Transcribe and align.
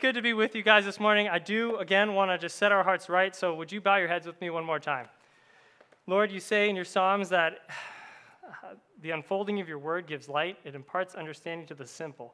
Good 0.00 0.14
to 0.14 0.22
be 0.22 0.32
with 0.32 0.54
you 0.54 0.62
guys 0.62 0.86
this 0.86 0.98
morning. 0.98 1.28
I 1.28 1.38
do, 1.38 1.76
again, 1.76 2.14
want 2.14 2.30
to 2.30 2.38
just 2.38 2.56
set 2.56 2.72
our 2.72 2.82
hearts 2.82 3.10
right. 3.10 3.36
So, 3.36 3.54
would 3.56 3.70
you 3.70 3.82
bow 3.82 3.96
your 3.96 4.08
heads 4.08 4.26
with 4.26 4.40
me 4.40 4.48
one 4.48 4.64
more 4.64 4.78
time? 4.78 5.06
Lord, 6.06 6.32
you 6.32 6.40
say 6.40 6.70
in 6.70 6.74
your 6.74 6.86
Psalms 6.86 7.28
that 7.28 7.68
the 9.02 9.10
unfolding 9.10 9.60
of 9.60 9.68
your 9.68 9.78
word 9.78 10.06
gives 10.06 10.26
light, 10.26 10.56
it 10.64 10.74
imparts 10.74 11.16
understanding 11.16 11.66
to 11.66 11.74
the 11.74 11.84
simple. 11.84 12.32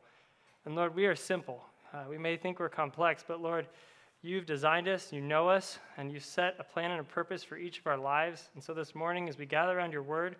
And 0.65 0.77
Lord, 0.77 0.95
we 0.95 1.07
are 1.07 1.16
simple. 1.16 1.60
Uh, 1.93 2.05
we 2.09 2.19
may 2.19 2.37
think 2.37 2.60
we're 2.60 2.69
complex, 2.69 3.24
but 3.27 3.41
Lord, 3.41 3.66
you've 4.23 4.46
designed 4.46 4.87
us, 4.87 5.12
you 5.12 5.21
know 5.21 5.48
us, 5.48 5.80
and 5.96 6.12
you've 6.12 6.24
set 6.24 6.55
a 6.60 6.65
plan 6.65 6.93
and 6.93 7.01
a 7.01 7.05
purpose 7.05 7.43
for 7.43 7.57
each 7.57 7.80
of 7.80 7.88
our 7.88 7.98
lives. 7.98 8.48
And 8.55 8.62
so 8.62 8.74
this 8.74 8.95
morning, 8.95 9.29
as 9.29 9.38
we 9.38 9.45
gather 9.45 9.77
around 9.77 9.93
your 9.93 10.05
word, 10.05 10.37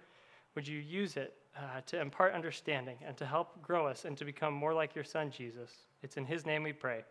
would 0.55 0.69
you 0.69 0.79
use 0.79 1.17
it 1.17 1.35
uh, 1.57 1.81
to 1.87 2.01
impart 2.01 2.35
understanding 2.35 2.99
and 3.05 3.17
to 3.17 3.27
help 3.27 3.61
grow 3.63 3.85
us 3.85 4.05
and 4.05 4.17
to 4.17 4.25
become 4.25 4.55
more 4.55 4.73
like 4.73 4.95
your 4.95 5.03
son, 5.03 5.33
Jesus? 5.33 5.73
It's 6.05 6.17
in 6.17 6.25
his 6.25 6.47
name 6.47 6.63
we 6.63 6.73
pray. 6.73 7.03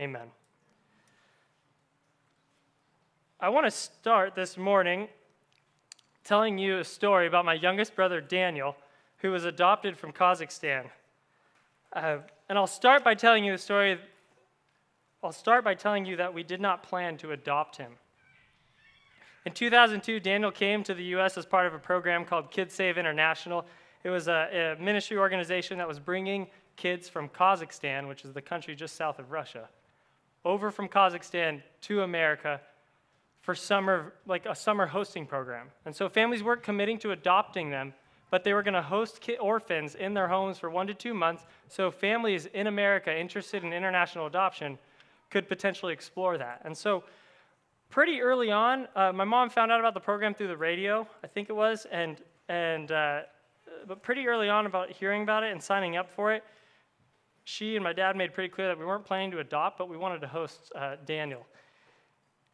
Amen. 0.00 0.28
I 3.38 3.48
want 3.48 3.66
to 3.66 3.70
start 3.70 4.34
this 4.34 4.56
morning 4.56 5.08
telling 6.24 6.58
you 6.58 6.78
a 6.78 6.84
story 6.84 7.26
about 7.26 7.44
my 7.44 7.54
youngest 7.54 7.94
brother, 7.94 8.20
Daniel, 8.20 8.74
who 9.18 9.30
was 9.30 9.44
adopted 9.44 9.96
from 9.96 10.12
Kazakhstan. 10.12 10.86
Uh, 11.92 12.18
and 12.48 12.58
I'll 12.58 12.66
start 12.66 13.04
by 13.04 13.14
telling 13.14 13.44
you 13.44 13.54
a 13.54 13.58
story. 13.58 13.98
I'll 15.22 15.32
start 15.32 15.62
by 15.62 15.74
telling 15.74 16.04
you 16.04 16.16
that 16.16 16.34
we 16.34 16.42
did 16.42 16.60
not 16.60 16.82
plan 16.82 17.16
to 17.18 17.32
adopt 17.32 17.76
him. 17.76 17.92
In 19.46 19.52
2002, 19.52 20.20
Daniel 20.20 20.50
came 20.50 20.82
to 20.84 20.94
the 20.94 21.04
U.S. 21.04 21.36
as 21.36 21.44
part 21.44 21.66
of 21.66 21.74
a 21.74 21.78
program 21.78 22.24
called 22.24 22.50
Kidsave 22.50 22.96
International. 22.96 23.66
It 24.02 24.10
was 24.10 24.26
a, 24.26 24.76
a, 24.78 24.82
ministry 24.82 25.18
organization 25.18 25.78
that 25.78 25.86
was 25.86 25.98
bringing 25.98 26.46
kids 26.76 27.08
from 27.08 27.28
Kazakhstan, 27.28 28.08
which 28.08 28.24
is 28.24 28.32
the 28.32 28.42
country 28.42 28.74
just 28.74 28.96
south 28.96 29.18
of 29.18 29.30
Russia, 29.30 29.68
over 30.44 30.70
from 30.70 30.88
Kazakhstan 30.88 31.62
to 31.82 32.02
America 32.02 32.60
for 33.40 33.54
summer, 33.54 34.14
like 34.26 34.46
a 34.46 34.54
summer 34.54 34.86
hosting 34.86 35.26
program. 35.26 35.68
And 35.84 35.94
so 35.94 36.08
families 36.08 36.42
weren't 36.42 36.62
committing 36.62 36.98
to 37.00 37.12
adopting 37.12 37.70
them, 37.70 37.92
but 38.30 38.42
they 38.42 38.54
were 38.54 38.62
going 38.62 38.74
to 38.74 38.82
host 38.82 39.28
orphans 39.40 39.94
in 39.94 40.14
their 40.14 40.28
homes 40.28 40.58
for 40.58 40.70
one 40.70 40.86
to 40.86 40.94
two 40.94 41.14
months. 41.14 41.44
So 41.68 41.90
families 41.90 42.46
in 42.46 42.66
America 42.66 43.16
interested 43.16 43.62
in 43.62 43.72
international 43.72 44.26
adoption 44.26 44.78
could 45.30 45.48
potentially 45.48 45.92
explore 45.92 46.38
that. 46.38 46.62
And 46.64 46.76
so 46.76 47.04
pretty 47.90 48.20
early 48.20 48.50
on, 48.50 48.88
uh, 48.96 49.12
my 49.12 49.24
mom 49.24 49.50
found 49.50 49.70
out 49.70 49.80
about 49.80 49.94
the 49.94 50.00
program 50.00 50.34
through 50.34 50.48
the 50.48 50.56
radio, 50.56 51.06
I 51.22 51.26
think 51.26 51.48
it 51.48 51.54
was, 51.54 51.86
and 51.90 52.20
and 52.48 52.92
uh, 52.92 53.20
but 53.86 54.02
pretty 54.02 54.26
early 54.26 54.48
on 54.48 54.66
about 54.66 54.90
hearing 54.90 55.22
about 55.22 55.44
it 55.44 55.52
and 55.52 55.62
signing 55.62 55.96
up 55.96 56.10
for 56.10 56.32
it, 56.32 56.44
she 57.44 57.76
and 57.76 57.84
my 57.84 57.92
dad 57.92 58.16
made 58.16 58.32
pretty 58.32 58.48
clear 58.48 58.68
that 58.68 58.78
we 58.78 58.86
weren't 58.86 59.04
planning 59.04 59.30
to 59.32 59.38
adopt, 59.38 59.78
but 59.78 59.88
we 59.88 59.96
wanted 59.96 60.20
to 60.22 60.26
host 60.26 60.72
uh, 60.74 60.96
Daniel. 61.04 61.46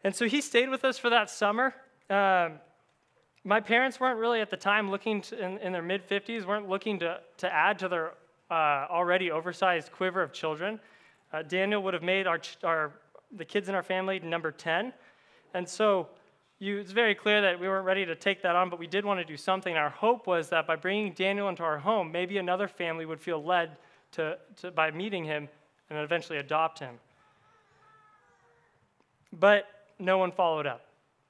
And 0.02 0.14
so 0.14 0.26
he 0.26 0.40
stayed 0.40 0.68
with 0.68 0.84
us 0.84 0.98
for 0.98 1.10
that 1.10 1.30
summer. 1.30 1.74
Um, 2.08 2.54
my 3.44 3.60
parents 3.60 4.00
weren't 4.00 4.18
really 4.18 4.40
at 4.40 4.50
the 4.50 4.56
time 4.56 4.90
looking 4.90 5.22
to, 5.22 5.42
in, 5.42 5.58
in, 5.58 5.72
their 5.72 5.82
mid 5.82 6.06
50s, 6.06 6.44
weren't 6.44 6.68
looking 6.68 6.98
to, 6.98 7.20
to 7.38 7.52
add 7.52 7.78
to 7.78 7.88
their 7.88 8.12
uh, 8.50 8.86
already 8.90 9.30
oversized 9.30 9.92
quiver 9.92 10.22
of 10.22 10.32
children. 10.32 10.80
Uh, 11.32 11.42
Daniel 11.42 11.82
would 11.82 11.94
have 11.94 12.02
made 12.02 12.26
our, 12.26 12.40
our, 12.64 12.92
the 13.36 13.44
kids 13.44 13.68
in 13.68 13.74
our 13.74 13.82
family 13.82 14.18
number 14.18 14.50
10. 14.50 14.92
And 15.54 15.68
so 15.68 16.08
you, 16.58 16.78
it's 16.78 16.92
very 16.92 17.14
clear 17.14 17.40
that 17.42 17.58
we 17.58 17.68
weren't 17.68 17.86
ready 17.86 18.04
to 18.04 18.16
take 18.16 18.42
that 18.42 18.56
on, 18.56 18.68
but 18.68 18.78
we 18.78 18.86
did 18.86 19.04
want 19.04 19.20
to 19.20 19.24
do 19.24 19.36
something. 19.36 19.76
Our 19.76 19.90
hope 19.90 20.26
was 20.26 20.48
that 20.50 20.66
by 20.66 20.76
bringing 20.76 21.12
Daniel 21.12 21.48
into 21.48 21.62
our 21.62 21.78
home, 21.78 22.10
maybe 22.10 22.38
another 22.38 22.66
family 22.68 23.06
would 23.06 23.20
feel 23.20 23.42
led 23.42 23.76
to, 24.12 24.38
to 24.56 24.70
by 24.70 24.90
meeting 24.90 25.24
him 25.24 25.48
and 25.88 25.98
eventually 25.98 26.38
adopt 26.38 26.78
him. 26.78 26.98
But 29.32 29.66
no 29.98 30.18
one 30.18 30.32
followed 30.32 30.66
up. 30.66 30.86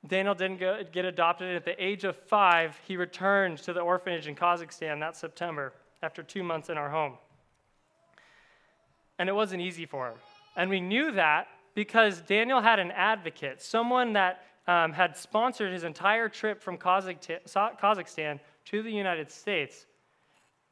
Daniel 0.06 0.34
didn't 0.34 0.58
go, 0.58 0.82
get 0.90 1.04
adopted. 1.04 1.54
At 1.54 1.64
the 1.64 1.82
age 1.82 2.04
of 2.04 2.16
five, 2.16 2.78
he 2.86 2.96
returned 2.96 3.58
to 3.58 3.72
the 3.72 3.80
orphanage 3.80 4.26
in 4.26 4.34
Kazakhstan 4.34 5.00
that 5.00 5.16
September 5.16 5.74
after 6.02 6.22
two 6.22 6.42
months 6.42 6.70
in 6.70 6.78
our 6.78 6.88
home. 6.88 7.14
And 9.18 9.28
it 9.28 9.34
wasn't 9.34 9.60
easy 9.60 9.84
for 9.84 10.08
him. 10.08 10.16
And 10.56 10.70
we 10.70 10.80
knew 10.80 11.12
that 11.12 11.48
because 11.74 12.22
Daniel 12.22 12.60
had 12.60 12.78
an 12.78 12.90
advocate, 12.92 13.60
someone 13.60 14.14
that 14.14 14.42
um, 14.66 14.92
had 14.92 15.16
sponsored 15.16 15.72
his 15.72 15.84
entire 15.84 16.28
trip 16.28 16.62
from 16.62 16.78
Kazakhstan 16.78 18.40
to 18.66 18.82
the 18.82 18.90
United 18.90 19.30
States. 19.30 19.86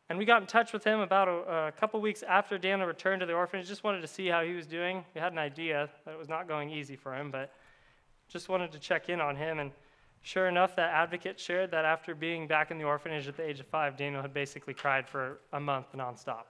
And 0.08 0.18
we 0.18 0.24
got 0.24 0.40
in 0.40 0.46
touch 0.46 0.72
with 0.72 0.84
him 0.84 1.00
about 1.00 1.28
a, 1.28 1.66
a 1.66 1.72
couple 1.72 2.00
weeks 2.00 2.22
after 2.22 2.56
Daniel 2.56 2.88
returned 2.88 3.20
to 3.20 3.26
the 3.26 3.34
orphanage. 3.34 3.68
Just 3.68 3.84
wanted 3.84 4.00
to 4.00 4.08
see 4.08 4.26
how 4.26 4.42
he 4.42 4.54
was 4.54 4.66
doing. 4.66 5.04
We 5.14 5.20
had 5.20 5.32
an 5.32 5.38
idea 5.38 5.90
that 6.04 6.12
it 6.12 6.18
was 6.18 6.28
not 6.28 6.48
going 6.48 6.70
easy 6.70 6.96
for 6.96 7.14
him, 7.14 7.30
but 7.30 7.52
just 8.28 8.48
wanted 8.48 8.72
to 8.72 8.78
check 8.78 9.10
in 9.10 9.20
on 9.20 9.36
him. 9.36 9.58
And 9.58 9.70
sure 10.22 10.48
enough, 10.48 10.74
that 10.76 10.94
advocate 10.94 11.38
shared 11.38 11.70
that 11.72 11.84
after 11.84 12.14
being 12.14 12.46
back 12.46 12.70
in 12.70 12.78
the 12.78 12.84
orphanage 12.84 13.28
at 13.28 13.36
the 13.36 13.46
age 13.46 13.60
of 13.60 13.66
five, 13.66 13.98
Daniel 13.98 14.22
had 14.22 14.32
basically 14.32 14.72
cried 14.72 15.06
for 15.06 15.40
a 15.52 15.60
month 15.60 15.86
nonstop. 15.94 16.44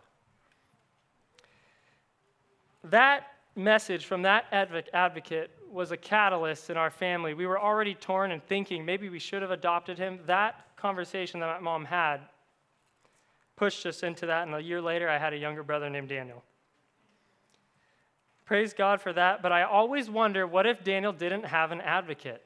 That 2.85 3.27
message 3.57 4.05
from 4.05 4.23
that 4.23 4.45
advocate 4.53 5.51
was 5.69 5.91
a 5.91 5.97
catalyst 5.97 6.71
in 6.71 6.77
our 6.77 6.91
family. 6.91 7.35
We 7.35 7.47
were 7.47 7.59
already 7.61 7.95
torn 7.95 8.31
and 8.31 8.43
thinking 8.45 8.85
maybe 8.85 9.09
we 9.09 9.19
should 9.19 9.43
have 9.43 9.51
adopted 9.51 9.99
him. 9.99 10.21
That 10.27 10.77
conversation 10.77 11.41
that 11.41 11.61
my 11.61 11.61
mom 11.61 11.85
had 11.85 12.21
pushed 13.59 13.85
us 13.85 14.03
into 14.03 14.27
that, 14.27 14.47
and 14.47 14.55
a 14.55 14.63
year 14.63 14.81
later, 14.81 15.09
I 15.09 15.19
had 15.19 15.33
a 15.33 15.37
younger 15.37 15.63
brother 15.63 15.91
named 15.91 16.09
Daniel. 16.09 16.45
Praise 18.45 18.73
God 18.73 19.01
for 19.01 19.13
that, 19.13 19.43
but 19.43 19.53
I 19.53 19.65
always 19.65 20.09
wonder 20.09 20.47
what 20.47 20.65
if 20.65 20.83
Daniel 20.83 21.13
didn't 21.13 21.45
have 21.45 21.73
an 21.73 21.81
advocate? 21.81 22.43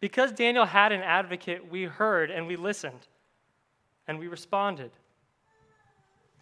Because 0.00 0.32
Daniel 0.32 0.64
had 0.64 0.92
an 0.92 1.02
advocate, 1.02 1.70
we 1.70 1.84
heard 1.84 2.30
and 2.30 2.46
we 2.46 2.56
listened 2.56 3.08
and 4.06 4.18
we 4.18 4.28
responded. 4.28 4.92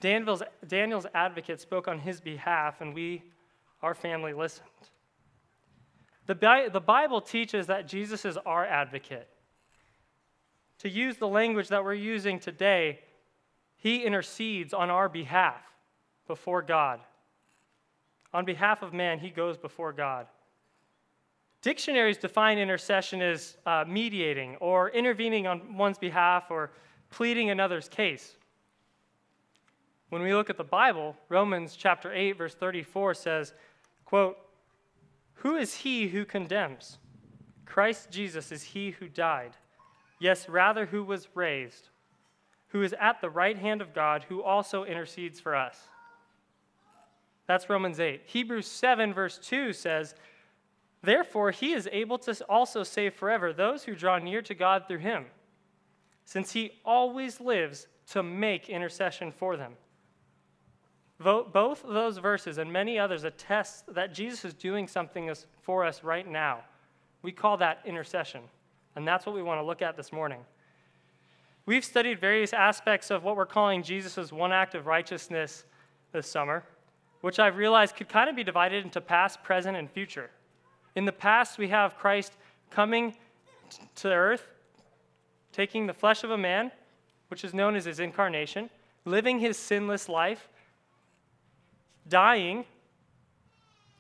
Daniel's, 0.01 0.43
Daniel's 0.69 1.07
advocate 1.15 1.61
spoke 1.61 1.89
on 1.89 1.99
his 1.99 2.21
behalf, 2.21 2.81
and 2.81 2.95
we, 2.95 3.23
our 3.83 3.95
family, 3.95 4.35
listened. 4.35 4.69
The, 6.27 6.69
the 6.71 6.81
Bible 6.81 7.21
teaches 7.21 7.67
that 7.69 7.89
Jesus 7.89 8.25
is 8.25 8.37
our 8.37 8.67
advocate. 8.67 9.29
To 10.81 10.89
use 10.89 11.17
the 11.17 11.27
language 11.27 11.69
that 11.69 11.83
we're 11.83 11.95
using 11.95 12.39
today, 12.39 13.01
he 13.77 14.05
intercedes 14.05 14.73
on 14.73 14.91
our 14.91 15.09
behalf 15.09 15.63
before 16.27 16.63
God. 16.63 17.01
On 18.33 18.45
behalf 18.45 18.83
of 18.83 18.93
man, 18.93 19.19
he 19.19 19.31
goes 19.31 19.57
before 19.57 19.93
God. 19.93 20.27
Dictionaries 21.63 22.19
define 22.19 22.59
intercession 22.59 23.23
as 23.23 23.57
uh, 23.67 23.85
mediating 23.87 24.57
or 24.57 24.91
intervening 24.91 25.47
on 25.47 25.77
one's 25.77 25.99
behalf 25.99 26.51
or 26.51 26.71
pleading 27.11 27.51
another's 27.51 27.89
case. 27.89 28.37
When 30.11 30.23
we 30.23 30.35
look 30.35 30.51
at 30.51 30.57
the 30.57 30.65
Bible, 30.65 31.17
Romans 31.29 31.75
chapter 31.77 32.13
8 32.13 32.39
verse 32.39 32.55
34 32.55 33.15
says, 33.15 33.55
quote, 34.05 34.39
"Who 35.35 35.57
is 35.57 35.75
he 35.75 36.09
who 36.09 36.25
condemns? 36.25 36.99
Christ 37.65 38.11
Jesus 38.11 38.53
is 38.53 38.63
he 38.63 38.93
who 38.93 39.09
died, 39.09 39.57
yes, 40.19 40.49
rather 40.49 40.87
who 40.87 41.05
was 41.05 41.29
raised, 41.35 41.91
who 42.69 42.83
is 42.83 42.95
at 43.01 43.21
the 43.21 43.31
right 43.31 43.59
hand 43.59 43.81
of 43.81 43.95
God, 43.95 44.25
who 44.25 44.43
also 44.43 44.85
intercedes 44.85 45.41
for 45.41 45.55
us." 45.55 45.89
That's 47.47 47.71
Romans 47.71 48.01
8. 48.01 48.23
Hebrews 48.27 48.67
7 48.67 49.15
verse 49.15 49.39
2 49.39 49.73
says, 49.73 50.15
Therefore, 51.03 51.53
he 51.53 51.73
is 51.73 51.89
able 51.93 52.19
to 52.19 52.45
also 52.47 52.83
save 52.83 53.15
forever 53.15 53.53
those 53.53 53.85
who 53.85 53.95
draw 53.95 54.19
near 54.19 54.43
to 54.43 54.55
God 54.55 54.89
through 54.89 54.99
him, 54.99 55.27
since 56.25 56.53
he 56.53 56.81
always 56.85 57.41
lives 57.41 57.87
to 58.09 58.23
make 58.23 58.69
intercession 58.69 59.31
for 59.31 59.57
them. 59.57 59.77
Both 61.19 61.83
those 61.83 62.19
verses 62.19 62.59
and 62.59 62.73
many 62.73 62.99
others 62.99 63.23
attest 63.23 63.95
that 63.95 64.13
Jesus 64.13 64.45
is 64.45 64.55
doing 64.55 64.89
something 64.89 65.33
for 65.63 65.85
us 65.85 66.03
right 66.03 66.27
now. 66.27 66.65
We 67.23 67.31
call 67.31 67.57
that 67.59 67.81
intercession, 67.85 68.43
and 68.97 69.07
that's 69.07 69.25
what 69.25 69.35
we 69.35 69.43
want 69.43 69.61
to 69.61 69.65
look 69.65 69.83
at 69.83 69.97
this 69.97 70.13
morning. 70.13 70.45
We've 71.67 71.85
studied 71.85 72.21
various 72.21 72.53
aspects 72.53 73.11
of 73.11 73.25
what 73.25 73.37
we're 73.37 73.45
calling 73.45 73.83
Jesus' 73.83 74.33
one 74.33 74.53
act 74.53 74.77
of 74.77 74.87
righteousness 74.87 75.65
this 76.13 76.29
summer, 76.29 76.63
which 77.23 77.41
I've 77.41 77.57
realized 77.57 77.97
could 77.97 78.09
kind 78.09 78.31
of 78.31 78.37
be 78.37 78.45
divided 78.45 78.85
into 78.85 79.01
past, 79.01 79.43
present, 79.43 79.77
and 79.77 79.91
future. 79.91 80.31
In 80.95 81.05
the 81.05 81.13
past, 81.13 81.59
we 81.59 81.69
have 81.69 81.99
Christ 81.99 82.33
coming 82.71 83.17
to 83.97 84.09
earth, 84.09 84.47
taking 85.53 85.89
the 85.89 85.93
flesh 85.93 86.23
of 86.23 86.31
a 86.31 86.39
man, 86.39 86.71
which 87.29 87.45
is 87.45 87.53
known 87.53 87.75
as 87.75 87.85
his 87.85 87.99
incarnation, 87.99 88.71
living 89.05 89.41
his 89.41 89.57
sinless 89.59 90.09
life 90.09 90.49
dying, 92.09 92.65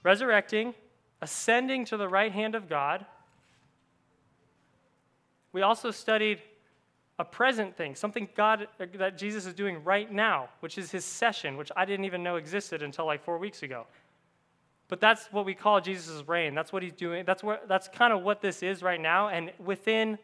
resurrecting, 0.02 0.74
ascending 1.20 1.84
to 1.86 1.96
the 1.96 2.08
right 2.08 2.30
hand 2.30 2.54
of 2.54 2.68
God. 2.68 3.04
We 5.52 5.62
also 5.62 5.90
studied 5.90 6.40
a 7.18 7.24
present 7.24 7.76
thing, 7.76 7.94
something 7.94 8.28
God 8.34 8.68
uh, 8.78 8.86
that 8.98 9.16
Jesus 9.16 9.46
is 9.46 9.54
doing 9.54 9.82
right 9.84 10.12
now, 10.12 10.48
which 10.60 10.76
is 10.76 10.90
his 10.90 11.04
session, 11.04 11.56
which 11.56 11.72
I 11.76 11.84
didn't 11.84 12.04
even 12.04 12.22
know 12.22 12.36
existed 12.36 12.82
until 12.82 13.06
like 13.06 13.24
four 13.24 13.38
weeks 13.38 13.62
ago. 13.62 13.86
But 14.88 15.00
that's 15.00 15.26
what 15.32 15.44
we 15.44 15.54
call 15.54 15.80
Jesus' 15.80 16.22
reign. 16.28 16.54
That's 16.54 16.72
what 16.72 16.82
he's 16.82 16.92
doing. 16.92 17.24
That's 17.24 17.42
what 17.42 17.66
that's 17.68 17.88
kind 17.88 18.12
of 18.12 18.22
what 18.22 18.40
this 18.40 18.62
is 18.62 18.82
right 18.82 19.00
now. 19.00 19.28
And 19.28 19.50
within 19.64 20.18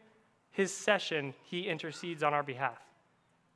his 0.50 0.72
session, 0.72 1.34
he 1.42 1.62
intercedes 1.62 2.22
on 2.22 2.34
our 2.34 2.42
behalf. 2.42 2.78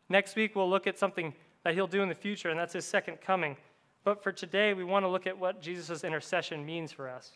Next 0.09 0.35
week 0.35 0.57
we'll 0.57 0.71
look 0.71 0.87
at 0.87 0.99
something 0.99 1.35
that 1.63 1.75
he'll 1.75 1.87
do 1.87 2.03
in 2.03 2.09
the 2.09 2.15
future, 2.15 2.49
and 2.51 2.59
that's 2.59 2.73
his 2.73 2.85
second 2.85 3.21
coming. 3.21 3.57
But 4.03 4.23
for 4.23 4.33
today, 4.33 4.73
we 4.73 4.85
want 4.85 5.05
to 5.05 5.09
look 5.09 5.27
at 5.27 5.37
what 5.37 5.61
Jesus' 5.61 6.05
intercession 6.05 6.65
means 6.65 6.93
for 6.93 7.09
us. 7.09 7.33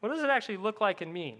What 0.00 0.10
does 0.10 0.22
it 0.22 0.30
actually 0.30 0.58
look 0.58 0.80
like 0.80 1.00
and 1.00 1.12
mean? 1.12 1.38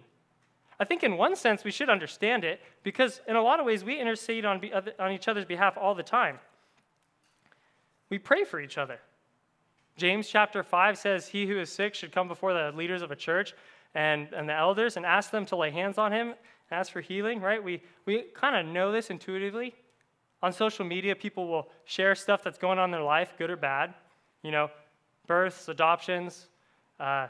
I 0.81 0.85
think 0.85 1.03
in 1.03 1.17
one 1.17 1.37
sense 1.37 1.65
we 1.65 1.71
should 1.71 1.91
understand 1.91 2.45
it 2.45 2.61
because 2.83 3.21
in 3.29 3.37
a 3.37 3.43
lot 3.43 3.61
of 3.61 3.67
ways 3.67 3.85
we 3.85 3.99
intercede 3.99 4.45
on, 4.45 4.61
on 4.99 5.13
each 5.13 5.29
other's 5.29 5.45
behalf 5.45 5.77
all 5.81 5.95
the 5.95 6.03
time. 6.03 6.39
We 8.09 8.19
pray 8.19 8.45
for 8.45 8.61
each 8.61 8.79
other. 8.79 8.99
James 9.97 10.29
chapter 10.29 10.63
5 10.63 10.99
says, 10.99 11.29
He 11.29 11.47
who 11.47 11.59
is 11.59 11.71
sick 11.71 11.95
should 11.95 12.13
come 12.13 12.29
before 12.29 12.53
the 12.53 12.73
leaders 12.77 13.03
of 13.03 13.11
a 13.11 13.17
church 13.17 13.55
and, 13.95 14.33
and 14.33 14.49
the 14.49 14.55
elders 14.55 14.97
and 14.97 15.07
ask 15.07 15.31
them 15.31 15.47
to 15.47 15.57
lay 15.57 15.71
hands 15.71 15.99
on 15.99 16.13
him 16.13 16.35
ask 16.73 16.93
for 16.93 17.01
healing, 17.01 17.41
right? 17.41 17.63
We, 17.63 17.83
we 18.07 18.23
kind 18.35 18.57
of 18.57 18.73
know 18.73 18.93
this 18.93 19.11
intuitively. 19.11 19.75
On 20.43 20.53
social 20.53 20.85
media, 20.85 21.15
people 21.15 21.47
will 21.47 21.69
share 21.85 22.15
stuff 22.15 22.43
that's 22.43 22.59
going 22.59 22.79
on 22.79 22.87
in 22.87 22.91
their 22.91 23.03
life, 23.03 23.35
good 23.39 23.51
or 23.51 23.57
bad. 23.57 23.95
You 24.43 24.51
know, 24.51 24.71
births, 25.27 25.69
adoptions, 25.69 26.49
uh, 26.99 27.29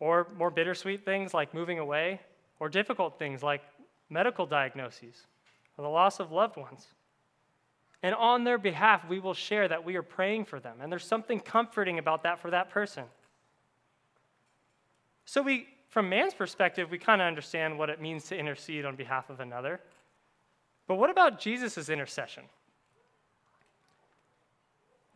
or 0.00 0.28
more 0.36 0.50
bittersweet 0.50 1.04
things 1.04 1.34
like 1.34 1.52
moving 1.52 1.78
away, 1.78 2.20
or 2.60 2.68
difficult 2.68 3.18
things 3.18 3.42
like 3.42 3.62
medical 4.08 4.46
diagnoses 4.46 5.26
or 5.76 5.82
the 5.82 5.90
loss 5.90 6.20
of 6.20 6.32
loved 6.32 6.56
ones. 6.56 6.86
And 8.02 8.14
on 8.14 8.44
their 8.44 8.58
behalf, 8.58 9.08
we 9.08 9.18
will 9.18 9.34
share 9.34 9.68
that 9.68 9.84
we 9.84 9.96
are 9.96 10.02
praying 10.02 10.44
for 10.44 10.60
them. 10.60 10.76
And 10.80 10.92
there's 10.92 11.04
something 11.04 11.40
comforting 11.40 11.98
about 11.98 12.22
that 12.22 12.40
for 12.40 12.50
that 12.50 12.70
person. 12.70 13.04
So, 15.24 15.42
we, 15.42 15.66
from 15.88 16.08
man's 16.08 16.34
perspective, 16.34 16.90
we 16.90 16.98
kind 16.98 17.20
of 17.20 17.26
understand 17.26 17.78
what 17.78 17.90
it 17.90 18.00
means 18.00 18.24
to 18.26 18.38
intercede 18.38 18.84
on 18.84 18.94
behalf 18.94 19.28
of 19.28 19.40
another. 19.40 19.80
But 20.86 20.96
what 20.96 21.10
about 21.10 21.40
Jesus' 21.40 21.88
intercession? 21.88 22.44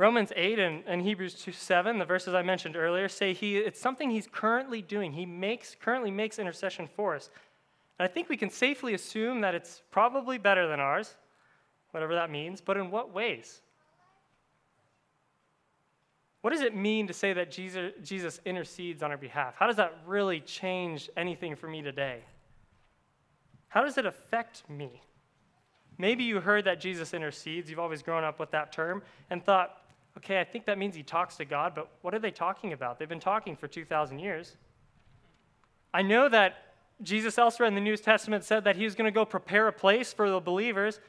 Romans 0.01 0.33
8 0.35 0.59
and, 0.59 0.83
and 0.87 1.03
Hebrews 1.03 1.35
2, 1.35 1.53
7, 1.53 1.99
the 1.99 2.07
verses 2.07 2.33
I 2.33 2.41
mentioned 2.41 2.75
earlier, 2.75 3.07
say 3.07 3.35
he, 3.35 3.59
it's 3.59 3.79
something 3.79 4.11
he's 4.11 4.27
currently 4.27 4.81
doing. 4.81 5.13
He 5.13 5.27
makes, 5.27 5.77
currently 5.79 6.11
makes 6.11 6.39
intercession 6.39 6.89
for 6.97 7.15
us. 7.15 7.29
And 7.99 8.09
I 8.09 8.11
think 8.11 8.31
we 8.31 8.39
can 8.39 8.49
safely 8.49 8.95
assume 8.95 9.43
that 9.43 9.55
it's 9.55 9.83
probably 9.91 10.39
better 10.39 10.67
than 10.67 10.81
ours, 10.81 11.17
whatever 11.91 12.15
that 12.15 12.31
means, 12.31 12.63
but 12.63 12.79
in 12.79 12.91
what 12.91 13.13
ways? 13.13 13.61
What 16.41 16.55
does 16.55 16.63
it 16.63 16.75
mean 16.75 17.07
to 17.09 17.13
say 17.13 17.35
that 17.35 17.51
Jesus, 17.51 17.93
Jesus 18.03 18.41
intercedes 18.47 19.03
on 19.03 19.11
our 19.11 19.19
behalf? 19.19 19.55
How 19.59 19.67
does 19.67 19.77
that 19.77 19.99
really 20.07 20.41
change 20.41 21.11
anything 21.15 21.55
for 21.55 21.69
me 21.69 21.83
today? 21.83 22.21
How 23.69 23.85
does 23.85 23.99
it 23.99 24.07
affect 24.07 24.63
me? 24.71 25.03
Maybe 25.99 26.25
you 26.25 26.41
heard 26.41 26.65
that 26.65 26.81
Jesus 26.81 27.13
intercedes, 27.13 27.69
you've 27.69 27.79
always 27.79 28.01
grown 28.01 28.25
up 28.25 28.41
with 28.41 28.51
that 28.53 28.73
term, 28.73 29.03
and 29.29 29.45
thought, 29.45 29.80
okay, 30.17 30.41
I 30.41 30.45
think 30.45 30.67
that 30.67 30.79
means 30.79 30.95
he 30.95 31.03
talks 31.03 31.37
to 31.37 31.45
God, 31.45 31.75
but 31.75 31.91
what 32.03 32.15
are 32.15 32.19
they 32.19 32.31
talking 32.31 32.73
about? 32.73 32.99
They've 32.99 33.09
been 33.09 33.21
talking 33.21 33.57
for 33.57 33.69
2,000 33.69 34.19
years. 34.19 34.57
I 35.93 36.03
know 36.03 36.29
that 36.29 36.75
Jesus 37.03 37.39
elsewhere 37.39 37.67
in 37.67 37.75
the 37.75 37.81
New 37.81 37.97
Testament 37.97 38.45
said 38.45 38.65
that 38.65 38.77
he 38.77 38.85
was 38.85 38.95
going 38.95 39.07
to 39.07 39.15
go 39.15 39.25
prepare 39.25 39.69
a 39.69 39.73
place 39.73 40.13
for 40.13 40.29
the 40.31 40.41
believers, 40.41 41.01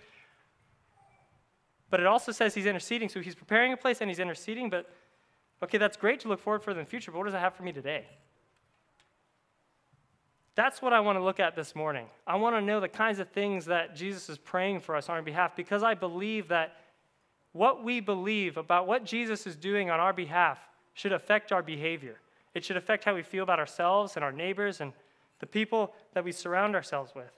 but 1.90 2.00
it 2.00 2.06
also 2.06 2.32
says 2.32 2.54
he's 2.54 2.66
interceding. 2.66 3.10
So 3.10 3.20
he's 3.20 3.36
preparing 3.36 3.74
a 3.74 3.78
place 3.78 4.02
and 4.02 4.10
he's 4.10 4.20
interceding, 4.20 4.70
but 4.70 4.90
okay, 5.62 5.78
that's 5.78 5.98
great 5.98 6.20
to 6.22 6.30
look 6.30 6.40
forward 6.40 6.64
for 6.64 6.72
in 6.72 6.78
the 6.78 6.86
future, 6.86 7.12
but 7.12 7.18
what 7.18 7.26
does 7.26 7.34
it 7.34 7.40
have 7.40 7.54
for 7.54 7.64
me 7.64 7.72
today? 7.72 8.06
That's 10.56 10.82
what 10.82 10.94
I 10.94 11.00
want 11.00 11.18
to 11.18 11.24
look 11.24 11.40
at 11.40 11.56
this 11.56 11.76
morning. 11.76 12.08
I 12.28 12.36
want 12.36 12.56
to 12.56 12.62
know 12.62 12.80
the 12.80 12.90
kinds 12.90 13.20
of 13.20 13.30
things 13.30 13.66
that 13.66 13.96
Jesus 13.96 14.30
is 14.30 14.38
praying 14.38 14.82
for 14.82 14.96
us 14.96 15.08
on 15.10 15.16
our 15.16 15.22
behalf 15.22 15.56
because 15.56 15.82
I 15.82 15.94
believe 15.94 16.50
that 16.50 16.76
what 17.54 17.84
we 17.84 18.00
believe 18.00 18.58
about 18.58 18.88
what 18.88 19.04
Jesus 19.04 19.46
is 19.46 19.56
doing 19.56 19.90
on 19.90 20.00
our 20.00 20.14
behalf 20.14 20.60
should 20.94 21.12
affect 21.12 21.52
our 21.52 21.62
behavior. 21.62 22.18
It 22.54 22.64
should 22.64 22.78
affect 22.78 23.04
how 23.04 23.16
we 23.16 23.24
feel 23.24 23.44
about 23.44 23.60
ourselves 23.60 24.16
and 24.16 24.24
our 24.24 24.32
neighbors 24.32 24.82
and 24.82 24.94
the 25.40 25.46
people 25.46 25.94
that 26.14 26.24
we 26.24 26.32
surround 26.32 26.76
ourselves 26.76 27.14
with. 27.16 27.32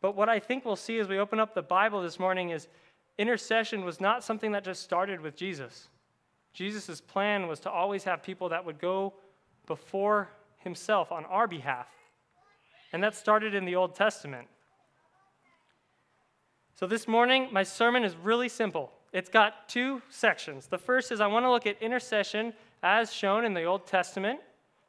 But 0.00 0.14
what 0.14 0.28
I 0.28 0.38
think 0.38 0.64
we'll 0.64 0.76
see 0.76 0.98
as 0.98 1.08
we 1.08 1.18
open 1.18 1.40
up 1.40 1.54
the 1.54 1.62
Bible 1.62 2.02
this 2.02 2.18
morning 2.18 2.50
is 2.50 2.68
intercession 3.18 3.84
was 3.84 4.00
not 4.00 4.22
something 4.22 4.52
that 4.52 4.64
just 4.64 4.82
started 4.82 5.20
with 5.20 5.36
Jesus. 5.36 5.88
Jesus' 6.52 7.00
plan 7.00 7.46
was 7.46 7.60
to 7.60 7.70
always 7.70 8.04
have 8.04 8.22
people 8.22 8.48
that 8.48 8.64
would 8.64 8.78
go 8.78 9.14
before 9.66 10.28
himself 10.58 11.12
on 11.12 11.24
our 11.26 11.46
behalf. 11.46 11.88
And 12.92 13.02
that 13.02 13.14
started 13.14 13.54
in 13.54 13.64
the 13.64 13.76
Old 13.76 13.94
Testament. 13.94 14.48
So 16.78 16.86
this 16.86 17.08
morning, 17.08 17.48
my 17.50 17.64
sermon 17.64 18.04
is 18.04 18.14
really 18.14 18.48
simple. 18.48 18.92
It's 19.12 19.28
got 19.28 19.68
two 19.68 20.00
sections. 20.10 20.68
The 20.68 20.78
first 20.78 21.10
is 21.10 21.20
I 21.20 21.26
want 21.26 21.44
to 21.44 21.50
look 21.50 21.66
at 21.66 21.82
intercession 21.82 22.52
as 22.84 23.12
shown 23.12 23.44
in 23.44 23.52
the 23.52 23.64
Old 23.64 23.84
Testament, 23.84 24.38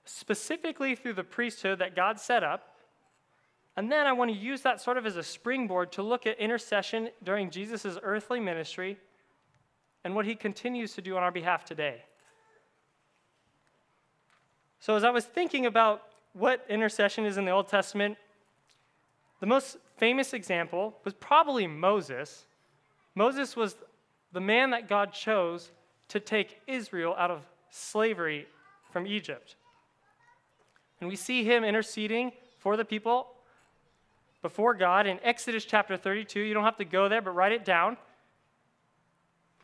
specifically 0.05 0.93
through 0.93 1.13
the 1.13 1.23
priesthood 1.23 1.79
that 1.79 1.95
God 1.95 2.19
set 2.19 2.43
up. 2.43 2.75
And 3.75 3.91
then 3.91 4.05
I 4.05 4.11
want 4.11 4.29
to 4.29 4.37
use 4.37 4.61
that 4.61 4.79
sort 4.79 4.97
of 4.97 5.07
as 5.07 5.15
a 5.15 5.23
springboard 5.23 5.91
to 5.93 6.03
look 6.03 6.27
at 6.27 6.37
intercession 6.37 7.09
during 7.23 7.49
Jesus' 7.49 7.97
earthly 8.03 8.39
ministry 8.39 8.99
and 10.03 10.13
what 10.13 10.27
he 10.27 10.35
continues 10.35 10.93
to 10.93 11.01
do 11.01 11.17
on 11.17 11.23
our 11.23 11.31
behalf 11.31 11.65
today. 11.65 12.03
So, 14.79 14.95
as 14.95 15.03
I 15.03 15.09
was 15.09 15.25
thinking 15.25 15.65
about 15.65 16.03
what 16.33 16.63
intercession 16.69 17.25
is 17.25 17.37
in 17.37 17.45
the 17.45 17.51
Old 17.51 17.67
Testament, 17.67 18.15
the 19.39 19.45
most 19.45 19.77
famous 19.97 20.33
example 20.33 20.97
was 21.03 21.13
probably 21.13 21.67
Moses. 21.67 22.45
Moses 23.15 23.55
was 23.55 23.75
the 24.31 24.41
man 24.41 24.71
that 24.71 24.87
God 24.87 25.13
chose 25.13 25.71
to 26.09 26.19
take 26.19 26.61
Israel 26.67 27.15
out 27.17 27.31
of 27.31 27.45
slavery 27.69 28.47
from 28.91 29.07
Egypt. 29.07 29.55
And 30.99 31.09
we 31.09 31.15
see 31.15 31.43
him 31.43 31.63
interceding 31.63 32.31
for 32.57 32.75
the 32.75 32.85
people 32.85 33.27
before 34.41 34.73
God 34.73 35.07
in 35.07 35.19
Exodus 35.23 35.65
chapter 35.65 35.97
32. 35.97 36.39
You 36.39 36.53
don't 36.53 36.63
have 36.63 36.77
to 36.77 36.85
go 36.85 37.07
there, 37.07 37.21
but 37.21 37.31
write 37.31 37.51
it 37.51 37.65
down. 37.65 37.97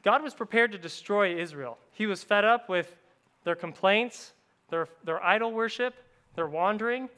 God 0.04 0.22
was 0.22 0.34
prepared 0.34 0.72
to 0.72 0.78
destroy 0.78 1.40
Israel. 1.40 1.78
He 1.92 2.06
was 2.06 2.24
fed 2.24 2.46
up 2.46 2.70
with 2.70 2.96
their 3.44 3.56
complaints, 3.56 4.34
their, 4.70 4.88
their 5.04 5.24
idol 5.24 5.52
worship, 5.52 5.96
their 6.36 6.48
wandering. 6.48 7.10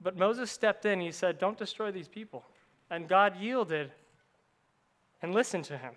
But 0.00 0.16
Moses 0.16 0.50
stepped 0.50 0.86
in. 0.86 1.00
He 1.00 1.12
said, 1.12 1.38
Don't 1.38 1.58
destroy 1.58 1.90
these 1.90 2.08
people. 2.08 2.44
And 2.90 3.08
God 3.08 3.36
yielded 3.38 3.92
and 5.22 5.34
listened 5.34 5.64
to 5.64 5.78
him. 5.78 5.92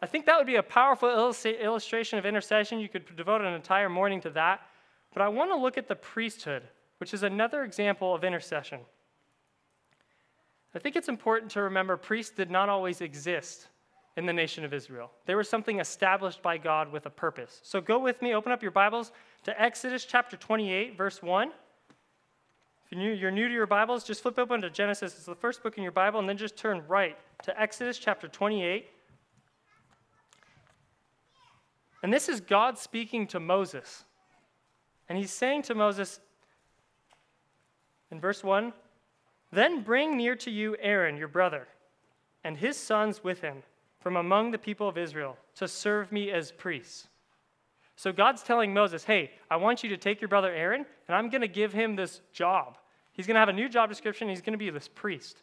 I 0.00 0.06
think 0.06 0.26
that 0.26 0.38
would 0.38 0.46
be 0.46 0.56
a 0.56 0.62
powerful 0.62 1.08
illustration 1.08 2.18
of 2.18 2.26
intercession. 2.26 2.78
You 2.78 2.88
could 2.88 3.16
devote 3.16 3.40
an 3.40 3.52
entire 3.54 3.88
morning 3.88 4.20
to 4.20 4.30
that. 4.30 4.60
But 5.12 5.22
I 5.22 5.28
want 5.28 5.50
to 5.50 5.56
look 5.56 5.78
at 5.78 5.88
the 5.88 5.96
priesthood, 5.96 6.62
which 6.98 7.14
is 7.14 7.22
another 7.22 7.64
example 7.64 8.14
of 8.14 8.22
intercession. 8.22 8.80
I 10.74 10.78
think 10.78 10.96
it's 10.96 11.08
important 11.08 11.50
to 11.52 11.62
remember 11.62 11.96
priests 11.96 12.34
did 12.34 12.50
not 12.50 12.68
always 12.68 13.00
exist 13.00 13.68
in 14.16 14.26
the 14.26 14.32
nation 14.32 14.64
of 14.64 14.74
Israel. 14.74 15.10
They 15.26 15.34
were 15.34 15.44
something 15.44 15.80
established 15.80 16.42
by 16.42 16.58
God 16.58 16.92
with 16.92 17.06
a 17.06 17.10
purpose. 17.10 17.60
So 17.64 17.80
go 17.80 17.98
with 17.98 18.20
me, 18.20 18.34
open 18.34 18.52
up 18.52 18.62
your 18.62 18.70
Bibles 18.70 19.12
to 19.44 19.60
Exodus 19.60 20.04
chapter 20.04 20.36
28, 20.36 20.96
verse 20.96 21.22
1. 21.22 21.50
If 22.90 22.96
you're 23.20 23.30
new, 23.30 23.48
to 23.48 23.52
your 23.52 23.66
Bibles, 23.66 24.02
just 24.02 24.22
flip 24.22 24.38
open 24.38 24.62
to 24.62 24.70
Genesis. 24.70 25.14
It's 25.14 25.26
the 25.26 25.34
first 25.34 25.62
book 25.62 25.76
in 25.76 25.82
your 25.82 25.92
Bible, 25.92 26.20
and 26.20 26.28
then 26.28 26.38
just 26.38 26.56
turn 26.56 26.82
right 26.88 27.18
to 27.42 27.60
Exodus 27.60 27.98
chapter 27.98 28.28
28. 28.28 28.86
And 32.02 32.10
this 32.10 32.30
is 32.30 32.40
God 32.40 32.78
speaking 32.78 33.26
to 33.26 33.40
Moses. 33.40 34.04
And 35.06 35.18
he's 35.18 35.30
saying 35.30 35.62
to 35.64 35.74
Moses 35.74 36.18
in 38.10 38.20
verse 38.20 38.42
1 38.42 38.72
Then 39.52 39.82
bring 39.82 40.16
near 40.16 40.34
to 40.36 40.50
you 40.50 40.74
Aaron, 40.80 41.18
your 41.18 41.28
brother, 41.28 41.68
and 42.42 42.56
his 42.56 42.78
sons 42.78 43.22
with 43.22 43.42
him 43.42 43.64
from 44.00 44.16
among 44.16 44.50
the 44.50 44.58
people 44.58 44.88
of 44.88 44.96
Israel 44.96 45.36
to 45.56 45.68
serve 45.68 46.10
me 46.10 46.30
as 46.30 46.52
priests. 46.52 47.08
So 47.98 48.12
God's 48.12 48.44
telling 48.44 48.72
Moses, 48.72 49.02
hey, 49.02 49.32
I 49.50 49.56
want 49.56 49.82
you 49.82 49.88
to 49.88 49.96
take 49.96 50.20
your 50.20 50.28
brother 50.28 50.52
Aaron, 50.52 50.86
and 51.08 51.16
I'm 51.16 51.30
going 51.30 51.40
to 51.40 51.48
give 51.48 51.72
him 51.72 51.96
this 51.96 52.20
job. 52.32 52.78
He's 53.10 53.26
going 53.26 53.34
to 53.34 53.40
have 53.40 53.48
a 53.48 53.52
new 53.52 53.68
job 53.68 53.88
description, 53.88 54.28
he's 54.28 54.40
going 54.40 54.52
to 54.52 54.56
be 54.58 54.70
this 54.70 54.86
priest. 54.86 55.42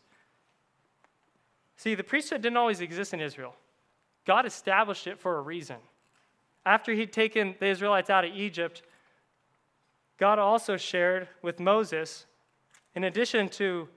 See, 1.76 1.96
the 1.96 2.04
priesthood 2.04 2.42
didn't 2.42 2.56
always 2.56 2.80
exist 2.80 3.14
in 3.14 3.20
Israel, 3.20 3.54
God 4.26 4.46
established 4.46 5.06
it 5.06 5.20
for 5.20 5.38
a 5.38 5.42
reason. 5.42 5.76
After 6.66 6.94
he'd 6.94 7.12
taken 7.12 7.56
the 7.60 7.68
Israelites 7.68 8.10
out 8.10 8.24
of 8.24 8.34
Egypt, 8.34 8.84
God 10.18 10.40
also 10.40 10.78
shared 10.78 11.28
with 11.42 11.60
Moses 11.60 12.26
In 12.96 13.04
addition 13.04 13.50
to 13.50 13.90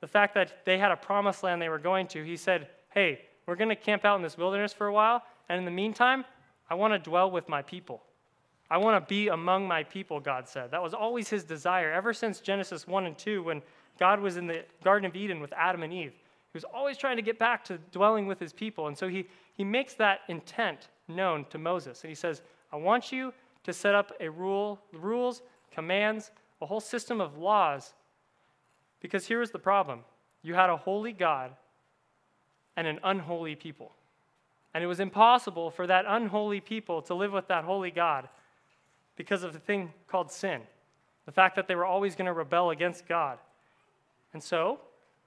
the 0.00 0.06
fact 0.06 0.34
that 0.34 0.64
they 0.64 0.78
had 0.78 0.92
a 0.92 0.96
promised 0.96 1.42
land 1.42 1.60
they 1.60 1.68
were 1.68 1.80
going 1.80 2.06
to, 2.08 2.22
he 2.22 2.36
said, 2.36 2.68
Hey, 2.90 3.22
we're 3.44 3.56
going 3.56 3.70
to 3.70 3.76
camp 3.76 4.04
out 4.04 4.14
in 4.14 4.22
this 4.22 4.38
wilderness 4.38 4.72
for 4.72 4.86
a 4.86 4.92
while, 4.92 5.24
and 5.48 5.58
in 5.58 5.64
the 5.64 5.72
meantime, 5.72 6.24
I 6.68 6.74
want 6.74 6.92
to 6.92 6.98
dwell 6.98 7.30
with 7.30 7.48
my 7.48 7.62
people. 7.62 8.02
I 8.70 8.78
want 8.78 9.02
to 9.02 9.08
be 9.08 9.28
among 9.28 9.68
my 9.68 9.82
people, 9.82 10.20
God 10.20 10.48
said. 10.48 10.70
That 10.70 10.82
was 10.82 10.94
always 10.94 11.28
his 11.28 11.44
desire, 11.44 11.92
ever 11.92 12.12
since 12.12 12.40
Genesis 12.40 12.86
1 12.86 13.06
and 13.06 13.16
2, 13.16 13.42
when 13.42 13.62
God 13.98 14.20
was 14.20 14.36
in 14.36 14.46
the 14.46 14.64
Garden 14.82 15.06
of 15.06 15.14
Eden 15.14 15.40
with 15.40 15.52
Adam 15.52 15.82
and 15.82 15.92
Eve. 15.92 16.12
He 16.12 16.56
was 16.56 16.64
always 16.64 16.96
trying 16.96 17.16
to 17.16 17.22
get 17.22 17.38
back 17.38 17.64
to 17.64 17.78
dwelling 17.92 18.26
with 18.26 18.38
his 18.40 18.52
people. 18.52 18.86
And 18.88 18.96
so 18.96 19.08
he, 19.08 19.26
he 19.54 19.64
makes 19.64 19.94
that 19.94 20.20
intent 20.28 20.88
known 21.08 21.44
to 21.50 21.58
Moses. 21.58 22.02
And 22.02 22.08
he 22.08 22.14
says, 22.14 22.42
I 22.72 22.76
want 22.76 23.12
you 23.12 23.32
to 23.64 23.72
set 23.72 23.94
up 23.94 24.12
a 24.20 24.28
rule, 24.28 24.80
rules, 24.92 25.42
commands, 25.70 26.30
a 26.62 26.66
whole 26.66 26.80
system 26.80 27.20
of 27.20 27.36
laws. 27.36 27.94
Because 29.00 29.26
here 29.26 29.40
was 29.40 29.50
the 29.50 29.58
problem 29.58 30.00
you 30.42 30.54
had 30.54 30.70
a 30.70 30.76
holy 30.76 31.12
God 31.12 31.52
and 32.76 32.86
an 32.86 33.00
unholy 33.02 33.54
people. 33.54 33.92
And 34.74 34.82
it 34.82 34.88
was 34.88 35.00
impossible 35.00 35.70
for 35.70 35.86
that 35.86 36.04
unholy 36.06 36.60
people 36.60 37.00
to 37.02 37.14
live 37.14 37.32
with 37.32 37.46
that 37.48 37.64
holy 37.64 37.92
God 37.92 38.28
because 39.16 39.44
of 39.44 39.52
the 39.52 39.60
thing 39.60 39.92
called 40.08 40.32
sin, 40.32 40.60
the 41.26 41.32
fact 41.32 41.54
that 41.56 41.68
they 41.68 41.76
were 41.76 41.84
always 41.84 42.16
going 42.16 42.26
to 42.26 42.32
rebel 42.32 42.70
against 42.70 43.06
God. 43.06 43.38
And 44.32 44.42
so, 44.42 44.80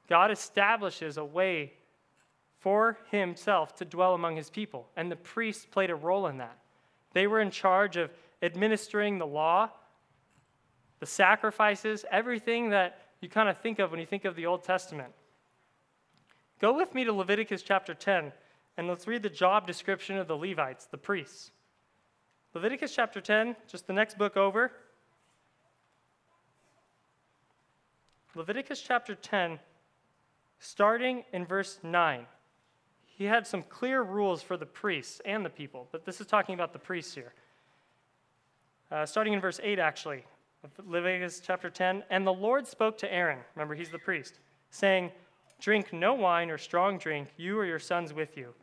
God 0.09 0.31
establishes 0.31 1.17
a 1.17 1.23
way 1.23 1.73
for 2.59 2.97
himself 3.09 3.75
to 3.77 3.85
dwell 3.85 4.13
among 4.13 4.35
his 4.35 4.49
people, 4.49 4.87
and 4.97 5.09
the 5.09 5.15
priests 5.15 5.65
played 5.65 5.89
a 5.89 5.95
role 5.95 6.27
in 6.27 6.37
that. 6.37 6.57
They 7.13 7.27
were 7.27 7.39
in 7.39 7.51
charge 7.51 7.95
of 7.95 8.11
administering 8.41 9.17
the 9.17 9.25
law, 9.25 9.69
the 10.99 11.05
sacrifices, 11.05 12.03
everything 12.11 12.69
that 12.71 12.99
you 13.21 13.29
kind 13.29 13.47
of 13.47 13.57
think 13.57 13.79
of 13.79 13.91
when 13.91 13.99
you 13.99 14.05
think 14.05 14.25
of 14.25 14.35
the 14.35 14.45
Old 14.45 14.63
Testament. 14.63 15.13
Go 16.59 16.75
with 16.75 16.93
me 16.93 17.03
to 17.03 17.13
Leviticus 17.13 17.61
chapter 17.61 17.93
10, 17.93 18.31
and 18.77 18.87
let's 18.87 19.07
read 19.07 19.23
the 19.23 19.29
job 19.29 19.65
description 19.65 20.17
of 20.17 20.27
the 20.27 20.37
Levites, 20.37 20.85
the 20.85 20.97
priests. 20.97 21.51
Leviticus 22.53 22.93
chapter 22.95 23.19
10, 23.19 23.55
just 23.67 23.87
the 23.87 23.93
next 23.93 24.17
book 24.17 24.37
over. 24.37 24.71
Leviticus 28.35 28.81
chapter 28.81 29.15
10, 29.15 29.59
starting 30.59 31.23
in 31.33 31.45
verse 31.45 31.79
9. 31.81 32.25
He 33.05 33.23
had 33.25 33.47
some 33.47 33.63
clear 33.63 34.03
rules 34.03 34.43
for 34.43 34.57
the 34.57 34.65
priests 34.65 35.21
and 35.25 35.43
the 35.43 35.49
people, 35.49 35.87
but 35.91 36.05
this 36.05 36.21
is 36.21 36.27
talking 36.27 36.53
about 36.53 36.71
the 36.71 36.79
priests 36.79 37.15
here. 37.15 37.33
Uh, 38.91 39.05
starting 39.05 39.33
in 39.33 39.41
verse 39.41 39.59
8, 39.61 39.79
actually, 39.79 40.23
Leviticus 40.85 41.41
chapter 41.43 41.69
10. 41.69 42.03
And 42.11 42.25
the 42.25 42.33
Lord 42.33 42.67
spoke 42.67 42.97
to 42.99 43.11
Aaron, 43.11 43.39
remember, 43.55 43.73
he's 43.73 43.89
the 43.89 43.99
priest, 43.99 44.39
saying, 44.69 45.11
Drink 45.59 45.91
no 45.91 46.13
wine 46.13 46.51
or 46.51 46.57
strong 46.57 46.99
drink, 46.99 47.29
you 47.37 47.57
or 47.57 47.65
your 47.65 47.79
sons 47.79 48.13
with 48.13 48.37
you, 48.37 48.53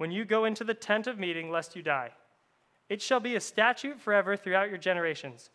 when 0.00 0.10
you 0.10 0.24
go 0.24 0.46
into 0.46 0.64
the 0.64 0.72
tent 0.72 1.06
of 1.06 1.18
meeting, 1.18 1.50
lest 1.50 1.76
you 1.76 1.82
die. 1.82 2.08
It 2.88 3.02
shall 3.02 3.20
be 3.20 3.36
a 3.36 3.40
statute 3.40 4.00
forever 4.00 4.34
throughout 4.34 4.70
your 4.70 4.78
generations. 4.78 5.50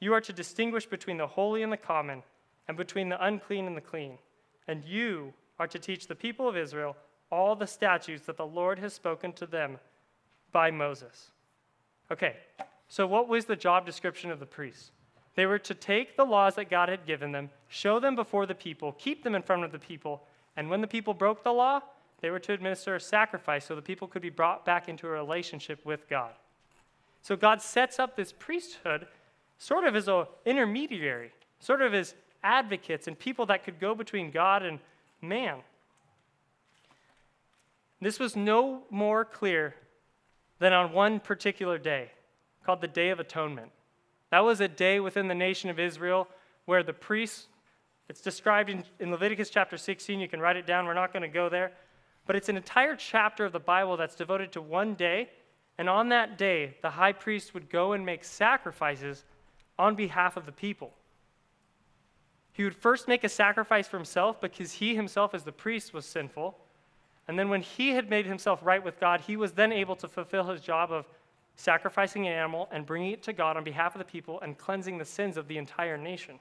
You 0.00 0.12
are 0.14 0.20
to 0.22 0.32
distinguish 0.32 0.84
between 0.84 1.16
the 1.16 1.28
holy 1.28 1.62
and 1.62 1.72
the 1.72 1.76
common, 1.76 2.24
and 2.66 2.76
between 2.76 3.08
the 3.08 3.24
unclean 3.24 3.68
and 3.68 3.76
the 3.76 3.80
clean. 3.80 4.18
And 4.66 4.84
you 4.84 5.32
are 5.60 5.68
to 5.68 5.78
teach 5.78 6.08
the 6.08 6.16
people 6.16 6.48
of 6.48 6.56
Israel 6.56 6.96
all 7.30 7.54
the 7.54 7.68
statutes 7.68 8.26
that 8.26 8.36
the 8.36 8.44
Lord 8.44 8.80
has 8.80 8.92
spoken 8.92 9.32
to 9.34 9.46
them 9.46 9.78
by 10.50 10.72
Moses. 10.72 11.30
Okay, 12.10 12.34
so 12.88 13.06
what 13.06 13.28
was 13.28 13.44
the 13.44 13.54
job 13.54 13.86
description 13.86 14.32
of 14.32 14.40
the 14.40 14.44
priests? 14.44 14.90
They 15.36 15.46
were 15.46 15.60
to 15.60 15.74
take 15.74 16.16
the 16.16 16.26
laws 16.26 16.56
that 16.56 16.68
God 16.68 16.88
had 16.88 17.06
given 17.06 17.30
them, 17.30 17.48
show 17.68 18.00
them 18.00 18.16
before 18.16 18.46
the 18.46 18.56
people, 18.56 18.90
keep 18.90 19.22
them 19.22 19.36
in 19.36 19.42
front 19.42 19.62
of 19.62 19.70
the 19.70 19.78
people, 19.78 20.24
and 20.56 20.68
when 20.68 20.80
the 20.80 20.88
people 20.88 21.14
broke 21.14 21.44
the 21.44 21.52
law, 21.52 21.80
they 22.24 22.30
were 22.30 22.38
to 22.38 22.54
administer 22.54 22.94
a 22.94 23.00
sacrifice 23.00 23.66
so 23.66 23.76
the 23.76 23.82
people 23.82 24.08
could 24.08 24.22
be 24.22 24.30
brought 24.30 24.64
back 24.64 24.88
into 24.88 25.06
a 25.06 25.10
relationship 25.10 25.84
with 25.84 26.08
God. 26.08 26.30
So 27.20 27.36
God 27.36 27.60
sets 27.60 27.98
up 27.98 28.16
this 28.16 28.32
priesthood 28.32 29.06
sort 29.58 29.84
of 29.84 29.94
as 29.94 30.08
an 30.08 30.24
intermediary, 30.46 31.32
sort 31.60 31.82
of 31.82 31.92
as 31.92 32.14
advocates 32.42 33.08
and 33.08 33.18
people 33.18 33.44
that 33.44 33.62
could 33.62 33.78
go 33.78 33.94
between 33.94 34.30
God 34.30 34.62
and 34.62 34.78
man. 35.20 35.58
This 38.00 38.18
was 38.18 38.34
no 38.34 38.84
more 38.88 39.26
clear 39.26 39.74
than 40.60 40.72
on 40.72 40.94
one 40.94 41.20
particular 41.20 41.76
day 41.76 42.10
called 42.64 42.80
the 42.80 42.88
Day 42.88 43.10
of 43.10 43.20
Atonement. 43.20 43.70
That 44.30 44.40
was 44.46 44.62
a 44.62 44.68
day 44.68 44.98
within 44.98 45.28
the 45.28 45.34
nation 45.34 45.68
of 45.68 45.78
Israel 45.78 46.26
where 46.64 46.82
the 46.82 46.94
priests, 46.94 47.48
it's 48.08 48.22
described 48.22 48.70
in, 48.70 48.82
in 48.98 49.10
Leviticus 49.10 49.50
chapter 49.50 49.76
16. 49.76 50.20
You 50.20 50.28
can 50.28 50.40
write 50.40 50.56
it 50.56 50.66
down. 50.66 50.86
We're 50.86 50.94
not 50.94 51.12
going 51.12 51.20
to 51.20 51.28
go 51.28 51.50
there. 51.50 51.72
But 52.26 52.36
it's 52.36 52.48
an 52.48 52.56
entire 52.56 52.96
chapter 52.96 53.44
of 53.44 53.52
the 53.52 53.60
Bible 53.60 53.96
that's 53.96 54.14
devoted 54.14 54.52
to 54.52 54.62
one 54.62 54.94
day 54.94 55.28
and 55.78 55.88
on 55.88 56.08
that 56.10 56.38
day, 56.38 56.76
the 56.82 56.90
high 56.90 57.12
priest 57.12 57.54
would 57.54 57.68
go 57.68 57.92
and 57.92 58.06
make 58.06 58.24
sacrifices 58.24 59.24
on 59.78 59.94
behalf 59.94 60.36
of 60.36 60.46
the 60.46 60.52
people. 60.52 60.92
He 62.52 62.62
would 62.62 62.76
first 62.76 63.08
make 63.08 63.24
a 63.24 63.28
sacrifice 63.28 63.88
for 63.88 63.96
himself 63.96 64.40
because 64.40 64.72
he 64.72 64.94
himself, 64.94 65.34
as 65.34 65.42
the 65.42 65.52
priest, 65.52 65.92
was 65.92 66.06
sinful. 66.06 66.56
And 67.26 67.36
then 67.36 67.48
when 67.48 67.62
he 67.62 67.90
had 67.90 68.08
made 68.08 68.26
himself 68.26 68.60
right 68.62 68.82
with 68.82 69.00
God, 69.00 69.22
he 69.22 69.36
was 69.36 69.52
then 69.52 69.72
able 69.72 69.96
to 69.96 70.06
fulfill 70.06 70.44
his 70.44 70.60
job 70.60 70.92
of 70.92 71.06
sacrificing 71.56 72.26
an 72.28 72.32
animal 72.32 72.68
and 72.70 72.86
bringing 72.86 73.10
it 73.10 73.22
to 73.24 73.32
God 73.32 73.56
on 73.56 73.64
behalf 73.64 73.96
of 73.96 73.98
the 73.98 74.04
people 74.04 74.40
and 74.40 74.56
cleansing 74.56 74.98
the 74.98 75.04
sins 75.04 75.36
of 75.36 75.48
the 75.48 75.58
entire 75.58 75.96
nation. 75.96 76.38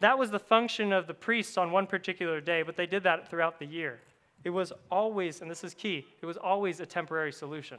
That 0.00 0.18
was 0.18 0.30
the 0.30 0.38
function 0.38 0.92
of 0.92 1.06
the 1.06 1.14
priests 1.14 1.56
on 1.56 1.70
one 1.70 1.86
particular 1.86 2.40
day, 2.40 2.62
but 2.62 2.76
they 2.76 2.86
did 2.86 3.02
that 3.04 3.28
throughout 3.28 3.58
the 3.58 3.66
year. 3.66 4.00
It 4.44 4.50
was 4.50 4.72
always, 4.90 5.40
and 5.40 5.50
this 5.50 5.64
is 5.64 5.74
key, 5.74 6.06
it 6.20 6.26
was 6.26 6.36
always 6.36 6.80
a 6.80 6.86
temporary 6.86 7.32
solution. 7.32 7.78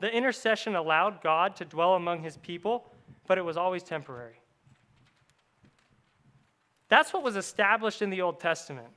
The 0.00 0.14
intercession 0.14 0.74
allowed 0.74 1.22
God 1.22 1.56
to 1.56 1.64
dwell 1.64 1.94
among 1.94 2.22
his 2.22 2.36
people, 2.38 2.90
but 3.26 3.38
it 3.38 3.44
was 3.44 3.56
always 3.56 3.82
temporary. 3.82 4.40
That's 6.88 7.12
what 7.12 7.22
was 7.22 7.36
established 7.36 8.02
in 8.02 8.10
the 8.10 8.20
Old 8.20 8.40
Testament. 8.40 8.88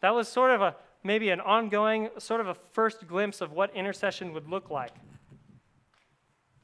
That 0.00 0.14
was 0.14 0.28
sort 0.28 0.50
of 0.50 0.62
a 0.62 0.76
maybe 1.04 1.30
an 1.30 1.40
ongoing, 1.40 2.08
sort 2.18 2.40
of 2.40 2.48
a 2.48 2.54
first 2.54 3.06
glimpse 3.06 3.40
of 3.40 3.52
what 3.52 3.74
intercession 3.74 4.32
would 4.32 4.48
look 4.48 4.70
like. 4.70 4.92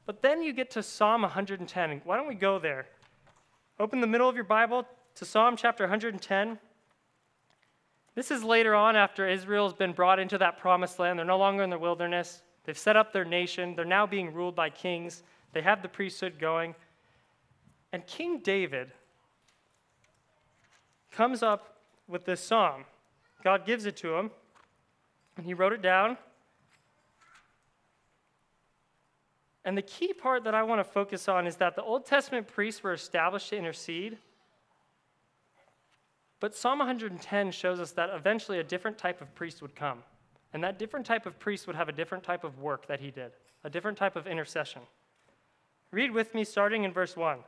But 0.04 0.20
then 0.20 0.42
you 0.42 0.52
get 0.52 0.70
to 0.72 0.82
Psalm 0.82 1.22
110. 1.22 2.02
Why 2.04 2.16
don't 2.16 2.26
we 2.26 2.34
go 2.34 2.58
there? 2.58 2.86
Open 3.80 4.00
the 4.00 4.06
middle 4.06 4.28
of 4.28 4.34
your 4.34 4.44
Bible 4.44 4.86
to 5.14 5.24
Psalm 5.24 5.56
chapter 5.56 5.84
110. 5.84 6.58
This 8.14 8.30
is 8.30 8.44
later 8.44 8.74
on 8.74 8.96
after 8.96 9.26
Israel's 9.26 9.72
been 9.72 9.92
brought 9.92 10.18
into 10.18 10.36
that 10.38 10.58
promised 10.58 10.98
land. 10.98 11.18
They're 11.18 11.24
no 11.24 11.38
longer 11.38 11.62
in 11.62 11.70
the 11.70 11.78
wilderness. 11.78 12.42
They've 12.64 12.76
set 12.76 12.96
up 12.96 13.12
their 13.12 13.24
nation. 13.24 13.74
They're 13.74 13.86
now 13.86 14.06
being 14.06 14.34
ruled 14.34 14.54
by 14.54 14.68
kings. 14.68 15.22
They 15.54 15.62
have 15.62 15.80
the 15.80 15.88
priesthood 15.88 16.38
going. 16.38 16.74
And 17.92 18.06
King 18.06 18.40
David 18.40 18.92
comes 21.10 21.42
up 21.42 21.78
with 22.06 22.26
this 22.26 22.42
psalm. 22.42 22.84
God 23.42 23.66
gives 23.66 23.86
it 23.86 23.96
to 23.98 24.14
him, 24.16 24.30
and 25.38 25.46
he 25.46 25.54
wrote 25.54 25.72
it 25.72 25.82
down. 25.82 26.18
And 29.64 29.76
the 29.76 29.82
key 29.82 30.12
part 30.12 30.44
that 30.44 30.54
I 30.54 30.62
want 30.62 30.80
to 30.80 30.84
focus 30.84 31.28
on 31.28 31.46
is 31.46 31.56
that 31.56 31.76
the 31.76 31.82
Old 31.82 32.04
Testament 32.04 32.48
priests 32.48 32.82
were 32.82 32.92
established 32.92 33.50
to 33.50 33.56
intercede 33.56 34.18
but 36.42 36.56
Psalm 36.56 36.80
110 36.80 37.52
shows 37.52 37.78
us 37.78 37.92
that 37.92 38.10
eventually 38.12 38.58
a 38.58 38.64
different 38.64 38.98
type 38.98 39.20
of 39.20 39.32
priest 39.32 39.62
would 39.62 39.76
come. 39.76 40.02
And 40.52 40.64
that 40.64 40.76
different 40.76 41.06
type 41.06 41.24
of 41.24 41.38
priest 41.38 41.68
would 41.68 41.76
have 41.76 41.88
a 41.88 41.92
different 41.92 42.24
type 42.24 42.42
of 42.42 42.58
work 42.58 42.88
that 42.88 42.98
he 42.98 43.12
did, 43.12 43.30
a 43.62 43.70
different 43.70 43.96
type 43.96 44.16
of 44.16 44.26
intercession. 44.26 44.82
Read 45.92 46.10
with 46.10 46.34
me 46.34 46.42
starting 46.42 46.82
in 46.82 46.92
verse 46.92 47.16
1 47.16 47.38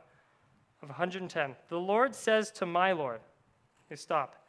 of 0.81 0.87
110. 0.87 1.55
The 1.67 1.77
Lord 1.77 2.15
says 2.15 2.51
to 2.51 2.65
my 2.65 2.93
Lord, 2.93 3.19
okay, 3.85 3.97
stop. 3.97 4.45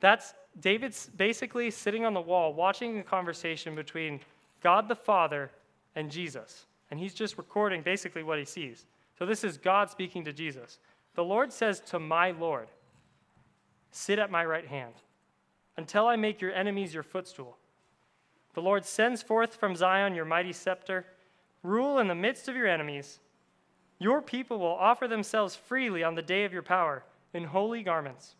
That's 0.00 0.34
David's 0.58 1.08
basically 1.16 1.70
sitting 1.70 2.04
on 2.04 2.14
the 2.14 2.20
wall 2.20 2.54
watching 2.54 2.98
a 2.98 3.04
conversation 3.04 3.76
between 3.76 4.18
God 4.60 4.88
the 4.88 4.96
Father 4.96 5.52
and 5.94 6.10
Jesus. 6.10 6.66
And 6.90 6.98
he's 6.98 7.14
just 7.14 7.38
recording 7.38 7.82
basically 7.82 8.22
what 8.22 8.38
he 8.38 8.44
sees. 8.44 8.86
So 9.18 9.26
this 9.26 9.44
is 9.44 9.58
God 9.58 9.90
speaking 9.90 10.24
to 10.24 10.32
Jesus. 10.32 10.78
The 11.14 11.24
Lord 11.24 11.52
says 11.52 11.80
to 11.86 11.98
my 11.98 12.30
Lord, 12.30 12.68
Sit 13.90 14.18
at 14.18 14.30
my 14.30 14.44
right 14.44 14.66
hand 14.66 14.94
until 15.76 16.06
I 16.06 16.16
make 16.16 16.40
your 16.40 16.52
enemies 16.52 16.94
your 16.94 17.02
footstool. 17.02 17.56
The 18.54 18.62
Lord 18.62 18.84
sends 18.84 19.22
forth 19.22 19.54
from 19.56 19.76
Zion 19.76 20.14
your 20.14 20.24
mighty 20.24 20.52
scepter. 20.52 21.06
Rule 21.62 21.98
in 21.98 22.08
the 22.08 22.14
midst 22.14 22.48
of 22.48 22.56
your 22.56 22.66
enemies. 22.66 23.20
Your 23.98 24.22
people 24.22 24.58
will 24.58 24.66
offer 24.66 25.08
themselves 25.08 25.56
freely 25.56 26.04
on 26.04 26.14
the 26.14 26.22
day 26.22 26.44
of 26.44 26.52
your 26.52 26.62
power 26.62 27.04
in 27.32 27.44
holy 27.44 27.82
garments. 27.82 28.34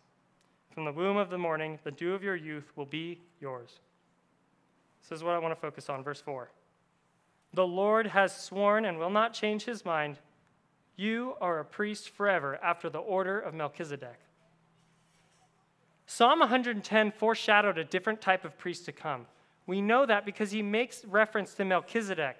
From 0.71 0.85
the 0.85 0.93
womb 0.93 1.17
of 1.17 1.31
the 1.31 1.39
morning, 1.39 1.79
the 1.83 1.91
dew 1.91 2.15
of 2.15 2.23
your 2.23 2.37
youth 2.37 2.71
will 2.77 2.87
be 2.87 3.21
yours. 3.41 3.81
This 5.03 5.19
is 5.19 5.25
what 5.25 5.35
I 5.35 5.39
want 5.39 5.55
to 5.55 5.61
focus 5.61 5.89
on. 5.89 6.05
Verse 6.05 6.21
4. 6.21 6.51
The 7.53 7.67
Lord 7.67 8.09
has 8.09 8.37
sworn 8.37 8.85
and 8.85 8.99
will 8.99 9.11
not 9.11 9.33
change 9.33 9.65
his 9.65 9.85
mind. 9.85 10.19
You 10.97 11.35
are 11.41 11.61
a 11.61 11.65
priest 11.65 12.11
forever 12.11 12.59
after 12.63 12.91
the 12.91 12.99
order 12.99 13.39
of 13.39 13.55
Melchizedek. 13.55 14.19
Psalm 16.07 16.41
110 16.41 17.13
foreshadowed 17.13 17.79
a 17.79 17.85
different 17.85 18.21
type 18.21 18.45
of 18.45 18.59
priest 18.59 18.85
to 18.87 18.93
come. 18.93 19.27
We 19.67 19.83
know 19.83 20.07
that 20.07 20.25
because 20.25 20.51
he 20.51 20.63
makes 20.63 21.05
reference 21.05 21.55
to 21.55 21.65
Melchizedek, 21.65 22.39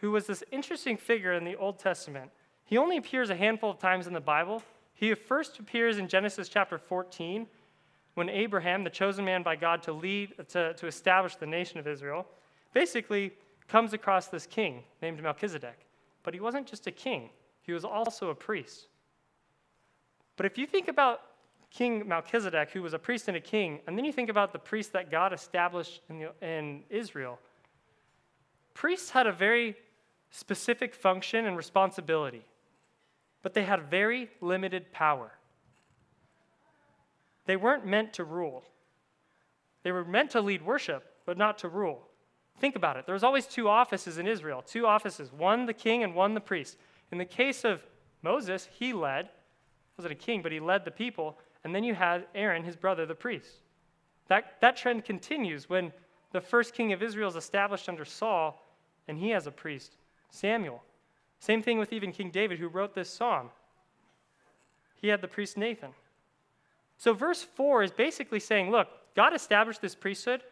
who 0.00 0.10
was 0.10 0.26
this 0.26 0.42
interesting 0.50 0.96
figure 0.96 1.32
in 1.32 1.44
the 1.44 1.56
Old 1.56 1.78
Testament. 1.78 2.30
He 2.64 2.76
only 2.76 2.96
appears 2.96 3.30
a 3.30 3.36
handful 3.36 3.70
of 3.70 3.78
times 3.78 4.06
in 4.06 4.12
the 4.12 4.20
Bible. 4.20 4.62
He 4.94 5.14
first 5.14 5.58
appears 5.58 5.98
in 5.98 6.08
Genesis 6.08 6.48
chapter 6.48 6.76
14 6.76 7.46
when 8.14 8.28
Abraham, 8.28 8.84
the 8.84 8.90
chosen 8.90 9.24
man 9.24 9.42
by 9.42 9.56
God 9.56 9.82
to 9.84 9.92
lead, 9.92 10.34
to, 10.48 10.74
to 10.74 10.86
establish 10.86 11.36
the 11.36 11.46
nation 11.46 11.78
of 11.78 11.86
Israel, 11.86 12.26
basically 12.72 13.32
comes 13.68 13.92
across 13.92 14.28
this 14.28 14.46
king 14.46 14.82
named 15.02 15.22
Melchizedek. 15.22 15.78
But 16.22 16.34
he 16.34 16.40
wasn't 16.40 16.66
just 16.66 16.86
a 16.86 16.90
king, 16.90 17.30
he 17.62 17.72
was 17.72 17.84
also 17.84 18.30
a 18.30 18.34
priest. 18.34 18.88
But 20.36 20.46
if 20.46 20.58
you 20.58 20.66
think 20.66 20.88
about 20.88 21.20
King 21.70 22.06
Melchizedek, 22.06 22.70
who 22.70 22.82
was 22.82 22.94
a 22.94 22.98
priest 22.98 23.28
and 23.28 23.36
a 23.36 23.40
king, 23.40 23.80
and 23.86 23.96
then 23.96 24.04
you 24.04 24.12
think 24.12 24.28
about 24.28 24.52
the 24.52 24.58
priest 24.58 24.92
that 24.92 25.10
God 25.10 25.32
established 25.32 26.02
in, 26.08 26.18
the, 26.20 26.46
in 26.46 26.82
Israel, 26.88 27.38
priests 28.74 29.10
had 29.10 29.26
a 29.26 29.32
very 29.32 29.76
specific 30.30 30.94
function 30.94 31.46
and 31.46 31.56
responsibility, 31.56 32.44
but 33.42 33.54
they 33.54 33.64
had 33.64 33.90
very 33.90 34.30
limited 34.40 34.92
power. 34.92 35.32
They 37.46 37.56
weren't 37.56 37.86
meant 37.86 38.12
to 38.14 38.24
rule. 38.24 38.64
They 39.82 39.92
were 39.92 40.04
meant 40.04 40.30
to 40.30 40.40
lead 40.40 40.62
worship, 40.62 41.04
but 41.26 41.36
not 41.36 41.58
to 41.58 41.68
rule. 41.68 42.08
Think 42.58 42.76
about 42.76 42.96
it. 42.96 43.06
There 43.06 43.14
was 43.14 43.24
always 43.24 43.46
two 43.46 43.68
offices 43.68 44.18
in 44.18 44.26
Israel, 44.26 44.62
two 44.62 44.86
offices, 44.86 45.32
one 45.32 45.66
the 45.66 45.74
king 45.74 46.02
and 46.02 46.14
one 46.14 46.34
the 46.34 46.40
priest. 46.40 46.78
In 47.10 47.18
the 47.18 47.24
case 47.24 47.64
of 47.64 47.82
Moses, 48.22 48.68
he 48.72 48.92
led, 48.92 49.28
wasn't 49.98 50.12
a 50.12 50.16
king, 50.16 50.42
but 50.42 50.52
he 50.52 50.60
led 50.60 50.84
the 50.84 50.90
people, 50.90 51.38
and 51.62 51.74
then 51.74 51.84
you 51.84 51.94
had 51.94 52.26
Aaron, 52.34 52.64
his 52.64 52.76
brother, 52.76 53.06
the 53.06 53.14
priest. 53.14 53.60
That, 54.28 54.60
that 54.60 54.76
trend 54.76 55.04
continues 55.04 55.68
when 55.68 55.92
the 56.32 56.40
first 56.40 56.74
king 56.74 56.92
of 56.92 57.02
Israel 57.02 57.28
is 57.28 57.36
established 57.36 57.88
under 57.88 58.04
Saul, 58.04 58.64
and 59.08 59.18
he 59.18 59.30
has 59.30 59.46
a 59.46 59.50
priest, 59.50 59.96
Samuel. 60.30 60.82
Same 61.38 61.62
thing 61.62 61.78
with 61.78 61.92
even 61.92 62.12
King 62.12 62.30
David, 62.30 62.58
who 62.58 62.68
wrote 62.68 62.94
this 62.94 63.10
psalm. 63.10 63.50
He 64.94 65.08
had 65.08 65.20
the 65.20 65.28
priest 65.28 65.58
Nathan. 65.58 65.90
So, 66.96 67.12
verse 67.12 67.42
4 67.42 67.82
is 67.82 67.92
basically 67.92 68.40
saying, 68.40 68.70
look, 68.70 68.88
God 69.14 69.34
established 69.34 69.82
this 69.82 69.94
priesthood, 69.94 70.42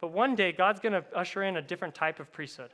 but 0.00 0.12
one 0.12 0.34
day 0.34 0.52
God's 0.52 0.80
going 0.80 0.92
to 0.92 1.04
usher 1.14 1.42
in 1.42 1.56
a 1.56 1.62
different 1.62 1.94
type 1.94 2.20
of 2.20 2.32
priesthood. 2.32 2.70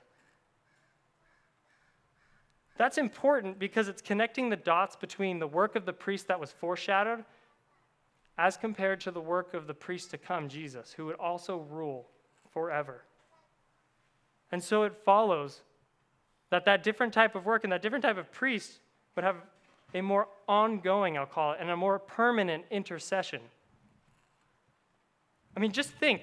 That's 2.76 2.99
important 2.99 3.59
because 3.59 3.88
it's 3.88 4.02
connecting 4.02 4.49
the 4.50 4.57
dots 4.57 4.97
between 4.97 5.38
the 5.38 5.47
work 5.47 5.76
of 5.76 5.87
the 5.87 5.93
priest 5.93 6.28
that 6.28 6.40
was 6.40 6.52
foreshadowed 6.52 7.25
as 8.37 8.57
compared 8.57 9.00
to 9.02 9.11
the 9.11 9.21
work 9.21 9.54
of 9.54 9.66
the 9.66 9.75
priest 9.75 10.11
to 10.11 10.19
come, 10.19 10.49
Jesus, 10.49 10.93
who 10.93 11.07
would 11.07 11.16
also 11.16 11.59
rule 11.71 12.09
forever. 12.52 13.05
And 14.51 14.62
so 14.62 14.83
it 14.83 14.94
follows 15.05 15.62
that 16.51 16.64
that 16.64 16.83
different 16.83 17.12
type 17.12 17.37
of 17.37 17.46
work 17.46 17.64
and 17.64 17.72
that 17.72 17.81
different 17.81 18.03
type 18.03 18.18
of 18.18 18.31
priest 18.33 18.81
would 19.14 19.25
have 19.25 19.37
a 19.94 20.01
more 20.01 20.29
ongoing, 20.49 21.16
I'll 21.16 21.27
call 21.27 21.53
it, 21.53 21.59
and 21.61 21.70
a 21.70 21.77
more 21.77 22.01
permanent 22.01 22.64
intercession. 22.70 23.40
I 25.57 25.61
mean, 25.61 25.70
just 25.70 25.90
think 25.90 26.22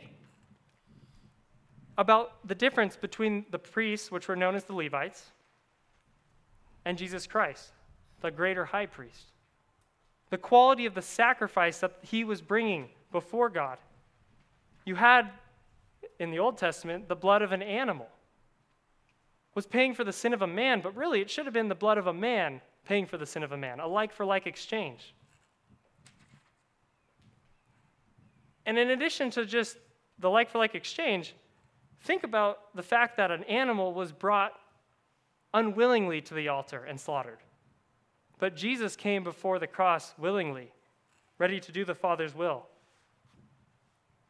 about 2.02 2.48
the 2.48 2.56
difference 2.56 2.96
between 2.96 3.46
the 3.52 3.60
priests, 3.60 4.10
which 4.10 4.28
were 4.28 4.36
known 4.36 4.56
as 4.56 4.64
the 4.64 4.74
Levites, 4.74 5.30
and 6.84 6.98
Jesus 6.98 7.28
Christ, 7.28 7.74
the 8.22 8.32
greater 8.32 8.66
high 8.66 8.88
priest. 8.88 9.34
The 10.32 10.40
quality 10.40 10.88
of 10.88 10.96
the 10.96 11.04
sacrifice 11.04 11.78
that 11.78 11.96
he 12.02 12.24
was 12.24 12.42
bringing 12.42 12.90
before 13.12 13.50
God. 13.50 13.78
You 14.84 14.96
had, 14.96 15.30
in 16.18 16.32
the 16.32 16.40
Old 16.40 16.58
Testament, 16.58 17.08
the 17.08 17.16
blood 17.16 17.44
of 17.44 17.52
an 17.52 17.62
animal 17.62 18.08
was 19.54 19.68
paying 19.68 19.94
for 19.94 20.04
the 20.04 20.14
sin 20.14 20.34
of 20.34 20.42
a 20.42 20.48
man, 20.48 20.82
but 20.82 20.96
really 20.96 21.22
it 21.22 21.30
should 21.30 21.46
have 21.46 21.54
been 21.54 21.68
the 21.68 21.76
blood 21.76 22.00
of 22.00 22.08
a 22.08 22.14
man 22.14 22.62
paying 22.84 23.06
for 23.06 23.20
the 23.20 23.28
sin 23.28 23.44
of 23.44 23.52
a 23.52 23.58
man, 23.58 23.80
a 23.80 23.88
like 23.88 24.12
for 24.12 24.26
like 24.26 24.48
exchange. 24.48 25.14
And 28.66 28.80
in 28.80 28.90
addition 28.90 29.30
to 29.32 29.46
just 29.46 29.78
the 30.18 30.32
like 30.32 30.50
for 30.50 30.58
like 30.58 30.74
exchange, 30.74 31.36
think 32.02 32.24
about 32.24 32.76
the 32.76 32.84
fact 32.84 33.18
that 33.18 33.32
an 33.32 33.44
animal 33.46 33.94
was 33.94 34.12
brought 34.12 34.54
unwillingly 35.54 36.22
to 36.22 36.34
the 36.34 36.48
altar 36.48 36.84
and 36.84 37.00
slaughtered. 37.00 37.40
But 38.40 38.56
Jesus 38.56 38.96
came 38.96 39.24
before 39.24 39.60
the 39.60 39.68
cross 39.68 40.14
willingly, 40.18 40.72
ready 41.38 41.60
to 41.60 41.72
do 41.72 41.86
the 41.86 41.96
Father's 41.96 42.34
will. 42.34 42.66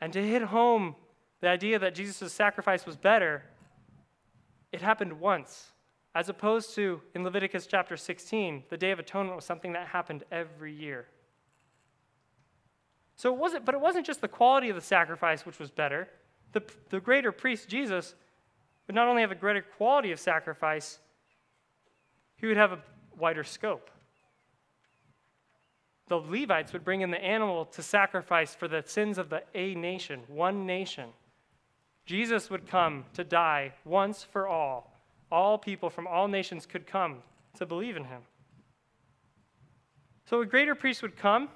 And 0.02 0.12
to 0.14 0.22
hit 0.22 0.42
home 0.42 0.96
the 1.40 1.48
idea 1.48 1.80
that 1.80 1.96
Jesus' 1.96 2.34
sacrifice 2.34 2.86
was 2.86 2.98
better, 2.98 3.44
it 4.72 4.82
happened 4.82 5.20
once, 5.20 5.72
as 6.14 6.28
opposed 6.28 6.76
to 6.76 7.02
in 7.16 7.24
Leviticus 7.24 7.68
chapter 7.68 7.96
16, 7.96 8.64
the 8.70 8.78
Day 8.78 8.92
of 8.92 9.00
Atonement 9.00 9.36
was 9.36 9.46
something 9.46 9.74
that 9.74 9.88
happened 9.88 10.24
every 10.32 10.74
year. 10.74 11.08
So 13.16 13.32
it 13.34 13.38
wasn't, 13.38 13.66
but 13.66 13.76
it 13.76 13.82
wasn't 13.82 14.06
just 14.06 14.22
the 14.22 14.28
quality 14.28 14.70
of 14.70 14.76
the 14.76 14.82
sacrifice 14.82 15.46
which 15.46 15.60
was 15.60 15.70
better. 15.70 16.10
The, 16.54 16.64
the 16.90 17.00
greater 17.00 17.32
priest, 17.32 17.70
Jesus, 17.70 18.16
would 18.88 18.96
not 18.96 19.08
only 19.08 19.22
have 19.22 19.32
a 19.32 19.36
greater 19.36 19.62
quality 19.78 20.12
of 20.12 20.20
sacrifice, 20.20 21.00
he 22.36 22.48
would 22.48 22.58
have 22.58 22.74
a 22.74 22.80
wider 23.18 23.44
scope. 23.44 23.90
The 26.08 26.18
Levites 26.18 26.74
would 26.74 26.84
bring 26.84 27.02
in 27.02 27.12
the 27.12 27.24
animal 27.24 27.66
to 27.66 27.82
sacrifice 27.82 28.54
for 28.54 28.68
the 28.68 28.84
sins 28.86 29.18
of 29.18 29.30
the 29.30 29.44
a 29.56 29.76
nation, 29.76 30.22
one 30.28 30.66
nation. 30.66 31.10
Jesus 32.06 32.50
would 32.50 32.68
come 32.68 33.06
to 33.14 33.24
die 33.24 33.74
once 33.86 34.24
for 34.24 34.48
all. 34.48 34.94
All 35.32 35.58
people 35.58 35.90
from 35.90 36.08
all 36.08 36.28
nations 36.28 36.66
could 36.66 36.86
come 36.86 37.20
to 37.58 37.66
believe 37.66 37.96
in 37.96 38.04
him. 38.04 38.24
So 40.26 40.42
a 40.42 40.46
greater 40.46 40.76
priest 40.76 41.02
would 41.02 41.16
come. 41.16 41.48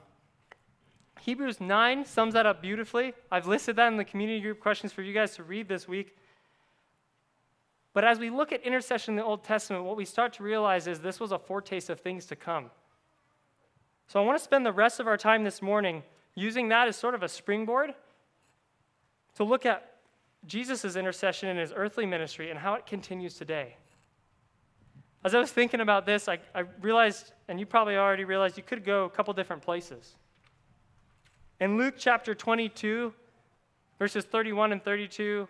Hebrews 1.25 1.59
9 1.59 2.05
sums 2.05 2.35
that 2.35 2.45
up 2.45 2.61
beautifully. 2.61 3.15
I've 3.31 3.47
listed 3.47 3.77
that 3.77 3.87
in 3.87 3.97
the 3.97 4.05
community 4.05 4.39
group 4.39 4.59
questions 4.59 4.93
for 4.93 5.01
you 5.01 5.11
guys 5.11 5.35
to 5.37 5.43
read 5.43 5.67
this 5.67 5.87
week. 5.87 6.15
But 7.93 8.03
as 8.03 8.19
we 8.19 8.29
look 8.29 8.51
at 8.51 8.61
intercession 8.61 9.13
in 9.13 9.15
the 9.15 9.23
Old 9.23 9.43
Testament, 9.43 9.85
what 9.85 9.97
we 9.97 10.05
start 10.05 10.33
to 10.33 10.43
realize 10.43 10.85
is 10.85 10.99
this 10.99 11.19
was 11.19 11.31
a 11.31 11.39
foretaste 11.39 11.89
of 11.89 11.99
things 11.99 12.27
to 12.27 12.35
come. 12.35 12.69
So 14.05 14.21
I 14.21 14.23
want 14.23 14.37
to 14.37 14.43
spend 14.43 14.67
the 14.67 14.71
rest 14.71 14.99
of 14.99 15.07
our 15.07 15.17
time 15.17 15.43
this 15.43 15.63
morning 15.63 16.03
using 16.35 16.69
that 16.69 16.87
as 16.87 16.95
sort 16.95 17.15
of 17.15 17.23
a 17.23 17.27
springboard 17.27 17.95
to 19.33 19.43
look 19.43 19.65
at 19.65 19.95
Jesus' 20.45 20.95
intercession 20.95 21.49
in 21.49 21.57
his 21.57 21.73
earthly 21.75 22.05
ministry 22.05 22.51
and 22.51 22.59
how 22.59 22.75
it 22.75 22.85
continues 22.85 23.33
today. 23.33 23.77
As 25.23 25.33
I 25.33 25.39
was 25.39 25.51
thinking 25.51 25.81
about 25.81 26.05
this, 26.05 26.27
I, 26.29 26.37
I 26.53 26.65
realized, 26.81 27.33
and 27.47 27.59
you 27.59 27.65
probably 27.65 27.97
already 27.97 28.25
realized, 28.25 28.57
you 28.57 28.63
could 28.63 28.85
go 28.85 29.05
a 29.05 29.09
couple 29.09 29.33
different 29.33 29.63
places. 29.63 30.17
In 31.59 31.77
Luke 31.77 31.95
chapter 31.97 32.35
22, 32.35 33.13
verses 33.97 34.25
31 34.25 34.73
and 34.73 34.83
32, 34.83 35.47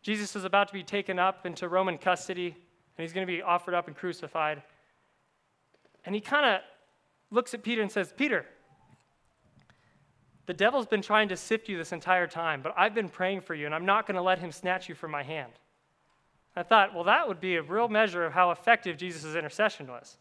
Jesus 0.00 0.36
is 0.36 0.44
about 0.44 0.68
to 0.68 0.74
be 0.74 0.84
taken 0.84 1.18
up 1.18 1.44
into 1.46 1.68
Roman 1.68 1.98
custody, 1.98 2.46
and 2.46 3.02
he's 3.02 3.12
going 3.12 3.26
to 3.26 3.32
be 3.32 3.42
offered 3.42 3.74
up 3.74 3.88
and 3.88 3.96
crucified. 3.96 4.62
And 6.04 6.14
he 6.14 6.20
kind 6.20 6.46
of 6.46 6.60
looks 7.32 7.54
at 7.54 7.64
Peter 7.64 7.82
and 7.82 7.90
says, 7.90 8.14
Peter, 8.16 8.46
the 10.46 10.54
devil's 10.54 10.86
been 10.86 11.02
trying 11.02 11.28
to 11.30 11.36
sift 11.36 11.68
you 11.68 11.76
this 11.76 11.90
entire 11.90 12.28
time, 12.28 12.62
but 12.62 12.72
I've 12.76 12.94
been 12.94 13.08
praying 13.08 13.40
for 13.40 13.56
you, 13.56 13.66
and 13.66 13.74
I'm 13.74 13.86
not 13.86 14.06
going 14.06 14.16
to 14.16 14.22
let 14.22 14.38
him 14.38 14.52
snatch 14.52 14.88
you 14.88 14.94
from 14.94 15.10
my 15.10 15.24
hand. 15.24 15.52
I 16.54 16.62
thought, 16.62 16.94
well, 16.94 17.04
that 17.04 17.26
would 17.26 17.40
be 17.40 17.56
a 17.56 17.62
real 17.62 17.88
measure 17.88 18.24
of 18.24 18.32
how 18.32 18.52
effective 18.52 18.96
Jesus' 18.96 19.34
intercession 19.34 19.88
was. 19.88 20.18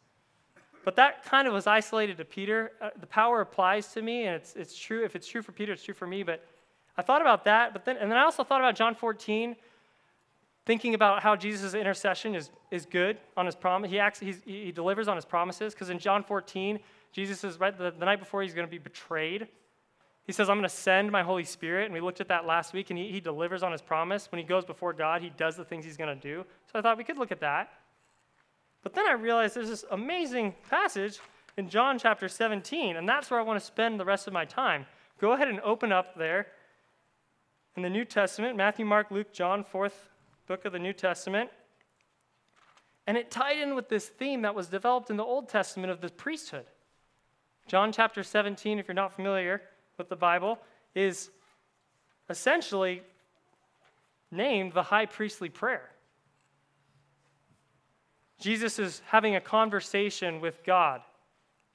But 0.83 0.95
that 0.95 1.23
kind 1.23 1.47
of 1.47 1.53
was 1.53 1.67
isolated 1.67 2.17
to 2.17 2.25
Peter. 2.25 2.71
Uh, 2.81 2.89
the 2.99 3.07
power 3.07 3.41
applies 3.41 3.93
to 3.93 4.01
me, 4.01 4.25
and 4.25 4.35
it's, 4.35 4.55
it's 4.55 4.77
true. 4.77 5.03
If 5.03 5.15
it's 5.15 5.27
true 5.27 5.41
for 5.41 5.51
Peter, 5.51 5.73
it's 5.73 5.83
true 5.83 5.93
for 5.93 6.07
me. 6.07 6.23
But 6.23 6.43
I 6.97 7.01
thought 7.01 7.21
about 7.21 7.45
that, 7.45 7.73
but 7.73 7.85
then, 7.85 7.97
and 7.97 8.11
then 8.11 8.17
I 8.17 8.23
also 8.23 8.43
thought 8.43 8.61
about 8.61 8.75
John 8.75 8.95
14, 8.95 9.55
thinking 10.65 10.93
about 10.93 11.21
how 11.21 11.35
Jesus' 11.35 11.73
intercession 11.73 12.35
is, 12.35 12.49
is 12.71 12.85
good 12.85 13.17
on 13.37 13.45
his 13.45 13.55
promise. 13.55 13.91
He, 13.91 13.99
acts, 13.99 14.19
he 14.19 14.71
delivers 14.71 15.07
on 15.07 15.15
his 15.15 15.25
promises, 15.25 15.73
because 15.73 15.89
in 15.89 15.99
John 15.99 16.23
14, 16.23 16.79
Jesus 17.11 17.43
is 17.43 17.59
right 17.59 17.77
the, 17.77 17.91
the 17.91 18.05
night 18.05 18.19
before 18.19 18.41
he's 18.41 18.53
going 18.53 18.67
to 18.67 18.71
be 18.71 18.77
betrayed. 18.77 19.47
He 20.23 20.33
says, 20.33 20.49
I'm 20.49 20.57
going 20.57 20.69
to 20.69 20.75
send 20.75 21.11
my 21.11 21.23
Holy 21.23 21.43
Spirit. 21.43 21.85
And 21.85 21.93
we 21.93 21.99
looked 21.99 22.21
at 22.21 22.27
that 22.29 22.45
last 22.45 22.73
week, 22.73 22.89
and 22.89 22.97
he, 22.97 23.11
he 23.11 23.19
delivers 23.19 23.63
on 23.63 23.71
his 23.71 23.81
promise. 23.81 24.31
When 24.31 24.39
he 24.39 24.45
goes 24.45 24.65
before 24.65 24.93
God, 24.93 25.21
he 25.21 25.31
does 25.31 25.55
the 25.55 25.65
things 25.65 25.83
he's 25.83 25.97
going 25.97 26.15
to 26.15 26.21
do. 26.21 26.45
So 26.71 26.79
I 26.79 26.81
thought 26.81 26.97
we 26.97 27.03
could 27.03 27.17
look 27.17 27.31
at 27.31 27.41
that. 27.41 27.69
But 28.83 28.93
then 28.93 29.05
I 29.07 29.13
realized 29.13 29.55
there's 29.55 29.69
this 29.69 29.85
amazing 29.91 30.55
passage 30.69 31.19
in 31.57 31.69
John 31.69 31.99
chapter 31.99 32.27
17, 32.27 32.95
and 32.95 33.07
that's 33.07 33.29
where 33.29 33.39
I 33.39 33.43
want 33.43 33.59
to 33.59 33.65
spend 33.65 33.99
the 33.99 34.05
rest 34.05 34.27
of 34.27 34.33
my 34.33 34.45
time. 34.45 34.85
Go 35.19 35.33
ahead 35.33 35.47
and 35.47 35.59
open 35.61 35.91
up 35.91 36.15
there 36.15 36.47
in 37.75 37.83
the 37.83 37.89
New 37.89 38.05
Testament 38.05 38.57
Matthew, 38.57 38.85
Mark, 38.85 39.11
Luke, 39.11 39.31
John, 39.31 39.63
fourth 39.63 40.09
book 40.47 40.65
of 40.65 40.73
the 40.73 40.79
New 40.79 40.93
Testament. 40.93 41.49
And 43.07 43.17
it 43.17 43.31
tied 43.31 43.57
in 43.57 43.75
with 43.75 43.89
this 43.89 44.07
theme 44.07 44.41
that 44.41 44.55
was 44.55 44.67
developed 44.67 45.09
in 45.09 45.17
the 45.17 45.23
Old 45.23 45.49
Testament 45.49 45.91
of 45.91 46.01
the 46.01 46.09
priesthood. 46.09 46.65
John 47.67 47.91
chapter 47.91 48.23
17, 48.23 48.79
if 48.79 48.87
you're 48.87 48.95
not 48.95 49.13
familiar 49.13 49.61
with 49.97 50.09
the 50.09 50.15
Bible, 50.15 50.59
is 50.95 51.29
essentially 52.29 53.03
named 54.31 54.73
the 54.73 54.83
high 54.83 55.05
priestly 55.05 55.49
prayer. 55.49 55.90
Jesus 58.41 58.79
is 58.79 59.01
having 59.05 59.35
a 59.35 59.41
conversation 59.41 60.41
with 60.41 60.63
God, 60.65 61.01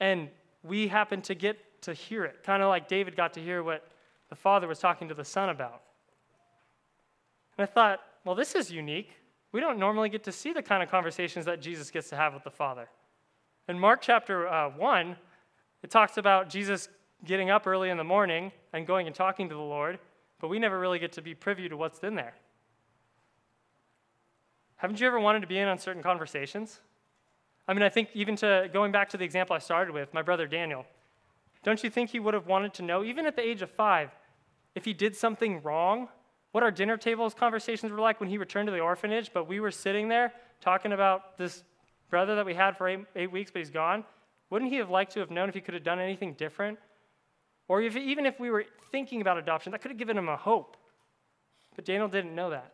and 0.01 0.29
we 0.63 0.87
happen 0.87 1.21
to 1.23 1.33
get 1.33 1.81
to 1.83 1.93
hear 1.93 2.25
it, 2.25 2.43
kind 2.43 2.61
of 2.61 2.67
like 2.67 2.89
David 2.89 3.15
got 3.15 3.33
to 3.33 3.41
hear 3.41 3.63
what 3.63 3.89
the 4.29 4.35
Father 4.35 4.67
was 4.67 4.77
talking 4.77 5.07
to 5.07 5.13
the 5.13 5.23
Son 5.23 5.49
about. 5.49 5.81
And 7.57 7.63
I 7.63 7.71
thought, 7.71 8.01
well, 8.25 8.35
this 8.35 8.53
is 8.53 8.69
unique. 8.69 9.11
We 9.53 9.61
don't 9.61 9.79
normally 9.79 10.09
get 10.09 10.25
to 10.25 10.31
see 10.31 10.51
the 10.51 10.61
kind 10.61 10.83
of 10.83 10.91
conversations 10.91 11.45
that 11.45 11.61
Jesus 11.61 11.89
gets 11.89 12.09
to 12.09 12.17
have 12.17 12.33
with 12.33 12.43
the 12.43 12.51
Father. 12.51 12.89
In 13.69 13.79
Mark 13.79 14.01
chapter 14.01 14.47
uh, 14.47 14.69
1, 14.69 15.15
it 15.83 15.89
talks 15.89 16.17
about 16.17 16.49
Jesus 16.49 16.89
getting 17.23 17.49
up 17.49 17.65
early 17.65 17.89
in 17.89 17.97
the 17.97 18.03
morning 18.03 18.51
and 18.73 18.85
going 18.85 19.07
and 19.07 19.15
talking 19.15 19.47
to 19.47 19.55
the 19.55 19.61
Lord, 19.61 19.99
but 20.41 20.49
we 20.49 20.59
never 20.59 20.77
really 20.77 20.99
get 20.99 21.13
to 21.13 21.21
be 21.21 21.33
privy 21.33 21.69
to 21.69 21.77
what's 21.77 21.99
in 21.99 22.15
there. 22.15 22.35
Haven't 24.77 24.99
you 24.99 25.07
ever 25.07 25.19
wanted 25.19 25.41
to 25.41 25.47
be 25.47 25.57
in 25.57 25.67
on 25.67 25.77
certain 25.77 26.03
conversations? 26.03 26.79
I 27.67 27.73
mean, 27.73 27.83
I 27.83 27.89
think 27.89 28.09
even 28.13 28.35
to 28.37 28.69
going 28.71 28.91
back 28.91 29.09
to 29.09 29.17
the 29.17 29.25
example 29.25 29.55
I 29.55 29.59
started 29.59 29.93
with, 29.93 30.13
my 30.13 30.21
brother 30.21 30.47
Daniel, 30.47 30.85
don't 31.63 31.83
you 31.83 31.89
think 31.89 32.11
he 32.11 32.19
would 32.19 32.33
have 32.33 32.47
wanted 32.47 32.73
to 32.75 32.83
know, 32.83 33.03
even 33.03 33.25
at 33.25 33.35
the 33.35 33.41
age 33.41 33.61
of 33.61 33.69
five, 33.69 34.11
if 34.75 34.85
he 34.85 34.93
did 34.93 35.15
something 35.15 35.61
wrong, 35.63 36.07
what 36.51 36.63
our 36.63 36.71
dinner 36.71 36.95
tables 36.95 37.33
conversations 37.33 37.91
were 37.91 37.99
like 37.99 38.19
when 38.19 38.29
he 38.29 38.37
returned 38.37 38.67
to 38.67 38.71
the 38.71 38.79
orphanage, 38.79 39.31
but 39.33 39.47
we 39.47 39.59
were 39.59 39.71
sitting 39.71 40.07
there 40.07 40.31
talking 40.61 40.93
about 40.93 41.37
this 41.37 41.63
brother 42.09 42.35
that 42.35 42.45
we 42.45 42.53
had 42.53 42.77
for 42.77 42.87
eight, 42.87 42.99
eight 43.15 43.31
weeks, 43.31 43.51
but 43.51 43.59
he's 43.59 43.71
gone? 43.71 44.05
Wouldn't 44.49 44.71
he 44.71 44.77
have 44.77 44.89
liked 44.89 45.11
to 45.13 45.19
have 45.19 45.31
known 45.31 45.49
if 45.49 45.55
he 45.55 45.61
could 45.61 45.73
have 45.73 45.83
done 45.83 45.99
anything 45.99 46.33
different? 46.33 46.79
Or 47.67 47.81
if, 47.81 47.97
even 47.97 48.25
if 48.25 48.39
we 48.39 48.49
were 48.49 48.65
thinking 48.91 49.19
about 49.21 49.37
adoption, 49.37 49.71
that 49.71 49.81
could 49.81 49.91
have 49.91 49.97
given 49.97 50.17
him 50.17 50.29
a 50.29 50.37
hope. 50.37 50.77
But 51.75 51.83
Daniel 51.83 52.07
didn't 52.07 52.33
know 52.33 52.51
that. 52.51 52.73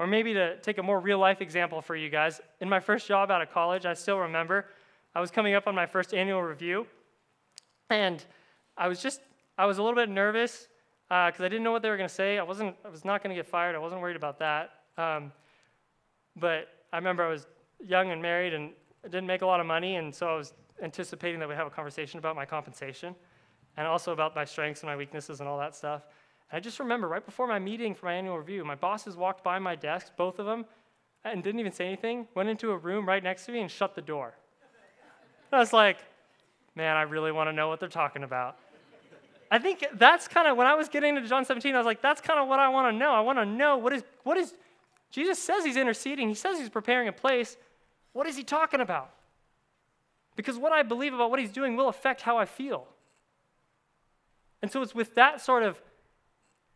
Or 0.00 0.06
maybe 0.06 0.32
to 0.32 0.56
take 0.60 0.78
a 0.78 0.82
more 0.82 0.98
real 0.98 1.18
life 1.18 1.42
example 1.42 1.82
for 1.82 1.94
you 1.94 2.08
guys, 2.08 2.40
in 2.62 2.70
my 2.70 2.80
first 2.80 3.06
job 3.06 3.30
out 3.30 3.42
of 3.42 3.52
college, 3.52 3.84
I 3.84 3.92
still 3.92 4.16
remember 4.16 4.64
I 5.14 5.20
was 5.20 5.30
coming 5.30 5.52
up 5.52 5.66
on 5.66 5.74
my 5.74 5.84
first 5.84 6.14
annual 6.14 6.42
review, 6.42 6.86
and 7.90 8.24
I 8.78 8.88
was 8.88 9.02
just, 9.02 9.20
I 9.58 9.66
was 9.66 9.76
a 9.76 9.82
little 9.82 9.96
bit 9.96 10.08
nervous 10.08 10.68
because 11.10 11.40
uh, 11.40 11.44
I 11.44 11.48
didn't 11.50 11.64
know 11.64 11.72
what 11.72 11.82
they 11.82 11.90
were 11.90 11.98
going 11.98 12.08
to 12.08 12.14
say. 12.14 12.38
I 12.38 12.42
wasn't, 12.42 12.76
I 12.82 12.88
was 12.88 13.04
not 13.04 13.22
going 13.22 13.36
to 13.36 13.38
get 13.38 13.44
fired. 13.44 13.74
I 13.76 13.78
wasn't 13.78 14.00
worried 14.00 14.16
about 14.16 14.38
that. 14.38 14.70
Um, 14.96 15.32
but 16.34 16.68
I 16.94 16.96
remember 16.96 17.22
I 17.22 17.28
was 17.28 17.46
young 17.86 18.10
and 18.10 18.22
married 18.22 18.54
and 18.54 18.70
I 19.04 19.08
didn't 19.08 19.26
make 19.26 19.42
a 19.42 19.46
lot 19.46 19.60
of 19.60 19.66
money, 19.66 19.96
and 19.96 20.14
so 20.14 20.28
I 20.28 20.34
was 20.34 20.54
anticipating 20.82 21.40
that 21.40 21.48
we'd 21.48 21.56
have 21.56 21.66
a 21.66 21.70
conversation 21.70 22.18
about 22.18 22.36
my 22.36 22.46
compensation 22.46 23.14
and 23.76 23.86
also 23.86 24.12
about 24.12 24.34
my 24.34 24.46
strengths 24.46 24.80
and 24.80 24.88
my 24.88 24.96
weaknesses 24.96 25.40
and 25.40 25.48
all 25.48 25.58
that 25.58 25.76
stuff. 25.76 26.04
I 26.52 26.60
just 26.60 26.80
remember 26.80 27.06
right 27.06 27.24
before 27.24 27.46
my 27.46 27.58
meeting 27.58 27.94
for 27.94 28.06
my 28.06 28.14
annual 28.14 28.38
review, 28.38 28.64
my 28.64 28.74
bosses 28.74 29.16
walked 29.16 29.44
by 29.44 29.58
my 29.58 29.76
desk, 29.76 30.12
both 30.16 30.38
of 30.38 30.46
them, 30.46 30.64
and 31.24 31.42
didn't 31.42 31.60
even 31.60 31.72
say 31.72 31.86
anything, 31.86 32.26
went 32.34 32.48
into 32.48 32.72
a 32.72 32.76
room 32.76 33.06
right 33.06 33.22
next 33.22 33.46
to 33.46 33.52
me 33.52 33.60
and 33.60 33.70
shut 33.70 33.94
the 33.94 34.02
door. 34.02 34.34
And 35.52 35.56
I 35.56 35.60
was 35.60 35.72
like, 35.72 35.98
man, 36.74 36.96
I 36.96 37.02
really 37.02 37.30
want 37.30 37.48
to 37.48 37.52
know 37.52 37.68
what 37.68 37.78
they're 37.78 37.88
talking 37.88 38.22
about. 38.22 38.56
I 39.50 39.58
think 39.58 39.84
that's 39.94 40.28
kind 40.28 40.46
of 40.46 40.56
when 40.56 40.66
I 40.66 40.74
was 40.74 40.88
getting 40.88 41.16
into 41.16 41.28
John 41.28 41.44
17, 41.44 41.74
I 41.74 41.78
was 41.78 41.86
like, 41.86 42.00
that's 42.00 42.20
kind 42.20 42.38
of 42.38 42.48
what 42.48 42.60
I 42.60 42.68
want 42.68 42.92
to 42.92 42.98
know. 42.98 43.12
I 43.12 43.20
want 43.20 43.38
to 43.38 43.44
know 43.44 43.76
what 43.76 43.92
is, 43.92 44.04
what 44.22 44.36
is, 44.36 44.54
Jesus 45.10 45.40
says 45.40 45.64
he's 45.64 45.76
interceding, 45.76 46.28
he 46.28 46.34
says 46.34 46.58
he's 46.58 46.68
preparing 46.68 47.08
a 47.08 47.12
place. 47.12 47.56
What 48.12 48.26
is 48.26 48.36
he 48.36 48.44
talking 48.44 48.80
about? 48.80 49.10
Because 50.36 50.56
what 50.56 50.72
I 50.72 50.82
believe 50.82 51.12
about 51.14 51.30
what 51.30 51.40
he's 51.40 51.50
doing 51.50 51.76
will 51.76 51.88
affect 51.88 52.22
how 52.22 52.38
I 52.38 52.44
feel. 52.44 52.86
And 54.62 54.70
so 54.70 54.82
it's 54.82 54.94
with 54.94 55.14
that 55.16 55.40
sort 55.40 55.62
of 55.62 55.80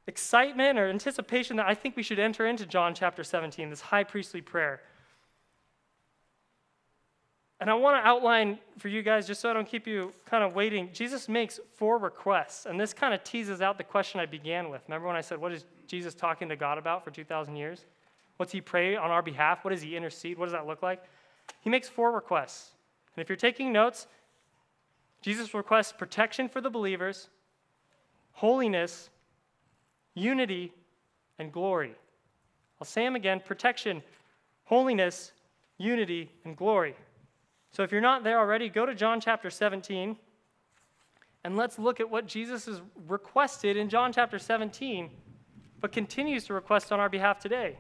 excitement 0.07 0.79
or 0.79 0.89
anticipation 0.89 1.57
that 1.57 1.67
I 1.67 1.75
think 1.75 1.97
we 1.97 2.03
should 2.03 2.19
enter 2.19 2.47
into 2.47 2.67
John 2.67 2.95
chapter 2.95 3.25
17, 3.25 3.71
this 3.71 3.81
high 3.81 4.05
priestly 4.05 4.41
prayer. 4.41 4.81
And 7.61 7.71
I 7.71 7.75
want 7.75 8.03
to 8.03 8.07
outline 8.07 8.59
for 8.79 8.89
you 8.89 9.03
guys, 9.03 9.27
just 9.27 9.41
so 9.41 9.49
I 9.49 9.53
don't 9.53 9.67
keep 9.67 9.87
you 9.87 10.13
kind 10.27 10.45
of 10.45 10.55
waiting. 10.55 10.91
Jesus 10.93 11.29
makes 11.29 11.61
four 11.77 11.99
requests, 11.99 12.67
and 12.67 12.79
this 12.79 12.93
kind 12.93 13.15
of 13.15 13.25
teases 13.25 13.63
out 13.63 13.79
the 13.79 13.85
question 13.85 14.21
I 14.21 14.27
began 14.27 14.69
with. 14.69 14.83
Remember 14.87 15.07
when 15.07 15.17
I 15.17 15.21
said, 15.21 15.39
What 15.39 15.53
is 15.53 15.65
Jesus 15.87 16.15
talking 16.15 16.49
to 16.49 16.57
God 16.57 16.79
about 16.79 17.05
for 17.05 17.11
2,000 17.11 17.57
years? 17.57 17.87
What's 18.37 18.53
he 18.53 18.61
pray 18.61 18.97
on 18.97 19.11
our 19.11 19.23
behalf? 19.23 19.65
What 19.65 19.71
does 19.71 19.83
he 19.83 19.97
intercede? 19.97 20.37
What 20.37 20.47
does 20.47 20.53
that 20.53 20.67
look 20.67 20.83
like? 20.83 21.05
He 21.61 21.71
makes 21.71 21.89
four 21.89 22.11
requests. 22.13 22.73
And 23.17 23.23
if 23.23 23.29
you're 23.29 23.37
taking 23.37 23.73
notes, 23.73 24.09
Jesus 25.23 25.55
requests 25.55 25.93
protection 25.93 26.49
for 26.49 26.61
the 26.61 26.69
believers, 26.69 27.29
holiness, 28.33 29.09
unity, 30.15 30.73
and 31.39 31.53
glory. 31.53 31.95
I'll 32.81 32.87
say 32.87 33.05
them 33.05 33.17
again 33.17 33.41
protection, 33.45 34.03
holiness, 34.65 35.33
unity, 35.79 36.31
and 36.45 36.57
glory. 36.57 36.95
So 37.73 37.83
if 37.83 37.91
you're 37.91 38.01
not 38.01 38.23
there 38.23 38.39
already, 38.39 38.69
go 38.69 38.87
to 38.87 38.95
John 38.95 39.21
chapter 39.21 39.51
17 39.51 40.17
and 41.45 41.57
let's 41.57 41.79
look 41.79 42.01
at 42.01 42.09
what 42.09 42.27
Jesus 42.27 42.65
has 42.67 42.81
requested 43.07 43.77
in 43.77 43.89
John 43.89 44.13
chapter 44.13 44.39
17, 44.39 45.11
but 45.81 45.93
continues 45.93 46.45
to 46.47 46.55
request 46.55 46.91
on 46.91 47.01
our 47.01 47.11
behalf 47.11 47.39
today. 47.39 47.77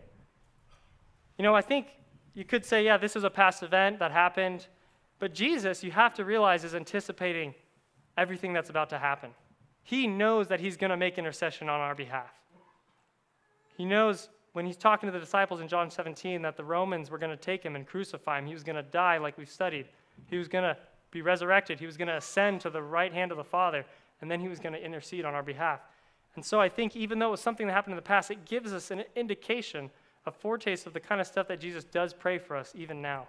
You 1.38 1.44
know, 1.44 1.54
I 1.54 1.62
think 1.62 1.86
you 2.34 2.44
could 2.44 2.64
say, 2.64 2.84
yeah, 2.84 2.98
this 2.98 3.16
is 3.16 3.24
a 3.24 3.30
past 3.30 3.62
event 3.62 4.00
that 4.00 4.12
happened, 4.12 4.66
but 5.18 5.32
Jesus, 5.32 5.82
you 5.82 5.92
have 5.92 6.12
to 6.14 6.24
realize, 6.24 6.64
is 6.64 6.74
anticipating 6.74 7.54
everything 8.18 8.52
that's 8.52 8.68
about 8.68 8.90
to 8.90 8.98
happen. 8.98 9.30
He 9.84 10.06
knows 10.06 10.48
that 10.48 10.60
he's 10.60 10.76
going 10.76 10.90
to 10.90 10.96
make 10.96 11.18
intercession 11.18 11.68
on 11.68 11.78
our 11.78 11.94
behalf. 11.94 12.32
He 13.76 13.84
knows 13.84 14.30
when 14.54 14.66
he's 14.66 14.76
talking 14.76 15.08
to 15.08 15.12
the 15.12 15.20
disciples 15.20 15.60
in 15.60 15.68
John 15.68 15.90
17 15.90 16.42
that 16.42 16.56
the 16.56 16.64
Romans 16.64 17.10
were 17.10 17.18
going 17.18 17.30
to 17.30 17.36
take 17.36 17.62
him 17.62 17.76
and 17.76 17.86
crucify 17.86 18.38
him. 18.38 18.46
He 18.46 18.54
was 18.54 18.62
going 18.62 18.76
to 18.76 18.82
die, 18.82 19.18
like 19.18 19.36
we've 19.36 19.50
studied. 19.50 19.86
He 20.30 20.38
was 20.38 20.48
going 20.48 20.64
to 20.64 20.76
be 21.10 21.22
resurrected. 21.22 21.78
He 21.78 21.86
was 21.86 21.96
going 21.96 22.08
to 22.08 22.16
ascend 22.16 22.62
to 22.62 22.70
the 22.70 22.82
right 22.82 23.12
hand 23.12 23.30
of 23.30 23.36
the 23.36 23.44
Father, 23.44 23.84
and 24.20 24.30
then 24.30 24.40
he 24.40 24.48
was 24.48 24.58
going 24.58 24.72
to 24.72 24.82
intercede 24.82 25.24
on 25.24 25.34
our 25.34 25.42
behalf. 25.42 25.80
And 26.34 26.44
so 26.44 26.60
I 26.60 26.68
think 26.68 26.96
even 26.96 27.18
though 27.18 27.28
it 27.28 27.32
was 27.32 27.40
something 27.40 27.66
that 27.66 27.72
happened 27.72 27.92
in 27.92 27.96
the 27.96 28.02
past, 28.02 28.30
it 28.30 28.44
gives 28.46 28.72
us 28.72 28.90
an 28.90 29.04
indication, 29.14 29.90
a 30.24 30.32
foretaste 30.32 30.86
of 30.86 30.94
the 30.94 31.00
kind 31.00 31.20
of 31.20 31.26
stuff 31.26 31.46
that 31.48 31.60
Jesus 31.60 31.84
does 31.84 32.14
pray 32.14 32.38
for 32.38 32.56
us 32.56 32.72
even 32.74 33.02
now. 33.02 33.26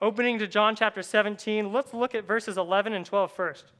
Opening 0.00 0.38
to 0.38 0.46
John 0.46 0.76
chapter 0.76 1.02
17, 1.02 1.72
let's 1.72 1.92
look 1.92 2.14
at 2.14 2.24
verses 2.24 2.56
11 2.56 2.92
and 2.92 3.04
12 3.04 3.32
first. 3.32 3.72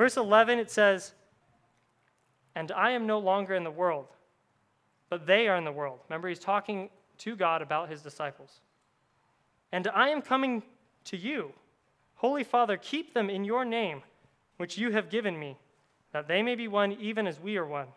Verse 0.00 0.16
11, 0.16 0.58
it 0.58 0.70
says, 0.70 1.12
And 2.54 2.72
I 2.72 2.92
am 2.92 3.06
no 3.06 3.18
longer 3.18 3.54
in 3.54 3.64
the 3.64 3.70
world, 3.70 4.06
but 5.10 5.26
they 5.26 5.46
are 5.46 5.58
in 5.58 5.64
the 5.66 5.72
world. 5.72 5.98
Remember, 6.08 6.26
he's 6.26 6.38
talking 6.38 6.88
to 7.18 7.36
God 7.36 7.60
about 7.60 7.90
his 7.90 8.00
disciples. 8.00 8.62
And 9.72 9.86
I 9.88 10.08
am 10.08 10.22
coming 10.22 10.62
to 11.04 11.18
you. 11.18 11.52
Holy 12.14 12.44
Father, 12.44 12.78
keep 12.78 13.12
them 13.12 13.28
in 13.28 13.44
your 13.44 13.62
name, 13.66 14.00
which 14.56 14.78
you 14.78 14.90
have 14.90 15.10
given 15.10 15.38
me, 15.38 15.58
that 16.14 16.28
they 16.28 16.40
may 16.40 16.54
be 16.54 16.66
one 16.66 16.92
even 16.92 17.26
as 17.26 17.38
we 17.38 17.58
are 17.58 17.66
one. 17.66 17.88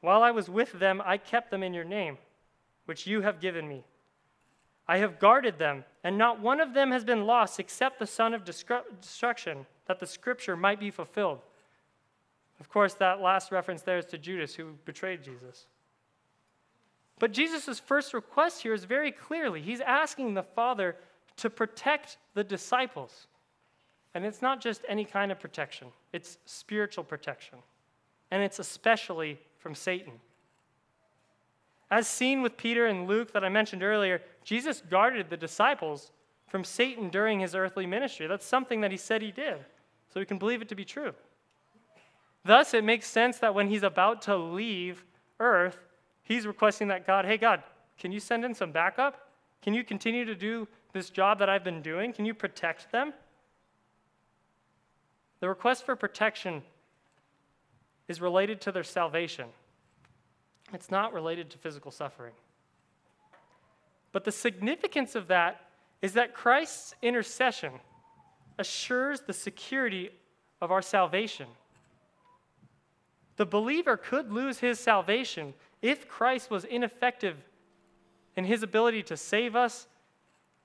While 0.00 0.22
I 0.22 0.30
was 0.30 0.48
with 0.48 0.72
them, 0.72 1.02
I 1.04 1.18
kept 1.18 1.50
them 1.50 1.62
in 1.62 1.74
your 1.74 1.84
name, 1.84 2.16
which 2.86 3.06
you 3.06 3.20
have 3.20 3.42
given 3.42 3.68
me. 3.68 3.84
I 4.88 4.96
have 4.96 5.18
guarded 5.18 5.58
them, 5.58 5.84
and 6.02 6.16
not 6.16 6.40
one 6.40 6.62
of 6.62 6.72
them 6.72 6.92
has 6.92 7.04
been 7.04 7.26
lost 7.26 7.60
except 7.60 7.98
the 7.98 8.06
son 8.06 8.32
of 8.32 8.46
destruction 8.46 9.66
that 9.86 10.00
the 10.00 10.06
scripture 10.06 10.56
might 10.56 10.80
be 10.80 10.90
fulfilled. 10.90 11.40
Of 12.60 12.68
course, 12.68 12.94
that 12.94 13.20
last 13.20 13.50
reference 13.50 13.82
there 13.82 13.98
is 13.98 14.06
to 14.06 14.18
Judas 14.18 14.54
who 14.54 14.74
betrayed 14.84 15.22
Jesus. 15.22 15.66
But 17.18 17.32
Jesus' 17.32 17.78
first 17.78 18.14
request 18.14 18.62
here 18.62 18.74
is 18.74 18.84
very 18.84 19.12
clearly 19.12 19.60
he's 19.62 19.80
asking 19.80 20.34
the 20.34 20.42
Father 20.42 20.96
to 21.36 21.50
protect 21.50 22.18
the 22.34 22.44
disciples. 22.44 23.26
And 24.14 24.24
it's 24.24 24.42
not 24.42 24.60
just 24.60 24.84
any 24.88 25.04
kind 25.04 25.32
of 25.32 25.40
protection, 25.40 25.88
it's 26.12 26.38
spiritual 26.46 27.04
protection. 27.04 27.58
And 28.30 28.42
it's 28.42 28.58
especially 28.58 29.38
from 29.58 29.74
Satan. 29.74 30.14
As 31.90 32.08
seen 32.08 32.40
with 32.40 32.56
Peter 32.56 32.86
and 32.86 33.06
Luke 33.06 33.32
that 33.32 33.44
I 33.44 33.50
mentioned 33.50 33.82
earlier, 33.82 34.22
Jesus 34.44 34.82
guarded 34.88 35.28
the 35.28 35.36
disciples 35.36 36.10
from 36.52 36.64
Satan 36.64 37.08
during 37.08 37.40
his 37.40 37.54
earthly 37.54 37.86
ministry. 37.86 38.26
That's 38.26 38.44
something 38.44 38.82
that 38.82 38.90
he 38.90 38.98
said 38.98 39.22
he 39.22 39.32
did 39.32 39.56
so 40.12 40.20
we 40.20 40.26
can 40.26 40.36
believe 40.36 40.60
it 40.60 40.68
to 40.68 40.74
be 40.74 40.84
true. 40.84 41.14
Thus, 42.44 42.74
it 42.74 42.84
makes 42.84 43.06
sense 43.06 43.38
that 43.38 43.54
when 43.54 43.68
he's 43.68 43.82
about 43.82 44.20
to 44.22 44.36
leave 44.36 45.02
earth, 45.40 45.78
he's 46.22 46.46
requesting 46.46 46.88
that 46.88 47.06
God, 47.06 47.24
hey, 47.24 47.38
God, 47.38 47.62
can 47.98 48.12
you 48.12 48.20
send 48.20 48.44
in 48.44 48.54
some 48.54 48.70
backup? 48.70 49.30
Can 49.62 49.72
you 49.72 49.82
continue 49.82 50.26
to 50.26 50.34
do 50.34 50.68
this 50.92 51.08
job 51.08 51.38
that 51.38 51.48
I've 51.48 51.64
been 51.64 51.80
doing? 51.80 52.12
Can 52.12 52.26
you 52.26 52.34
protect 52.34 52.92
them? 52.92 53.14
The 55.40 55.48
request 55.48 55.86
for 55.86 55.96
protection 55.96 56.62
is 58.08 58.20
related 58.20 58.60
to 58.60 58.72
their 58.72 58.84
salvation. 58.84 59.46
It's 60.74 60.90
not 60.90 61.14
related 61.14 61.48
to 61.48 61.56
physical 61.56 61.90
suffering. 61.90 62.34
But 64.12 64.24
the 64.24 64.32
significance 64.32 65.14
of 65.14 65.28
that 65.28 65.62
is 66.02 66.14
that 66.14 66.34
Christ's 66.34 66.94
intercession 67.00 67.72
assures 68.58 69.20
the 69.20 69.32
security 69.32 70.10
of 70.60 70.70
our 70.70 70.82
salvation. 70.82 71.46
The 73.36 73.46
believer 73.46 73.96
could 73.96 74.30
lose 74.30 74.58
his 74.58 74.78
salvation 74.78 75.54
if 75.80 76.08
Christ 76.08 76.50
was 76.50 76.64
ineffective 76.64 77.36
in 78.36 78.44
his 78.44 78.62
ability 78.62 79.04
to 79.04 79.16
save 79.16 79.56
us 79.56 79.86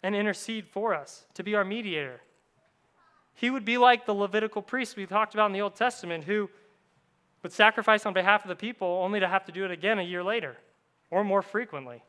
and 0.04 0.15
intercede 0.15 0.67
for 0.67 0.93
us, 0.93 1.26
to 1.36 1.43
be 1.43 1.56
our 1.56 1.65
mediator. 1.65 2.21
He 3.34 3.50
would 3.50 3.65
be 3.65 3.78
like 3.78 4.06
the 4.06 4.13
Levitical 4.13 4.62
priest 4.62 4.95
we 4.95 5.06
talked 5.06 5.34
about 5.34 5.47
in 5.47 5.54
the 5.54 5.62
Old 5.62 5.76
Testament, 5.76 6.23
who 6.23 6.50
would 7.43 7.52
sacrifice 7.52 8.06
on 8.06 8.13
behalf 8.13 8.43
of 8.43 8.50
the 8.50 8.56
people 8.56 8.88
only 8.88 9.19
to 9.19 9.28
have 9.28 9.45
to 9.45 9.52
do 9.52 9.63
it 9.63 9.71
again 9.71 10.00
a 10.00 10.04
year 10.04 10.23
later 10.23 10.58
or 11.10 11.23
more 11.23 11.41
frequently. 11.41 12.04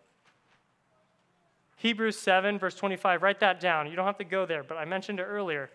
Hebrews 1.79 2.19
7, 2.19 2.59
verse 2.59 2.75
25, 2.75 3.23
write 3.23 3.41
that 3.41 3.61
down. 3.61 3.89
You 3.89 3.95
don't 3.95 4.07
have 4.07 4.19
to 4.19 4.25
go 4.25 4.45
there, 4.45 4.65
but 4.65 4.77
I 4.77 4.85
mentioned 4.85 5.21
it 5.21 5.25
earlier. 5.25 5.71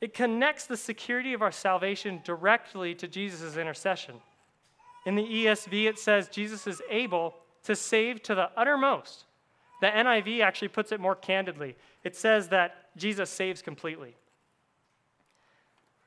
It 0.00 0.14
connects 0.14 0.66
the 0.66 0.76
security 0.76 1.34
of 1.34 1.42
our 1.42 1.52
salvation 1.52 2.20
directly 2.24 2.94
to 2.96 3.06
Jesus' 3.06 3.56
intercession. 3.56 4.16
In 5.04 5.14
the 5.14 5.22
ESV, 5.22 5.86
it 5.86 5.98
says 5.98 6.28
Jesus 6.28 6.66
is 6.66 6.80
able 6.90 7.34
to 7.64 7.76
save 7.76 8.22
to 8.24 8.34
the 8.34 8.50
uttermost. 8.56 9.24
The 9.82 9.88
NIV 9.88 10.40
actually 10.40 10.68
puts 10.68 10.92
it 10.92 11.00
more 11.00 11.14
candidly. 11.14 11.76
It 12.02 12.16
says 12.16 12.48
that 12.48 12.88
Jesus 12.96 13.28
saves 13.28 13.60
completely. 13.60 14.16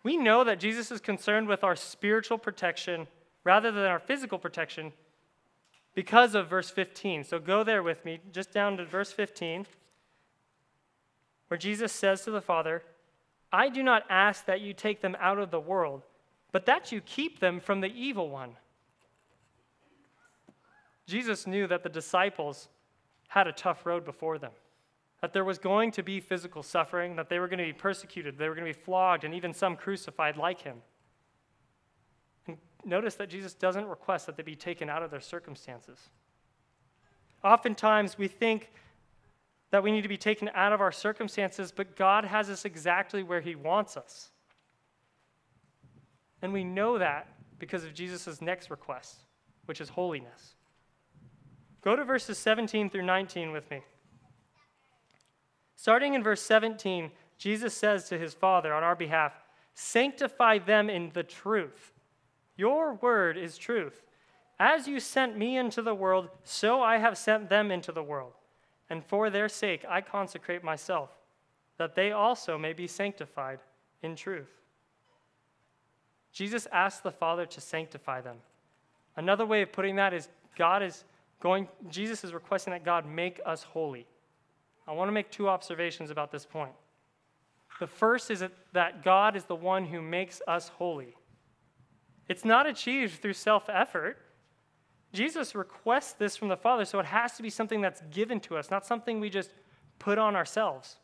We 0.02 0.18
know 0.18 0.44
that 0.44 0.60
Jesus 0.60 0.92
is 0.92 1.00
concerned 1.00 1.48
with 1.48 1.64
our 1.64 1.76
spiritual 1.76 2.40
protection 2.40 3.08
rather 3.44 3.72
than 3.72 3.86
our 3.86 4.00
physical 4.00 4.40
protection 4.40 4.94
because 5.96 6.36
of 6.36 6.50
verse 6.50 6.70
15. 6.70 7.24
So 7.24 7.40
go 7.40 7.64
there 7.64 7.84
with 7.84 8.06
me, 8.06 8.20
just 8.32 8.52
down 8.52 8.78
to 8.78 8.86
verse 8.86 9.12
15, 9.12 9.66
where 11.48 11.58
Jesus 11.58 11.92
says 11.92 12.24
to 12.24 12.32
the 12.32 12.42
Father, 12.42 12.84
I 13.52 13.70
do 13.70 13.82
not 13.82 14.04
ask 14.10 14.46
that 14.46 14.62
you 14.62 14.74
take 14.74 15.02
them 15.02 15.18
out 15.20 15.40
of 15.40 15.52
the 15.52 15.60
world, 15.60 16.04
but 16.52 16.66
that 16.68 16.92
you 16.92 17.02
keep 17.02 17.40
them 17.40 17.60
from 17.60 17.82
the 17.82 17.88
evil 17.88 18.30
one. 18.30 18.52
Jesus 21.08 21.48
knew 21.48 21.66
that 21.68 21.82
the 21.82 21.90
disciples 21.90 22.70
had 23.30 23.48
a 23.48 23.52
tough 23.52 23.86
road 23.86 24.06
before 24.06 24.38
them, 24.38 24.52
that 25.22 25.34
there 25.34 25.44
was 25.44 25.58
going 25.58 25.92
to 25.92 26.04
be 26.04 26.20
physical 26.20 26.62
suffering, 26.62 27.16
that 27.16 27.30
they 27.30 27.40
were 27.40 27.48
going 27.48 27.60
to 27.60 27.66
be 27.66 27.74
persecuted, 27.74 28.38
they 28.38 28.48
were 28.48 28.56
going 28.56 28.72
to 28.72 28.78
be 28.78 28.86
flogged, 28.86 29.24
and 29.24 29.34
even 29.34 29.54
some 29.54 29.76
crucified 29.76 30.38
like 30.38 30.62
him. 30.62 30.78
Notice 32.86 33.16
that 33.16 33.30
Jesus 33.30 33.54
doesn't 33.54 33.88
request 33.88 34.26
that 34.26 34.38
they 34.38 34.44
be 34.44 34.56
taken 34.56 34.90
out 34.90 35.04
of 35.04 35.12
their 35.12 35.20
circumstances. 35.20 35.98
Oftentimes, 37.44 38.18
we 38.18 38.28
think 38.28 38.72
that 39.72 39.84
we 39.84 39.92
need 39.92 40.02
to 40.02 40.10
be 40.10 40.18
taken 40.18 40.50
out 40.54 40.74
of 40.74 40.82
our 40.82 40.92
circumstances, 40.92 41.72
but 41.76 41.96
God 41.96 42.26
has 42.26 42.50
us 42.50 42.66
exactly 42.66 43.24
where 43.24 43.42
He 43.42 43.56
wants 43.56 43.98
us. 43.98 44.30
And 46.42 46.54
we 46.54 46.64
know 46.64 46.98
that 46.98 47.28
because 47.60 47.84
of 47.84 47.94
Jesus' 47.94 48.42
next 48.42 48.72
request, 48.72 49.18
which 49.66 49.82
is 49.82 49.90
holiness. 49.90 50.56
Go 51.82 51.96
to 51.96 52.04
verses 52.04 52.38
17 52.38 52.90
through 52.90 53.04
19 53.04 53.52
with 53.52 53.70
me. 53.70 53.82
Starting 55.76 56.14
in 56.14 56.24
verse 56.24 56.42
17, 56.42 57.12
Jesus 57.38 57.74
says 57.74 58.10
to 58.10 58.18
his 58.18 58.34
Father 58.34 58.74
on 58.74 58.84
our 58.84 58.96
behalf, 58.96 59.34
Sanctify 59.74 60.60
them 60.60 60.90
in 60.90 61.12
the 61.14 61.24
truth. 61.24 61.94
Your 62.60 62.96
word 62.96 63.38
is 63.38 63.58
truth. 63.58 64.02
As 64.60 64.86
you 64.86 65.00
sent 65.00 65.38
me 65.38 65.56
into 65.56 65.82
the 65.82 65.96
world, 65.96 66.28
so 66.44 66.82
I 66.82 66.98
have 66.98 67.18
sent 67.18 67.48
them 67.48 67.72
into 67.72 67.94
the 67.94 68.04
world. 68.04 68.34
And 68.90 69.02
for 69.02 69.30
their 69.30 69.48
sake 69.48 69.86
I 69.88 70.02
consecrate 70.02 70.62
myself, 70.62 71.10
that 71.78 71.96
they 71.96 72.12
also 72.12 72.58
may 72.58 72.74
be 72.74 72.86
sanctified 72.86 73.60
in 74.04 74.14
truth. 74.14 74.50
Jesus 76.34 76.68
asked 76.74 77.02
the 77.02 77.12
Father 77.12 77.46
to 77.46 77.62
sanctify 77.62 78.20
them. 78.20 78.36
Another 79.16 79.46
way 79.46 79.62
of 79.62 79.72
putting 79.72 79.96
that 79.96 80.14
is 80.14 80.28
God 80.58 80.84
is 80.84 81.06
going, 81.40 81.66
Jesus 81.90 82.26
is 82.26 82.34
requesting 82.34 82.72
that 82.72 82.84
God 82.84 83.06
make 83.06 83.40
us 83.46 83.64
holy. 83.64 84.06
I 84.86 84.92
want 84.92 85.08
to 85.08 85.14
make 85.14 85.32
two 85.32 85.48
observations 85.48 86.12
about 86.12 86.30
this 86.30 86.46
point. 86.46 86.74
The 87.80 87.88
first 87.88 88.30
is 88.30 88.44
that 88.74 89.02
God 89.02 89.38
is 89.38 89.46
the 89.46 89.56
one 89.56 89.86
who 89.86 90.02
makes 90.02 90.42
us 90.46 90.68
holy. 90.68 91.16
It's 92.30 92.46
not 92.46 92.68
achieved 92.68 93.22
through 93.22 93.34
self 93.34 93.68
effort. 93.68 94.18
Jesus 95.12 95.56
requests 95.56 96.14
this 96.14 96.38
from 96.38 96.48
the 96.48 96.56
Father, 96.56 96.86
so 96.86 97.00
it 97.00 97.08
has 97.08 97.36
to 97.36 97.44
be 97.44 97.50
something 97.50 97.82
that's 97.82 98.02
given 98.12 98.40
to 98.42 98.56
us, 98.56 98.70
not 98.70 98.86
something 98.86 99.20
we 99.20 99.32
just 99.32 99.50
put 99.98 100.20
on 100.20 100.36
ourselves. 100.36 100.98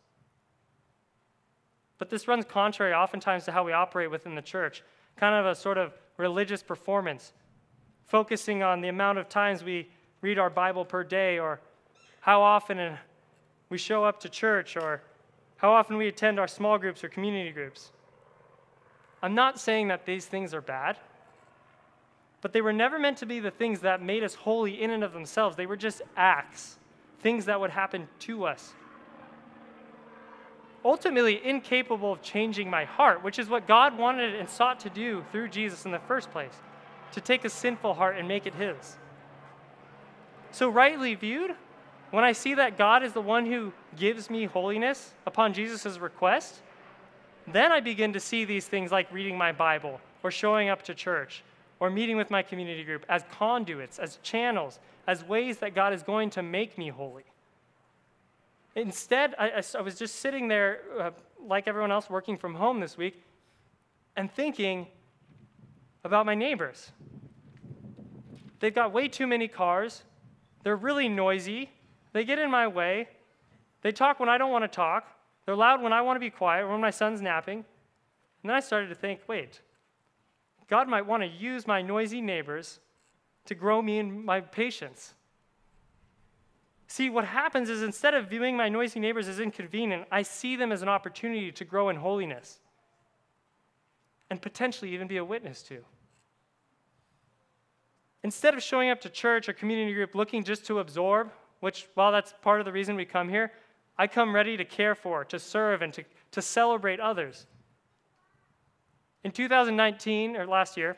But 1.97 2.11
this 2.11 2.27
runs 2.27 2.45
contrary 2.45 2.93
oftentimes 2.93 3.45
to 3.45 3.51
how 3.51 3.63
we 3.63 3.73
operate 3.73 4.11
within 4.11 4.35
the 4.35 4.43
church, 4.43 4.83
kind 5.17 5.33
of 5.33 5.47
a 5.47 5.55
sort 5.55 5.79
of 5.79 5.93
religious 6.17 6.61
performance, 6.61 7.33
focusing 8.05 8.61
on 8.61 8.81
the 8.81 8.89
amount 8.89 9.17
of 9.17 9.27
times 9.27 9.63
we 9.63 9.89
read 10.21 10.37
our 10.37 10.51
Bible 10.51 10.85
per 10.85 11.03
day, 11.03 11.39
or 11.39 11.59
how 12.21 12.43
often 12.43 12.97
we 13.69 13.79
show 13.79 14.03
up 14.03 14.19
to 14.19 14.29
church, 14.29 14.77
or 14.77 15.01
how 15.57 15.73
often 15.73 15.97
we 15.97 16.07
attend 16.07 16.39
our 16.39 16.47
small 16.47 16.77
groups 16.77 17.03
or 17.03 17.09
community 17.09 17.51
groups. 17.51 17.91
I'm 19.23 19.33
not 19.33 19.59
saying 19.59 19.87
that 19.87 20.05
these 20.05 20.27
things 20.27 20.53
are 20.53 20.61
bad, 20.61 20.97
but 22.45 22.53
they 22.53 22.61
were 22.61 22.71
never 22.71 22.99
meant 22.99 23.17
to 23.17 23.25
be 23.25 23.39
the 23.39 23.49
things 23.49 23.79
that 23.79 24.03
made 24.03 24.23
us 24.23 24.35
holy 24.35 24.79
in 24.79 24.91
and 24.91 25.03
of 25.03 25.13
themselves. 25.13 25.55
They 25.55 25.65
were 25.65 25.75
just 25.75 26.03
acts, 26.15 26.77
things 27.21 27.45
that 27.45 27.59
would 27.59 27.71
happen 27.71 28.07
to 28.19 28.45
us. 28.45 28.75
Ultimately, 30.85 31.43
incapable 31.43 32.11
of 32.11 32.21
changing 32.21 32.69
my 32.69 32.85
heart, 32.85 33.23
which 33.23 33.39
is 33.39 33.49
what 33.49 33.65
God 33.65 33.97
wanted 33.97 34.35
and 34.35 34.47
sought 34.47 34.79
to 34.81 34.91
do 34.91 35.25
through 35.31 35.47
Jesus 35.47 35.85
in 35.85 35.91
the 35.91 35.97
first 35.97 36.29
place 36.29 36.53
to 37.13 37.19
take 37.19 37.45
a 37.45 37.49
sinful 37.49 37.95
heart 37.95 38.15
and 38.15 38.27
make 38.27 38.45
it 38.45 38.53
His. 38.53 38.97
So, 40.51 40.69
rightly 40.69 41.15
viewed, 41.15 41.55
when 42.11 42.23
I 42.23 42.33
see 42.33 42.53
that 42.53 42.77
God 42.77 43.01
is 43.01 43.13
the 43.13 43.21
one 43.21 43.47
who 43.47 43.73
gives 43.97 44.29
me 44.29 44.45
holiness 44.45 45.15
upon 45.25 45.55
Jesus' 45.55 45.97
request, 45.97 46.61
then 47.47 47.71
I 47.71 47.79
begin 47.79 48.13
to 48.13 48.19
see 48.19 48.45
these 48.45 48.67
things 48.67 48.91
like 48.91 49.11
reading 49.11 49.35
my 49.35 49.51
Bible 49.51 49.99
or 50.21 50.29
showing 50.29 50.69
up 50.69 50.83
to 50.83 50.93
church 50.93 51.41
or 51.79 51.89
meeting 51.89 52.17
with 52.17 52.29
my 52.29 52.41
community 52.41 52.83
group 52.83 53.05
as 53.09 53.23
conduits, 53.31 53.99
as 53.99 54.17
channels, 54.23 54.79
as 55.07 55.23
ways 55.23 55.57
that 55.57 55.75
God 55.75 55.93
is 55.93 56.03
going 56.03 56.29
to 56.31 56.43
make 56.43 56.77
me 56.77 56.89
holy. 56.89 57.25
Instead, 58.75 59.35
I, 59.39 59.63
I 59.77 59.81
was 59.81 59.95
just 59.95 60.15
sitting 60.15 60.47
there, 60.47 60.81
uh, 60.99 61.11
like 61.45 61.67
everyone 61.67 61.91
else, 61.91 62.09
working 62.09 62.37
from 62.37 62.55
home 62.55 62.79
this 62.79 62.97
week, 62.97 63.23
and 64.17 64.31
thinking 64.31 64.87
about 66.03 66.25
my 66.25 66.35
neighbors. 66.35 66.91
They've 68.59 68.73
got 68.73 68.91
way 68.91 69.07
too 69.07 69.27
many 69.27 69.47
cars. 69.47 70.03
They're 70.63 70.75
really 70.75 71.07
noisy. 71.07 71.69
They 72.13 72.23
get 72.23 72.39
in 72.39 72.49
my 72.49 72.67
way. 72.67 73.07
They 73.81 73.91
talk 73.91 74.19
when 74.19 74.29
I 74.29 74.37
don't 74.37 74.51
want 74.51 74.63
to 74.63 74.67
talk. 74.67 75.07
They're 75.45 75.55
loud 75.55 75.81
when 75.81 75.93
I 75.93 76.01
want 76.01 76.15
to 76.15 76.19
be 76.19 76.29
quiet, 76.29 76.63
or 76.63 76.69
when 76.69 76.81
my 76.81 76.89
son's 76.89 77.21
napping. 77.21 77.57
And 77.57 78.49
then 78.49 78.55
I 78.55 78.59
started 78.59 78.89
to 78.89 78.95
think 78.95 79.21
wait, 79.27 79.61
God 80.67 80.87
might 80.87 81.05
want 81.05 81.23
to 81.23 81.27
use 81.27 81.67
my 81.67 81.81
noisy 81.81 82.21
neighbors 82.21 82.79
to 83.45 83.55
grow 83.55 83.81
me 83.81 83.99
in 83.99 84.25
my 84.25 84.41
patience. 84.41 85.13
See, 86.87 87.09
what 87.09 87.25
happens 87.25 87.69
is 87.69 87.81
instead 87.81 88.13
of 88.13 88.29
viewing 88.29 88.55
my 88.55 88.69
noisy 88.69 88.99
neighbors 88.99 89.27
as 89.27 89.39
inconvenient, 89.39 90.05
I 90.11 90.21
see 90.21 90.55
them 90.55 90.71
as 90.71 90.81
an 90.81 90.89
opportunity 90.89 91.51
to 91.51 91.65
grow 91.65 91.89
in 91.89 91.95
holiness 91.97 92.59
and 94.29 94.41
potentially 94.41 94.93
even 94.93 95.07
be 95.07 95.17
a 95.17 95.25
witness 95.25 95.61
to. 95.63 95.83
Instead 98.23 98.55
of 98.55 98.63
showing 98.63 98.89
up 98.89 99.01
to 99.01 99.09
church 99.09 99.47
or 99.47 99.53
community 99.53 99.93
group 99.93 100.15
looking 100.15 100.43
just 100.43 100.65
to 100.65 100.79
absorb, 100.79 101.31
which, 101.59 101.87
while 101.93 102.11
that's 102.11 102.33
part 102.41 102.59
of 102.59 102.65
the 102.65 102.71
reason 102.71 102.95
we 102.95 103.05
come 103.05 103.29
here, 103.29 103.51
I 103.97 104.07
come 104.07 104.33
ready 104.33 104.57
to 104.57 104.65
care 104.65 104.95
for, 104.95 105.23
to 105.25 105.39
serve, 105.39 105.81
and 105.81 105.93
to, 105.93 106.03
to 106.31 106.41
celebrate 106.41 106.99
others. 106.99 107.45
In 109.25 109.31
2019, 109.31 110.35
or 110.35 110.45
last 110.45 110.77
year, 110.77 110.97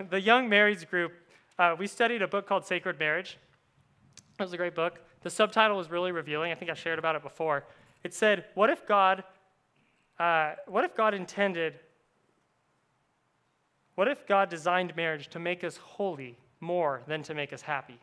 the 0.08 0.18
Young 0.18 0.48
Marrieds 0.48 0.88
group, 0.88 1.12
uh, 1.58 1.76
we 1.78 1.86
studied 1.86 2.22
a 2.22 2.26
book 2.26 2.46
called 2.46 2.64
Sacred 2.64 2.98
Marriage. 2.98 3.36
It 4.38 4.42
was 4.42 4.54
a 4.54 4.56
great 4.56 4.74
book. 4.74 4.98
The 5.20 5.28
subtitle 5.28 5.76
was 5.76 5.90
really 5.90 6.10
revealing. 6.10 6.52
I 6.52 6.54
think 6.54 6.70
I 6.70 6.74
shared 6.74 6.98
about 6.98 7.16
it 7.16 7.22
before. 7.22 7.66
It 8.02 8.14
said, 8.14 8.46
"What 8.54 8.70
if 8.70 8.86
God, 8.86 9.24
uh, 10.18 10.54
what 10.68 10.84
if 10.84 10.96
God 10.96 11.12
intended 11.12 11.78
what 13.94 14.08
if 14.08 14.26
God 14.26 14.48
designed 14.48 14.96
marriage 14.96 15.28
to 15.28 15.38
make 15.38 15.62
us 15.62 15.76
holy 15.76 16.38
more 16.60 17.02
than 17.06 17.22
to 17.24 17.34
make 17.34 17.52
us 17.52 17.60
happy? 17.60 18.00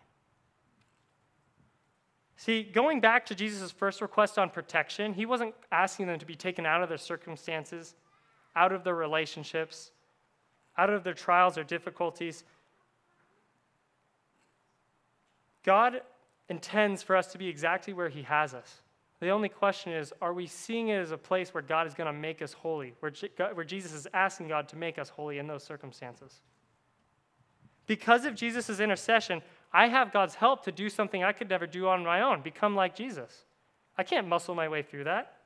See, 2.36 2.62
going 2.62 3.02
back 3.02 3.26
to 3.26 3.34
Jesus' 3.34 3.72
first 3.72 4.02
request 4.02 4.38
on 4.38 4.52
protection, 4.52 5.16
he 5.16 5.26
wasn't 5.26 5.56
asking 5.72 6.06
them 6.06 6.20
to 6.20 6.26
be 6.28 6.36
taken 6.36 6.68
out 6.68 6.84
of 6.84 6.90
their 6.90 7.00
circumstances, 7.00 7.96
out 8.58 8.74
of 8.74 8.84
their 8.84 8.96
relationships, 8.96 9.92
out 10.78 10.90
of 10.90 11.04
their 11.04 11.14
trials 11.14 11.58
or 11.58 11.64
difficulties. 11.64 12.44
God 15.64 16.02
intends 16.50 17.04
for 17.04 17.16
us 17.16 17.32
to 17.34 17.38
be 17.38 17.48
exactly 17.48 17.94
where 17.94 18.10
He 18.10 18.24
has 18.24 18.54
us. 18.54 18.82
The 19.20 19.30
only 19.30 19.50
question 19.50 19.94
is 19.94 20.14
are 20.22 20.34
we 20.34 20.48
seeing 20.48 20.90
it 20.90 20.98
as 20.98 21.12
a 21.12 21.18
place 21.18 21.54
where 21.54 21.64
God 21.64 21.88
is 21.88 21.94
going 21.94 22.12
to 22.12 22.20
make 22.20 22.42
us 22.42 22.54
holy, 22.54 22.94
where, 23.00 23.12
where 23.54 23.66
Jesus 23.66 23.94
is 23.94 24.08
asking 24.14 24.48
God 24.48 24.68
to 24.70 24.76
make 24.76 24.98
us 24.98 25.10
holy 25.10 25.38
in 25.38 25.48
those 25.48 25.64
circumstances? 25.64 26.42
Because 27.86 28.26
of 28.26 28.36
Jesus' 28.36 28.80
intercession, 28.80 29.42
I 29.72 29.88
have 29.88 30.12
God's 30.12 30.36
help 30.36 30.64
to 30.66 30.72
do 30.72 30.90
something 30.90 31.24
I 31.24 31.32
could 31.32 31.50
never 31.50 31.68
do 31.68 31.88
on 31.88 32.04
my 32.04 32.22
own, 32.22 32.42
become 32.42 32.76
like 32.76 32.96
Jesus. 32.96 33.46
I 33.98 34.04
can't 34.04 34.28
muscle 34.28 34.56
my 34.56 34.68
way 34.68 34.82
through 34.82 35.06
that. 35.06 35.38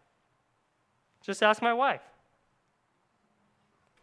Just 1.22 1.44
ask 1.44 1.62
my 1.62 1.74
wife. 1.74 2.02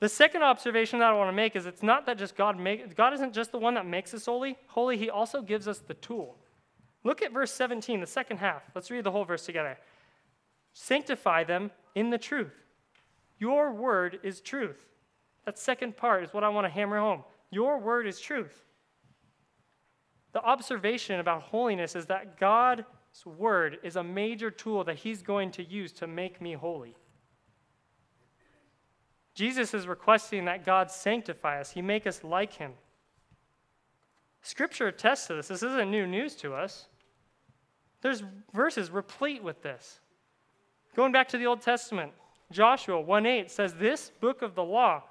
The 0.00 0.08
second 0.08 0.42
observation 0.42 1.00
that 1.00 1.10
I 1.10 1.14
want 1.14 1.28
to 1.28 1.32
make 1.32 1.56
is 1.56 1.66
it's 1.66 1.82
not 1.82 2.06
that 2.06 2.18
just 2.18 2.36
God 2.36 2.58
make 2.58 2.94
God 2.94 3.12
isn't 3.14 3.32
just 3.32 3.50
the 3.50 3.58
one 3.58 3.74
that 3.74 3.86
makes 3.86 4.14
us 4.14 4.26
holy, 4.26 4.56
holy, 4.68 4.96
he 4.96 5.10
also 5.10 5.42
gives 5.42 5.66
us 5.66 5.78
the 5.78 5.94
tool. 5.94 6.36
Look 7.04 7.22
at 7.22 7.32
verse 7.32 7.52
17, 7.52 8.00
the 8.00 8.06
second 8.06 8.38
half. 8.38 8.62
Let's 8.74 8.90
read 8.90 9.04
the 9.04 9.10
whole 9.10 9.24
verse 9.24 9.44
together. 9.44 9.78
Sanctify 10.72 11.44
them 11.44 11.70
in 11.94 12.10
the 12.10 12.18
truth. 12.18 12.52
Your 13.38 13.72
word 13.72 14.20
is 14.22 14.40
truth. 14.40 14.84
That 15.44 15.58
second 15.58 15.96
part 15.96 16.24
is 16.24 16.32
what 16.32 16.44
I 16.44 16.48
want 16.48 16.66
to 16.66 16.70
hammer 16.70 16.98
home. 16.98 17.24
Your 17.50 17.78
word 17.78 18.06
is 18.06 18.20
truth. 18.20 18.64
The 20.32 20.42
observation 20.42 21.20
about 21.20 21.42
holiness 21.42 21.96
is 21.96 22.06
that 22.06 22.38
God's 22.38 22.84
word 23.24 23.78
is 23.82 23.96
a 23.96 24.04
major 24.04 24.50
tool 24.50 24.84
that 24.84 24.96
he's 24.96 25.22
going 25.22 25.50
to 25.52 25.64
use 25.64 25.92
to 25.94 26.06
make 26.06 26.40
me 26.40 26.52
holy. 26.52 26.96
Jesus 29.38 29.72
is 29.72 29.86
requesting 29.86 30.46
that 30.46 30.66
God 30.66 30.90
sanctify 30.90 31.60
us, 31.60 31.70
He 31.70 31.80
make 31.80 32.08
us 32.08 32.24
like 32.24 32.54
Him. 32.54 32.72
Scripture 34.42 34.88
attests 34.88 35.28
to 35.28 35.34
this. 35.34 35.46
This 35.46 35.62
isn't 35.62 35.92
new 35.92 36.08
news 36.08 36.34
to 36.36 36.54
us. 36.54 36.88
There's 38.00 38.24
verses 38.52 38.90
replete 38.90 39.44
with 39.44 39.62
this. 39.62 40.00
Going 40.96 41.12
back 41.12 41.28
to 41.28 41.38
the 41.38 41.46
Old 41.46 41.60
Testament, 41.60 42.10
Joshua 42.50 43.00
1 43.00 43.26
8 43.26 43.48
says, 43.48 43.74
This 43.74 44.10
book 44.18 44.42
of 44.42 44.56
the 44.56 44.64
law 44.64 45.04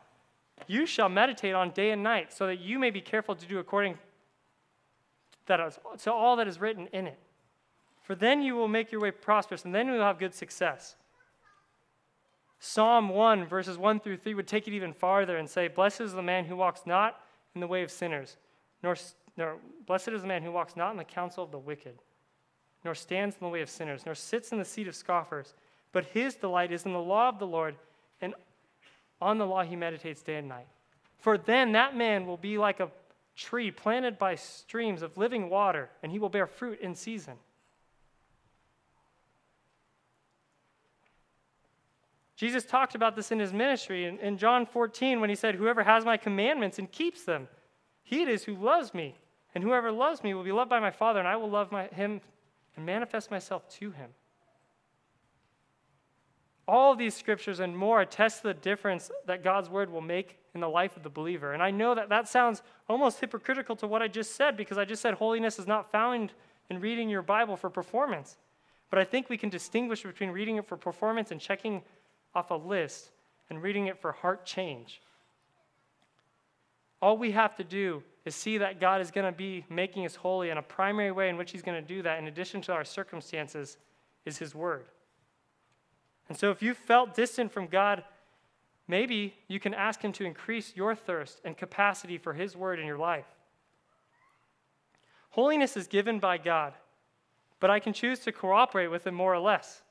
you 0.68 0.86
shall 0.86 1.08
meditate 1.08 1.56
on 1.56 1.72
day 1.72 1.92
and 1.92 2.04
night, 2.04 2.34
so 2.34 2.48
that 2.48 2.60
you 2.60 2.80
may 2.80 2.90
be 2.90 3.00
careful 3.00 3.34
to 3.34 3.46
do 3.46 3.60
according 3.60 3.98
to 5.48 6.12
all 6.12 6.36
that 6.36 6.50
is 6.50 6.60
written 6.60 6.88
in 6.92 7.08
it. 7.08 7.20
For 8.04 8.14
then 8.14 8.42
you 8.42 8.58
will 8.58 8.68
make 8.68 8.92
your 8.92 9.00
way 9.00 9.12
prosperous, 9.12 9.64
and 9.64 9.74
then 9.74 9.88
you 9.88 9.94
will 9.94 10.02
have 10.02 10.20
good 10.20 10.34
success. 10.34 10.98
Psalm 12.60 13.10
1, 13.10 13.46
verses 13.46 13.78
1 13.78 14.00
through 14.00 14.18
3, 14.18 14.34
would 14.34 14.48
take 14.48 14.68
it 14.68 14.74
even 14.74 14.94
farther 14.94 15.38
and 15.38 15.50
say, 15.50 15.68
Blessed 15.68 16.02
is 16.02 16.14
the 16.14 16.24
man 16.24 16.46
who 16.46 16.56
walks 16.56 16.82
not 16.86 17.20
in 17.54 17.62
the 17.62 17.68
way 17.68 17.84
of 17.84 17.92
sinners, 17.92 18.38
nor, 18.82 18.96
nor 19.36 19.58
blessed 19.86 20.10
is 20.10 20.22
the 20.22 20.28
man 20.28 20.42
who 20.42 20.52
walks 20.52 20.76
not 20.76 20.92
in 20.92 20.98
the 20.98 21.04
counsel 21.04 21.44
of 21.44 21.52
the 21.52 21.60
wicked, 21.60 22.00
nor 22.84 22.96
stands 22.96 23.36
in 23.36 23.46
the 23.46 23.52
way 23.52 23.62
of 23.62 23.70
sinners, 23.70 24.06
nor 24.06 24.16
sits 24.16 24.52
in 24.52 24.58
the 24.58 24.66
seat 24.66 24.88
of 24.88 24.96
scoffers. 24.96 25.54
But 25.92 26.06
his 26.06 26.36
delight 26.36 26.72
is 26.72 26.86
in 26.86 26.94
the 26.94 27.00
law 27.00 27.30
of 27.30 27.40
the 27.40 27.48
Lord, 27.48 27.76
and 28.22 28.34
on 29.22 29.38
the 29.38 29.46
law 29.46 29.64
he 29.64 29.76
meditates 29.76 30.22
day 30.22 30.38
and 30.38 30.48
night. 30.48 30.68
For 31.20 31.38
then 31.38 31.72
that 31.74 31.96
man 31.96 32.26
will 32.26 32.38
be 32.38 32.58
like 32.58 32.80
a 32.80 32.92
tree 33.36 33.72
planted 33.72 34.18
by 34.18 34.36
streams 34.36 35.02
of 35.02 35.18
living 35.18 35.50
water, 35.50 35.90
and 36.02 36.12
he 36.12 36.20
will 36.20 36.30
bear 36.30 36.48
fruit 36.48 36.80
in 36.82 36.96
season. 36.96 37.36
Jesus 42.38 42.64
talked 42.64 42.94
about 42.94 43.16
this 43.16 43.32
in 43.32 43.40
his 43.40 43.52
ministry 43.52 44.06
in, 44.06 44.20
in, 44.20 44.38
John 44.38 44.68
14 44.68 45.20
when 45.20 45.30
he 45.30 45.36
said, 45.36 45.56
Whoever 45.56 45.84
has 45.84 46.06
my 46.06 46.18
commandments 46.18 46.78
and 46.78 46.90
keeps 46.90 47.24
them, 47.24 47.48
he 48.04 48.22
it 48.22 48.30
is 48.30 48.44
who 48.44 48.56
loves 48.56 48.94
me. 48.94 49.16
And 49.56 49.64
whoever 49.64 49.92
loves 49.92 50.24
me 50.24 50.36
will 50.36 50.44
be 50.44 50.52
loved 50.52 50.70
by 50.70 50.80
my 50.80 50.92
Father, 50.92 51.18
and 51.18 51.28
I 51.28 51.36
will 51.36 51.50
love 51.50 51.72
my, 51.72 51.88
him 51.88 52.22
and 52.76 52.86
manifest 52.86 53.32
myself 53.32 53.68
to 53.80 53.90
him. 53.90 54.12
All 56.68 56.92
of 56.92 57.00
these 57.00 57.16
scriptures 57.16 57.60
and 57.60 57.76
more 57.76 58.02
attest 58.02 58.42
to 58.42 58.50
the 58.50 58.54
difference 58.54 59.10
that 59.26 59.44
God's 59.44 59.70
word 59.70 59.90
will 59.90 60.02
make 60.02 60.38
in 60.54 60.62
the 60.62 60.70
life 60.70 60.96
of 60.96 61.02
the 61.02 61.10
believer. 61.10 61.54
And 61.54 61.64
I 61.64 61.72
know 61.72 61.96
that 61.96 62.10
that 62.10 62.28
sounds 62.28 62.62
almost 62.88 63.20
hypocritical 63.20 63.76
to 63.78 63.88
what 63.88 64.04
I 64.04 64.08
just 64.08 64.36
said 64.36 64.56
because 64.56 64.78
I 64.78 64.86
just 64.86 65.02
said 65.02 65.16
holiness 65.16 65.58
is 65.58 65.66
not 65.66 65.92
found 65.92 66.34
in 66.70 66.80
reading 66.82 67.10
your 67.10 67.24
Bible 67.24 67.58
for 67.58 67.72
performance. 67.72 68.38
But 68.92 69.00
I 69.00 69.06
think 69.06 69.28
we 69.28 69.38
can 69.38 69.50
distinguish 69.50 70.04
between 70.04 70.30
reading 70.30 70.58
it 70.58 70.68
for 70.68 70.78
performance 70.78 71.32
and 71.32 71.42
checking 71.42 71.82
off 72.36 72.52
a 72.52 72.56
list 72.56 73.10
and 73.50 73.62
reading 73.62 73.88
it 73.88 74.00
for 74.00 74.12
heart 74.12 74.46
change. 74.46 75.02
All 77.02 77.18
we 77.18 77.32
have 77.32 77.56
to 77.58 77.64
do 77.64 78.04
is 78.26 78.36
see 78.36 78.58
that 78.58 78.80
God 78.80 79.02
is 79.02 79.12
going 79.12 79.32
to 79.32 79.38
be 79.38 79.66
making 79.70 80.06
us 80.06 80.16
holy, 80.16 80.50
and 80.50 80.60
a 80.60 80.64
primary 80.64 81.12
way 81.12 81.30
in 81.30 81.38
which 81.38 81.52
He's 81.52 81.62
going 81.62 81.82
to 81.82 81.88
do 81.88 82.02
that, 82.02 82.20
in 82.20 82.28
addition 82.28 82.62
to 82.64 82.74
our 82.74 82.84
circumstances, 82.84 83.78
is 84.26 84.38
His 84.38 84.54
Word. 84.54 84.86
And 86.28 86.38
so 86.38 86.52
if 86.52 86.62
you 86.62 86.74
felt 86.74 87.16
distant 87.16 87.52
from 87.52 87.68
God, 87.68 88.04
maybe 88.88 89.36
you 89.48 89.60
can 89.60 89.74
ask 89.74 90.02
Him 90.02 90.12
to 90.14 90.26
increase 90.26 90.74
your 90.76 90.94
thirst 90.96 91.40
and 91.46 91.56
capacity 91.56 92.18
for 92.18 92.34
His 92.34 92.58
Word 92.58 92.80
in 92.80 92.86
your 92.86 92.98
life. 92.98 93.28
Holiness 95.30 95.78
is 95.78 95.88
given 95.88 96.20
by 96.20 96.38
God, 96.38 96.74
but 97.60 97.70
I 97.70 97.80
can 97.80 97.94
choose 97.94 98.20
to 98.20 98.32
cooperate 98.32 98.88
with 98.88 99.08
Him 99.08 99.14
more 99.14 99.34
or 99.34 99.40
less. 99.40 99.84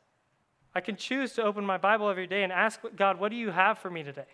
I 0.77 0.81
can 0.81 0.97
choose 0.97 1.33
to 1.33 1.43
open 1.43 1.65
my 1.65 1.79
Bible 1.79 2.11
every 2.11 2.27
day 2.27 2.43
and 2.43 2.53
ask 2.53 2.79
God, 2.97 3.19
what 3.19 3.31
do 3.31 3.37
you 3.37 3.51
have 3.51 3.79
for 3.79 3.89
me 3.89 4.03
today? 4.03 4.27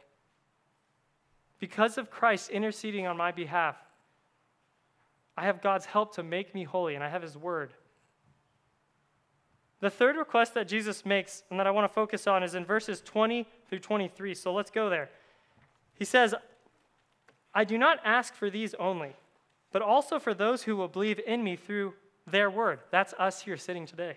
Because 1.61 1.99
of 1.99 2.11
Christ 2.11 2.51
interceding 2.51 3.07
on 3.07 3.17
my 3.17 3.31
behalf, 3.31 3.77
I 5.37 5.45
have 5.45 5.63
God's 5.63 5.87
help 5.87 6.17
to 6.17 6.25
make 6.25 6.53
me 6.53 6.65
holy, 6.65 6.97
and 6.97 7.05
I 7.05 7.09
have 7.09 7.23
His 7.23 7.37
Word. 7.37 7.73
The 9.79 9.89
third 9.89 10.17
request 10.17 10.55
that 10.55 10.67
Jesus 10.67 11.07
makes, 11.07 11.45
and 11.49 11.61
that 11.61 11.69
I 11.69 11.71
want 11.71 11.89
to 11.89 11.95
focus 11.95 12.27
on, 12.27 12.43
is 12.43 12.57
in 12.57 12.65
verses 12.65 13.01
20 13.03 13.47
through 13.69 13.79
23. 13.79 14.35
So 14.35 14.53
let's 14.53 14.73
go 14.73 14.91
there. 14.91 15.11
He 15.95 16.05
says, 16.05 16.35
I 17.55 17.63
do 17.63 17.79
not 17.79 18.01
ask 18.05 18.35
for 18.35 18.51
these 18.51 18.75
only, 18.81 19.15
but 19.71 19.81
also 19.81 20.19
for 20.19 20.35
those 20.35 20.65
who 20.65 20.75
will 20.75 20.89
believe 20.89 21.21
in 21.25 21.45
me 21.45 21.55
through 21.55 21.95
their 22.27 22.51
word. 22.51 22.81
That's 22.91 23.15
us 23.17 23.43
here 23.43 23.57
sitting 23.57 23.87
today 23.87 24.17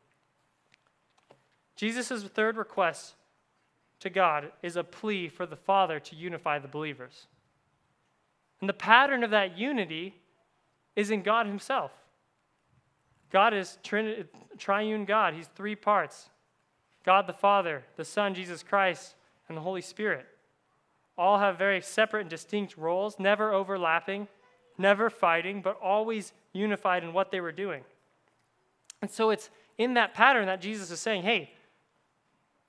Jesus' 1.81 2.21
third 2.25 2.57
request 2.57 3.15
to 4.01 4.11
God 4.11 4.51
is 4.61 4.75
a 4.75 4.83
plea 4.83 5.27
for 5.27 5.47
the 5.47 5.55
Father 5.55 5.99
to 5.99 6.15
unify 6.15 6.59
the 6.59 6.67
believers. 6.67 7.25
And 8.59 8.69
the 8.69 8.73
pattern 8.73 9.23
of 9.23 9.31
that 9.31 9.57
unity 9.57 10.13
is 10.95 11.09
in 11.09 11.23
God 11.23 11.47
Himself. 11.47 11.89
God 13.31 13.55
is 13.55 13.79
trin- 13.81 14.25
triune 14.59 15.05
God, 15.05 15.33
He's 15.33 15.47
three 15.47 15.75
parts 15.75 16.29
God 17.03 17.25
the 17.25 17.33
Father, 17.33 17.83
the 17.95 18.05
Son, 18.05 18.35
Jesus 18.35 18.61
Christ, 18.61 19.15
and 19.47 19.57
the 19.57 19.61
Holy 19.61 19.81
Spirit. 19.81 20.27
All 21.17 21.39
have 21.39 21.57
very 21.57 21.81
separate 21.81 22.21
and 22.21 22.29
distinct 22.29 22.77
roles, 22.77 23.17
never 23.17 23.51
overlapping, 23.51 24.27
never 24.77 25.09
fighting, 25.09 25.63
but 25.63 25.79
always 25.81 26.31
unified 26.53 27.03
in 27.03 27.11
what 27.11 27.31
they 27.31 27.41
were 27.41 27.51
doing. 27.51 27.81
And 29.01 29.09
so 29.09 29.31
it's 29.31 29.49
in 29.79 29.95
that 29.95 30.13
pattern 30.13 30.45
that 30.45 30.61
Jesus 30.61 30.91
is 30.91 30.99
saying, 30.99 31.23
hey, 31.23 31.49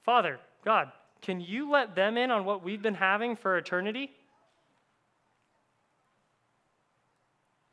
Father, 0.02 0.38
God, 0.64 0.90
can 1.20 1.40
you 1.40 1.70
let 1.70 1.94
them 1.94 2.16
in 2.16 2.30
on 2.30 2.44
what 2.44 2.64
we've 2.64 2.82
been 2.82 2.94
having 2.94 3.36
for 3.36 3.56
eternity? 3.56 4.10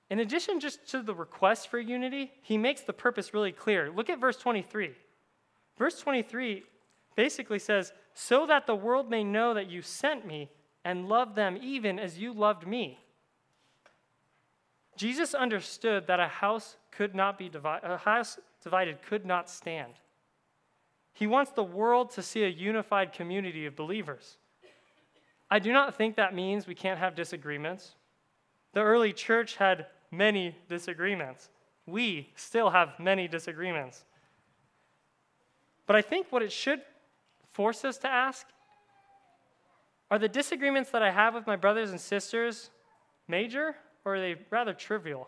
In 0.09 0.19
addition 0.19 0.59
just 0.59 0.87
to 0.89 1.01
the 1.01 1.13
request 1.13 1.67
for 1.67 1.79
unity, 1.79 2.31
he 2.41 2.57
makes 2.57 2.81
the 2.81 2.93
purpose 2.93 3.33
really 3.33 3.51
clear. 3.51 3.91
Look 3.91 4.09
at 4.09 4.19
verse 4.19 4.37
23. 4.37 4.91
Verse 5.77 5.99
23 5.99 6.63
basically 7.15 7.59
says, 7.59 7.93
So 8.13 8.45
that 8.47 8.65
the 8.65 8.75
world 8.75 9.09
may 9.09 9.23
know 9.23 9.53
that 9.53 9.69
you 9.69 9.81
sent 9.81 10.25
me 10.25 10.49
and 10.83 11.09
love 11.09 11.35
them 11.35 11.57
even 11.61 11.99
as 11.99 12.17
you 12.17 12.33
loved 12.33 12.65
me. 12.65 12.99
Jesus 14.97 15.33
understood 15.33 16.07
that 16.07 16.19
a 16.19 16.27
house 16.27 16.75
could 16.91 17.15
not 17.15 17.37
be 17.37 17.47
divided, 17.47 17.89
a 17.89 17.97
house 17.97 18.39
divided 18.61 19.01
could 19.01 19.25
not 19.25 19.49
stand. 19.49 19.93
He 21.19 21.27
wants 21.27 21.51
the 21.51 21.65
world 21.65 22.11
to 22.11 22.23
see 22.23 22.45
a 22.45 22.47
unified 22.47 23.11
community 23.11 23.65
of 23.65 23.75
believers. 23.75 24.37
I 25.51 25.59
do 25.59 25.73
not 25.73 25.95
think 25.95 26.15
that 26.15 26.33
means 26.33 26.65
we 26.65 26.75
can't 26.75 26.97
have 26.97 27.13
disagreements. 27.13 27.95
The 28.71 28.79
early 28.79 29.11
church 29.11 29.57
had 29.57 29.87
many 30.11 30.55
disagreements. 30.69 31.49
we 31.85 32.31
still 32.35 32.69
have 32.69 32.97
many 32.99 33.27
disagreements. 33.27 34.05
But 35.87 35.97
I 35.97 36.01
think 36.01 36.27
what 36.29 36.41
it 36.41 36.53
should 36.53 36.79
force 37.51 37.83
us 37.83 37.97
to 37.97 38.07
ask 38.07 38.47
are 40.09 40.19
the 40.19 40.29
disagreements 40.29 40.89
that 40.91 41.01
I 41.01 41.11
have 41.11 41.33
with 41.33 41.45
my 41.45 41.57
brothers 41.57 41.91
and 41.91 41.99
sisters 41.99 42.69
major 43.27 43.75
or 44.05 44.15
are 44.15 44.21
they 44.21 44.35
rather 44.51 44.73
trivial? 44.73 45.27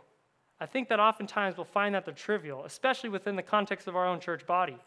I 0.58 0.68
think 0.68 0.88
that 0.88 1.02
oftentimes 1.02 1.58
we'll 1.58 1.66
find 1.66 1.94
that 1.96 2.06
they're 2.06 2.14
trivial, 2.14 2.64
especially 2.64 3.10
within 3.10 3.36
the 3.36 3.44
context 3.44 3.89
of 3.89 3.98
our 3.98 4.08
own 4.08 4.22
church 4.22 4.46
body. 4.48 4.78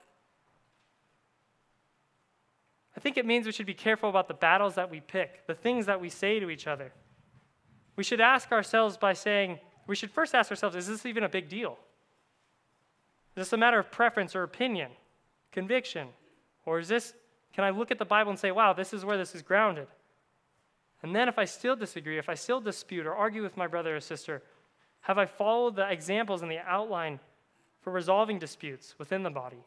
I 2.96 3.00
think 3.00 3.16
it 3.16 3.26
means 3.26 3.46
we 3.46 3.52
should 3.52 3.66
be 3.66 3.74
careful 3.74 4.08
about 4.08 4.28
the 4.28 4.34
battles 4.34 4.76
that 4.76 4.90
we 4.90 5.00
pick, 5.00 5.46
the 5.46 5.54
things 5.54 5.86
that 5.86 6.00
we 6.00 6.08
say 6.08 6.38
to 6.38 6.50
each 6.50 6.66
other. 6.66 6.92
We 7.96 8.04
should 8.04 8.20
ask 8.20 8.52
ourselves 8.52 8.96
by 8.96 9.12
saying, 9.12 9.58
we 9.86 9.96
should 9.96 10.10
first 10.10 10.34
ask 10.34 10.50
ourselves, 10.50 10.76
is 10.76 10.86
this 10.86 11.04
even 11.06 11.24
a 11.24 11.28
big 11.28 11.48
deal? 11.48 11.78
Is 13.36 13.46
this 13.46 13.52
a 13.52 13.56
matter 13.56 13.78
of 13.78 13.90
preference 13.90 14.36
or 14.36 14.42
opinion, 14.42 14.90
conviction? 15.50 16.08
Or 16.64 16.78
is 16.78 16.88
this, 16.88 17.14
can 17.52 17.64
I 17.64 17.70
look 17.70 17.90
at 17.90 17.98
the 17.98 18.04
Bible 18.04 18.30
and 18.30 18.38
say, 18.38 18.52
wow, 18.52 18.72
this 18.72 18.92
is 18.92 19.04
where 19.04 19.18
this 19.18 19.34
is 19.34 19.42
grounded? 19.42 19.88
And 21.02 21.14
then 21.14 21.28
if 21.28 21.38
I 21.38 21.44
still 21.44 21.76
disagree, 21.76 22.16
if 22.16 22.28
I 22.28 22.34
still 22.34 22.60
dispute 22.60 23.06
or 23.06 23.14
argue 23.14 23.42
with 23.42 23.56
my 23.56 23.66
brother 23.66 23.96
or 23.96 24.00
sister, 24.00 24.42
have 25.00 25.18
I 25.18 25.26
followed 25.26 25.76
the 25.76 25.90
examples 25.90 26.42
and 26.42 26.50
the 26.50 26.60
outline 26.60 27.20
for 27.82 27.92
resolving 27.92 28.38
disputes 28.38 28.94
within 28.98 29.22
the 29.22 29.30
body? 29.30 29.64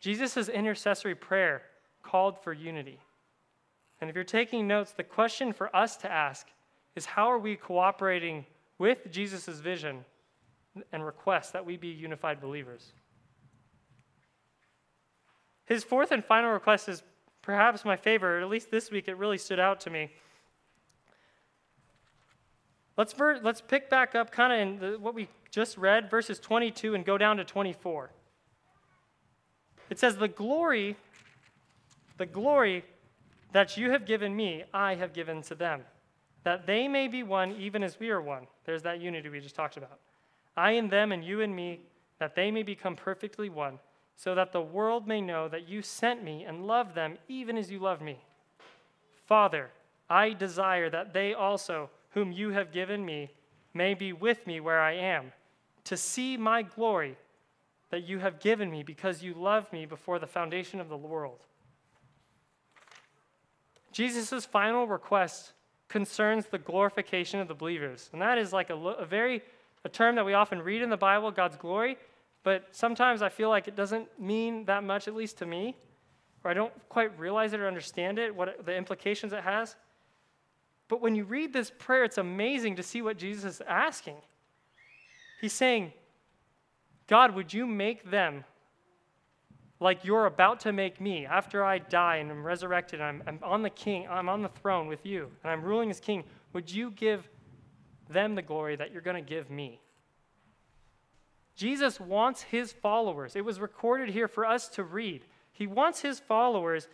Jesus' 0.00 0.48
intercessory 0.48 1.14
prayer 1.14 1.62
called 2.02 2.42
for 2.42 2.52
unity. 2.52 3.00
And 4.00 4.10
if 4.10 4.14
you're 4.14 4.24
taking 4.24 4.66
notes, 4.66 4.92
the 4.92 5.02
question 5.02 5.52
for 5.52 5.74
us 5.74 5.96
to 5.98 6.10
ask 6.10 6.48
is 6.94 7.06
how 7.06 7.30
are 7.30 7.38
we 7.38 7.56
cooperating 7.56 8.44
with 8.78 9.10
Jesus' 9.10 9.58
vision 9.58 10.04
and 10.92 11.04
request 11.04 11.52
that 11.52 11.64
we 11.64 11.76
be 11.76 11.88
unified 11.88 12.40
believers? 12.40 12.92
His 15.64 15.82
fourth 15.82 16.12
and 16.12 16.24
final 16.24 16.50
request 16.50 16.88
is 16.88 17.02
perhaps 17.42 17.84
my 17.84 17.96
favorite, 17.96 18.40
or 18.40 18.40
at 18.40 18.48
least 18.48 18.70
this 18.70 18.90
week 18.90 19.08
it 19.08 19.16
really 19.16 19.38
stood 19.38 19.58
out 19.58 19.80
to 19.80 19.90
me. 19.90 20.10
Let's, 22.96 23.12
ver- 23.12 23.40
let's 23.42 23.60
pick 23.60 23.90
back 23.90 24.14
up 24.14 24.30
kind 24.30 24.52
of 24.52 24.58
in 24.58 24.78
the, 24.78 24.98
what 24.98 25.14
we 25.14 25.28
just 25.50 25.76
read, 25.76 26.10
verses 26.10 26.38
22, 26.38 26.94
and 26.94 27.04
go 27.04 27.18
down 27.18 27.36
to 27.36 27.44
24. 27.44 28.10
It 29.90 29.98
says, 29.98 30.16
The 30.16 30.28
glory, 30.28 30.96
the 32.18 32.26
glory 32.26 32.84
that 33.52 33.76
you 33.76 33.90
have 33.90 34.06
given 34.06 34.34
me, 34.34 34.64
I 34.74 34.94
have 34.94 35.12
given 35.12 35.42
to 35.42 35.54
them, 35.54 35.82
that 36.44 36.66
they 36.66 36.88
may 36.88 37.08
be 37.08 37.22
one 37.22 37.52
even 37.52 37.82
as 37.82 37.98
we 37.98 38.10
are 38.10 38.20
one. 38.20 38.46
There's 38.64 38.82
that 38.82 39.00
unity 39.00 39.28
we 39.28 39.40
just 39.40 39.54
talked 39.54 39.76
about. 39.76 39.98
I 40.56 40.72
and 40.72 40.90
them, 40.90 41.12
and 41.12 41.24
you 41.24 41.40
and 41.40 41.54
me, 41.54 41.80
that 42.18 42.34
they 42.34 42.50
may 42.50 42.62
become 42.62 42.96
perfectly 42.96 43.48
one, 43.48 43.78
so 44.16 44.34
that 44.34 44.52
the 44.52 44.62
world 44.62 45.06
may 45.06 45.20
know 45.20 45.48
that 45.48 45.68
you 45.68 45.82
sent 45.82 46.24
me 46.24 46.44
and 46.44 46.66
love 46.66 46.94
them 46.94 47.18
even 47.28 47.56
as 47.56 47.70
you 47.70 47.78
love 47.78 48.00
me. 48.00 48.18
Father, 49.26 49.70
I 50.08 50.30
desire 50.30 50.88
that 50.90 51.12
they 51.12 51.34
also 51.34 51.90
whom 52.10 52.32
you 52.32 52.50
have 52.50 52.72
given 52.72 53.04
me, 53.04 53.30
may 53.74 53.92
be 53.92 54.10
with 54.12 54.46
me 54.46 54.58
where 54.58 54.80
I 54.80 54.92
am, 54.92 55.32
to 55.84 55.96
see 55.96 56.38
my 56.38 56.62
glory 56.62 57.16
that 57.90 58.08
you 58.08 58.18
have 58.18 58.40
given 58.40 58.70
me 58.70 58.82
because 58.82 59.22
you 59.22 59.34
loved 59.34 59.72
me 59.72 59.86
before 59.86 60.18
the 60.18 60.26
foundation 60.26 60.80
of 60.80 60.88
the 60.88 60.96
world. 60.96 61.40
Jesus' 63.92 64.44
final 64.44 64.86
request 64.86 65.52
concerns 65.88 66.46
the 66.46 66.58
glorification 66.58 67.40
of 67.40 67.48
the 67.48 67.54
believers. 67.54 68.10
And 68.12 68.20
that 68.20 68.38
is 68.38 68.52
like 68.52 68.70
a, 68.70 68.74
a, 68.74 69.06
very 69.06 69.42
a 69.84 69.88
term 69.88 70.16
that 70.16 70.26
we 70.26 70.34
often 70.34 70.60
read 70.60 70.82
in 70.82 70.90
the 70.90 70.96
Bible, 70.96 71.30
God's 71.30 71.56
glory, 71.56 71.96
but 72.42 72.68
sometimes 72.72 73.22
I 73.22 73.28
feel 73.28 73.48
like 73.48 73.68
it 73.68 73.76
doesn't 73.76 74.06
mean 74.20 74.64
that 74.66 74.84
much, 74.84 75.08
at 75.08 75.14
least 75.14 75.38
to 75.38 75.46
me, 75.46 75.76
or 76.44 76.50
I 76.50 76.54
don't 76.54 76.72
quite 76.88 77.18
realize 77.18 77.52
it 77.52 77.60
or 77.60 77.66
understand 77.66 78.18
it, 78.18 78.34
what 78.34 78.66
the 78.66 78.76
implications 78.76 79.32
it 79.32 79.42
has. 79.42 79.76
But 80.88 81.00
when 81.00 81.14
you 81.14 81.24
read 81.24 81.52
this 81.52 81.72
prayer, 81.76 82.04
it's 82.04 82.18
amazing 82.18 82.76
to 82.76 82.82
see 82.82 83.02
what 83.02 83.18
Jesus 83.18 83.56
is 83.56 83.62
asking. 83.66 84.16
He's 85.40 85.52
saying, 85.52 85.92
God, 87.06 87.34
would 87.34 87.52
you 87.52 87.66
make 87.66 88.10
them 88.10 88.44
like 89.78 90.04
you're 90.04 90.26
about 90.26 90.60
to 90.60 90.72
make 90.72 91.00
me 91.00 91.26
after 91.26 91.64
I 91.64 91.78
die 91.78 92.16
and 92.16 92.30
I'm 92.30 92.44
resurrected 92.44 93.00
and 93.00 93.22
I'm, 93.22 93.22
I'm 93.26 93.40
on 93.42 93.62
the 93.62 93.70
king, 93.70 94.06
I'm 94.08 94.28
on 94.28 94.42
the 94.42 94.48
throne 94.48 94.88
with 94.88 95.04
you, 95.04 95.30
and 95.42 95.52
I'm 95.52 95.62
ruling 95.62 95.90
as 95.90 96.00
king? 96.00 96.24
Would 96.52 96.70
you 96.70 96.90
give 96.90 97.28
them 98.08 98.34
the 98.34 98.42
glory 98.42 98.76
that 98.76 98.92
you're 98.92 99.02
going 99.02 99.22
to 99.22 99.28
give 99.28 99.50
me? 99.50 99.80
Jesus 101.54 101.98
wants 102.00 102.42
his 102.42 102.72
followers. 102.72 103.36
It 103.36 103.44
was 103.44 103.60
recorded 103.60 104.10
here 104.10 104.28
for 104.28 104.44
us 104.44 104.68
to 104.70 104.82
read. 104.82 105.24
He 105.52 105.66
wants 105.66 106.00
his 106.00 106.20
followers 106.20 106.88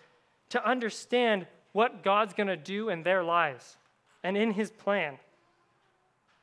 to 0.51 0.65
understand 0.69 1.47
what 1.73 2.05
God's 2.05 2.35
going 2.35 2.49
to 2.49 2.57
do 2.57 2.89
in 2.89 3.03
their 3.03 3.25
lives 3.25 3.77
and 4.23 4.37
in 4.37 4.53
his 4.53 4.71
plan. 4.71 5.19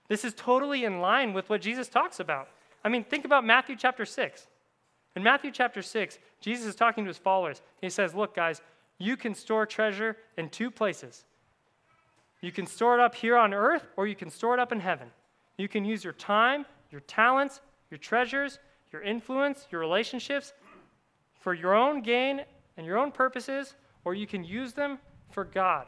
This 0.09 0.25
is 0.25 0.33
totally 0.33 0.83
in 0.83 0.99
line 0.99 1.33
with 1.33 1.49
what 1.49 1.61
Jesus 1.61 1.87
talks 1.87 2.19
about. 2.19 2.49
I 2.83 2.89
mean, 2.89 3.03
think 3.03 3.25
about 3.25 3.45
Matthew 3.45 3.75
chapter 3.75 4.05
6. 4.05 4.47
In 5.15 5.23
Matthew 5.23 5.51
chapter 5.51 5.81
6, 5.81 6.19
Jesus 6.39 6.65
is 6.65 6.75
talking 6.75 7.03
to 7.03 7.09
his 7.09 7.17
followers. 7.17 7.61
He 7.81 7.89
says, 7.89 8.13
Look, 8.13 8.35
guys, 8.35 8.61
you 8.97 9.17
can 9.17 9.33
store 9.33 9.65
treasure 9.65 10.17
in 10.37 10.49
two 10.49 10.71
places. 10.71 11.25
You 12.41 12.51
can 12.51 12.65
store 12.65 12.97
it 12.97 13.01
up 13.01 13.15
here 13.15 13.35
on 13.35 13.53
earth, 13.53 13.85
or 13.97 14.07
you 14.07 14.15
can 14.15 14.29
store 14.29 14.53
it 14.53 14.59
up 14.59 14.71
in 14.71 14.79
heaven. 14.79 15.09
You 15.57 15.67
can 15.67 15.83
use 15.83 16.03
your 16.03 16.13
time, 16.13 16.65
your 16.89 17.01
talents, 17.01 17.59
your 17.89 17.97
treasures, 17.97 18.59
your 18.91 19.01
influence, 19.01 19.67
your 19.71 19.81
relationships 19.81 20.53
for 21.39 21.53
your 21.53 21.75
own 21.75 22.01
gain 22.01 22.41
and 22.77 22.85
your 22.85 22.97
own 22.97 23.11
purposes, 23.11 23.75
or 24.05 24.13
you 24.13 24.25
can 24.25 24.43
use 24.43 24.73
them 24.73 24.99
for 25.31 25.43
God. 25.43 25.85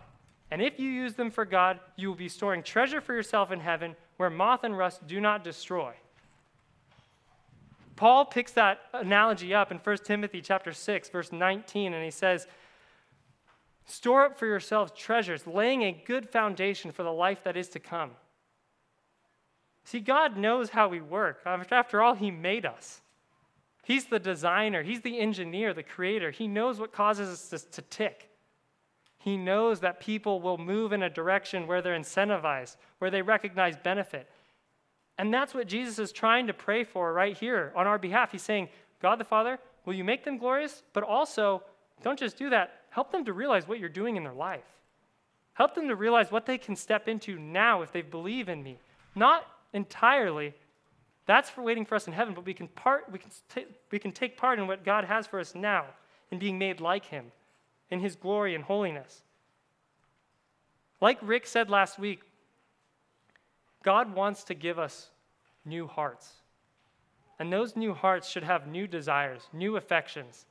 And 0.51 0.61
if 0.61 0.77
you 0.79 0.89
use 0.89 1.13
them 1.13 1.31
for 1.31 1.45
God, 1.45 1.79
you 1.95 2.09
will 2.09 2.15
be 2.15 2.27
storing 2.27 2.63
treasure 2.63 2.99
for 2.99 3.13
yourself 3.13 3.51
in 3.51 3.61
heaven 3.61 3.95
where 4.17 4.29
moth 4.29 4.63
and 4.63 4.77
rust 4.77 5.07
do 5.07 5.21
not 5.21 5.43
destroy. 5.43 5.93
Paul 7.95 8.25
picks 8.25 8.51
that 8.53 8.81
analogy 8.93 9.53
up 9.53 9.71
in 9.71 9.77
1 9.77 9.97
Timothy 9.97 10.41
chapter 10.41 10.73
6 10.73 11.09
verse 11.09 11.31
19 11.31 11.93
and 11.93 12.03
he 12.03 12.11
says, 12.11 12.47
"Store 13.85 14.25
up 14.25 14.37
for 14.37 14.45
yourselves 14.45 14.91
treasures, 14.95 15.45
laying 15.45 15.83
a 15.83 15.91
good 15.91 16.29
foundation 16.29 16.91
for 16.91 17.03
the 17.03 17.13
life 17.13 17.43
that 17.43 17.57
is 17.57 17.69
to 17.69 17.79
come." 17.79 18.15
See, 19.83 19.99
God 19.99 20.37
knows 20.37 20.69
how 20.69 20.87
we 20.87 21.01
work. 21.01 21.41
After 21.45 22.01
all, 22.01 22.13
he 22.13 22.31
made 22.31 22.65
us. 22.65 23.01
He's 23.83 24.05
the 24.05 24.19
designer, 24.19 24.83
he's 24.83 25.01
the 25.01 25.19
engineer, 25.19 25.73
the 25.73 25.81
creator. 25.83 26.29
He 26.29 26.47
knows 26.47 26.79
what 26.79 26.93
causes 26.93 27.51
us 27.51 27.63
to 27.63 27.81
tick. 27.81 28.29
He 29.17 29.37
knows 29.37 29.79
that 29.79 29.99
people 29.99 30.39
will 30.39 30.57
move 30.57 30.93
in 30.93 31.03
a 31.03 31.09
direction 31.09 31.67
where 31.67 31.81
they're 31.81 31.97
incentivized, 31.97 32.77
where 32.99 33.11
they 33.11 33.21
recognize 33.21 33.75
benefit. 33.75 34.29
And 35.17 35.33
that's 35.33 35.53
what 35.53 35.67
Jesus 35.67 35.99
is 35.99 36.11
trying 36.11 36.47
to 36.47 36.53
pray 36.53 36.83
for 36.83 37.13
right 37.13 37.37
here 37.37 37.71
on 37.75 37.87
our 37.87 37.99
behalf. 37.99 38.31
He's 38.31 38.41
saying, 38.41 38.69
God 39.01 39.19
the 39.19 39.23
Father, 39.23 39.59
will 39.85 39.93
you 39.93 40.03
make 40.03 40.23
them 40.23 40.37
glorious? 40.37 40.83
But 40.93 41.03
also, 41.03 41.63
don't 42.01 42.17
just 42.17 42.37
do 42.37 42.49
that, 42.49 42.81
help 42.89 43.11
them 43.11 43.25
to 43.25 43.33
realize 43.33 43.67
what 43.67 43.79
you're 43.79 43.89
doing 43.89 44.15
in 44.15 44.23
their 44.23 44.33
life. 44.33 44.65
Help 45.53 45.75
them 45.75 45.87
to 45.89 45.95
realize 45.95 46.31
what 46.31 46.45
they 46.45 46.57
can 46.57 46.75
step 46.75 47.07
into 47.07 47.37
now 47.37 47.81
if 47.81 47.91
they 47.91 48.01
believe 48.01 48.49
in 48.49 48.63
me. 48.63 48.79
Not 49.15 49.45
entirely. 49.73 50.53
That's 51.25 51.49
for 51.49 51.61
waiting 51.61 51.85
for 51.85 51.95
us 51.95 52.07
in 52.07 52.13
heaven, 52.13 52.33
but 52.33 52.45
we 52.45 52.53
can, 52.53 52.67
part, 52.69 53.11
we, 53.11 53.19
can 53.19 53.29
t- 53.53 53.65
we 53.91 53.99
can 53.99 54.11
take 54.11 54.37
part 54.37 54.59
in 54.59 54.67
what 54.67 54.83
God 54.83 55.03
has 55.03 55.27
for 55.27 55.39
us 55.39 55.53
now 55.53 55.85
in 56.31 56.39
being 56.39 56.57
made 56.57 56.79
like 56.79 57.05
Him 57.05 57.31
in 57.91 57.99
his 57.99 58.15
glory 58.15 58.55
and 58.55 58.63
holiness. 58.63 59.21
Like 61.01 61.19
Rick 61.21 61.45
said 61.45 61.69
last 61.69 61.99
week, 61.99 62.21
God 63.83 64.13
wants 64.13 64.43
to 64.45 64.53
give 64.53 64.77
us 64.77 65.09
new 65.65 65.87
hearts. 65.87 66.33
And 67.39 67.51
those 67.51 67.75
new 67.75 67.93
hearts 67.93 68.29
should 68.29 68.43
have 68.43 68.67
new 68.67 68.87
desires, 68.87 69.41
new 69.51 69.77
affections. 69.77 70.45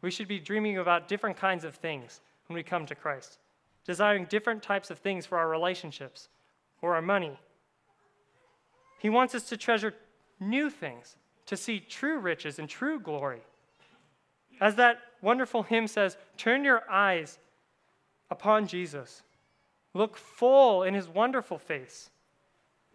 We 0.00 0.10
should 0.10 0.28
be 0.28 0.38
dreaming 0.38 0.78
about 0.78 1.08
different 1.08 1.36
kinds 1.36 1.64
of 1.64 1.74
things 1.74 2.20
when 2.46 2.54
we 2.54 2.62
come 2.62 2.86
to 2.86 2.94
Christ, 2.94 3.38
desiring 3.84 4.26
different 4.26 4.62
types 4.62 4.90
of 4.90 4.98
things 4.98 5.26
for 5.26 5.38
our 5.38 5.48
relationships 5.48 6.28
or 6.80 6.94
our 6.94 7.02
money. 7.02 7.36
He 8.98 9.10
wants 9.10 9.34
us 9.34 9.48
to 9.48 9.56
treasure 9.56 9.94
new 10.38 10.70
things, 10.70 11.16
to 11.46 11.56
see 11.56 11.80
true 11.80 12.18
riches 12.18 12.58
and 12.58 12.68
true 12.68 13.00
glory. 13.00 13.40
As 14.60 14.76
that 14.76 14.98
wonderful 15.20 15.64
hymn 15.64 15.86
says, 15.86 16.16
turn 16.36 16.64
your 16.64 16.82
eyes 16.90 17.38
upon 18.30 18.66
Jesus. 18.66 19.22
Look 19.94 20.16
full 20.16 20.82
in 20.82 20.94
his 20.94 21.08
wonderful 21.08 21.58
face, 21.58 22.10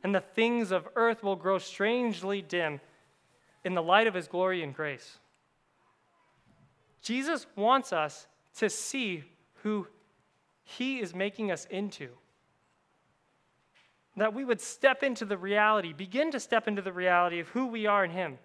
and 0.04 0.14
the 0.14 0.22
things 0.22 0.72
of 0.72 0.88
earth 0.96 1.24
will 1.24 1.36
grow 1.36 1.58
strangely 1.58 2.42
dim 2.42 2.80
in 3.64 3.76
the 3.76 3.84
light 3.84 4.08
of 4.08 4.14
his 4.14 4.28
glory 4.28 4.64
and 4.64 4.74
grace. 4.74 5.20
Jesus 7.02 7.46
wants 7.56 7.94
us 7.94 8.28
to 8.58 8.70
see 8.70 9.24
who 9.64 9.88
he 10.64 11.00
is 11.00 11.14
making 11.14 11.52
us 11.52 11.66
into. 11.70 12.10
that 14.18 14.34
we 14.34 14.44
would 14.44 14.62
step 14.62 15.04
into 15.04 15.26
the 15.26 15.38
reality, 15.38 15.94
begin 15.94 16.32
to 16.32 16.40
step 16.40 16.68
into 16.68 16.82
the 16.82 16.92
reality 16.92 17.40
of 17.40 17.48
who 17.50 17.68
we 17.68 17.86
are 17.86 18.04
in 18.04 18.12
Him. 18.12 18.38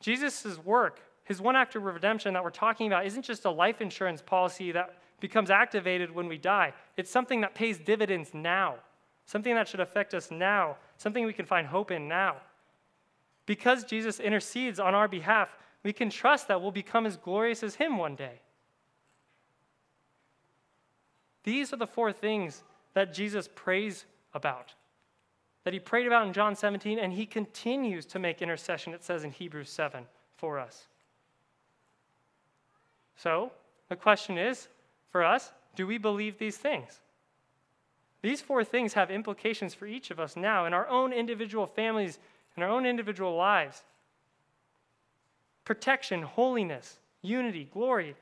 Jesus' 0.00 0.58
work, 0.64 1.00
His 1.24 1.40
one 1.40 1.56
act 1.56 1.76
of 1.76 1.84
redemption 1.84 2.34
that 2.34 2.42
we're 2.42 2.50
talking 2.50 2.86
about, 2.86 3.06
isn't 3.06 3.24
just 3.24 3.44
a 3.44 3.50
life 3.50 3.80
insurance 3.80 4.22
policy 4.22 4.72
that 4.72 4.96
becomes 5.20 5.50
activated 5.50 6.10
when 6.10 6.26
we 6.26 6.38
die. 6.38 6.72
It's 6.96 7.10
something 7.10 7.42
that 7.42 7.54
pays 7.54 7.78
dividends 7.78 8.32
now, 8.32 8.76
something 9.30 9.54
that 9.54 9.68
should 9.68 9.78
affect 9.78 10.12
us 10.12 10.32
now, 10.32 10.76
something 10.96 11.24
we 11.24 11.32
can 11.32 11.46
find 11.46 11.64
hope 11.64 11.92
in 11.92 12.08
now. 12.08 12.34
Because 13.46 13.84
Jesus 13.84 14.18
intercedes 14.18 14.80
on 14.80 14.92
our 14.92 15.06
behalf, 15.06 15.56
we 15.84 15.92
can 15.92 16.10
trust 16.10 16.48
that 16.48 16.60
we'll 16.60 16.72
become 16.72 17.06
as 17.06 17.16
glorious 17.16 17.62
as 17.62 17.76
Him 17.76 17.96
one 17.96 18.16
day. 18.16 18.40
These 21.44 21.72
are 21.72 21.76
the 21.76 21.86
four 21.86 22.12
things 22.12 22.64
that 22.94 23.14
Jesus 23.14 23.48
prays 23.54 24.04
about, 24.34 24.74
that 25.62 25.72
He 25.72 25.78
prayed 25.78 26.08
about 26.08 26.26
in 26.26 26.32
John 26.32 26.56
17, 26.56 26.98
and 26.98 27.12
He 27.12 27.24
continues 27.24 28.06
to 28.06 28.18
make 28.18 28.42
intercession, 28.42 28.94
it 28.94 29.04
says 29.04 29.22
in 29.22 29.30
Hebrews 29.30 29.70
7, 29.70 30.06
for 30.38 30.58
us. 30.58 30.88
So, 33.14 33.52
the 33.88 33.94
question 33.94 34.38
is 34.38 34.66
for 35.12 35.22
us 35.22 35.52
do 35.76 35.86
we 35.86 35.98
believe 35.98 36.36
these 36.36 36.56
things? 36.56 37.00
These 38.22 38.42
four 38.42 38.64
things 38.64 38.94
have 38.94 39.10
implications 39.10 39.74
for 39.74 39.86
each 39.86 40.10
of 40.10 40.20
us 40.20 40.36
now 40.36 40.66
in 40.66 40.74
our 40.74 40.86
own 40.88 41.12
individual 41.12 41.66
families, 41.66 42.18
in 42.56 42.62
our 42.62 42.68
own 42.68 42.84
individual 42.84 43.34
lives. 43.34 43.82
Protection, 45.64 46.22
holiness, 46.22 46.98
unity, 47.22 47.68
glory. 47.72 48.16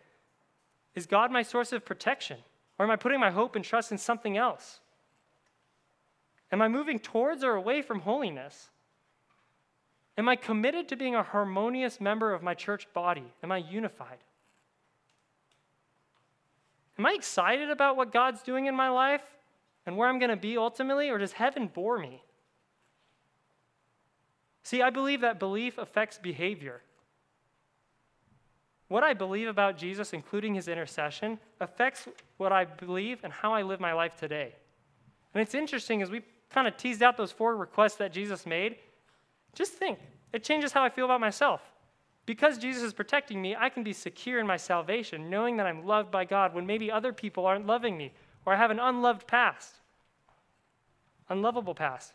Is 0.94 1.06
God 1.06 1.32
my 1.32 1.42
source 1.42 1.72
of 1.72 1.84
protection? 1.84 2.38
Or 2.78 2.84
am 2.84 2.92
I 2.92 2.96
putting 2.96 3.18
my 3.18 3.30
hope 3.30 3.56
and 3.56 3.64
trust 3.64 3.90
in 3.90 3.98
something 3.98 4.36
else? 4.36 4.80
Am 6.52 6.62
I 6.62 6.68
moving 6.68 6.98
towards 6.98 7.42
or 7.42 7.54
away 7.54 7.82
from 7.82 8.00
holiness? 8.00 8.68
Am 10.16 10.28
I 10.28 10.36
committed 10.36 10.88
to 10.88 10.96
being 10.96 11.14
a 11.14 11.22
harmonious 11.22 12.00
member 12.00 12.32
of 12.32 12.42
my 12.42 12.54
church 12.54 12.86
body? 12.92 13.24
Am 13.42 13.52
I 13.52 13.58
unified? 13.58 14.18
Am 16.98 17.06
I 17.06 17.12
excited 17.12 17.70
about 17.70 17.96
what 17.96 18.12
God's 18.12 18.42
doing 18.42 18.66
in 18.66 18.74
my 18.74 18.88
life 18.88 19.22
and 19.88 19.96
where 19.96 20.06
I'm 20.06 20.18
going 20.18 20.30
to 20.30 20.36
be 20.36 20.58
ultimately, 20.58 21.08
or 21.08 21.16
does 21.16 21.32
heaven 21.32 21.66
bore 21.66 21.98
me? 21.98 22.22
See, 24.62 24.82
I 24.82 24.90
believe 24.90 25.22
that 25.22 25.38
belief 25.38 25.78
affects 25.78 26.18
behavior. 26.18 26.82
What 28.88 29.02
I 29.02 29.14
believe 29.14 29.48
about 29.48 29.78
Jesus, 29.78 30.12
including 30.12 30.54
his 30.54 30.68
intercession, 30.68 31.38
affects 31.58 32.06
what 32.36 32.52
I 32.52 32.66
believe 32.66 33.20
and 33.24 33.32
how 33.32 33.54
I 33.54 33.62
live 33.62 33.80
my 33.80 33.94
life 33.94 34.14
today. 34.14 34.54
And 35.32 35.40
it's 35.40 35.54
interesting 35.54 36.02
as 36.02 36.10
we 36.10 36.20
kind 36.50 36.68
of 36.68 36.76
teased 36.76 37.02
out 37.02 37.16
those 37.16 37.32
four 37.32 37.56
requests 37.56 37.96
that 37.96 38.12
Jesus 38.12 38.44
made. 38.44 38.76
Just 39.54 39.72
think, 39.72 39.98
it 40.34 40.44
changes 40.44 40.70
how 40.70 40.84
I 40.84 40.90
feel 40.90 41.06
about 41.06 41.20
myself. 41.20 41.62
Because 42.26 42.58
Jesus 42.58 42.82
is 42.82 42.92
protecting 42.92 43.40
me, 43.40 43.56
I 43.56 43.70
can 43.70 43.84
be 43.84 43.94
secure 43.94 44.38
in 44.38 44.46
my 44.46 44.58
salvation, 44.58 45.30
knowing 45.30 45.56
that 45.56 45.66
I'm 45.66 45.86
loved 45.86 46.10
by 46.10 46.26
God 46.26 46.54
when 46.54 46.66
maybe 46.66 46.92
other 46.92 47.14
people 47.14 47.46
aren't 47.46 47.66
loving 47.66 47.96
me 47.96 48.12
or 48.44 48.54
I 48.54 48.56
have 48.56 48.70
an 48.70 48.78
unloved 48.78 49.26
past, 49.26 49.76
unlovable 51.28 51.74
past. 51.74 52.12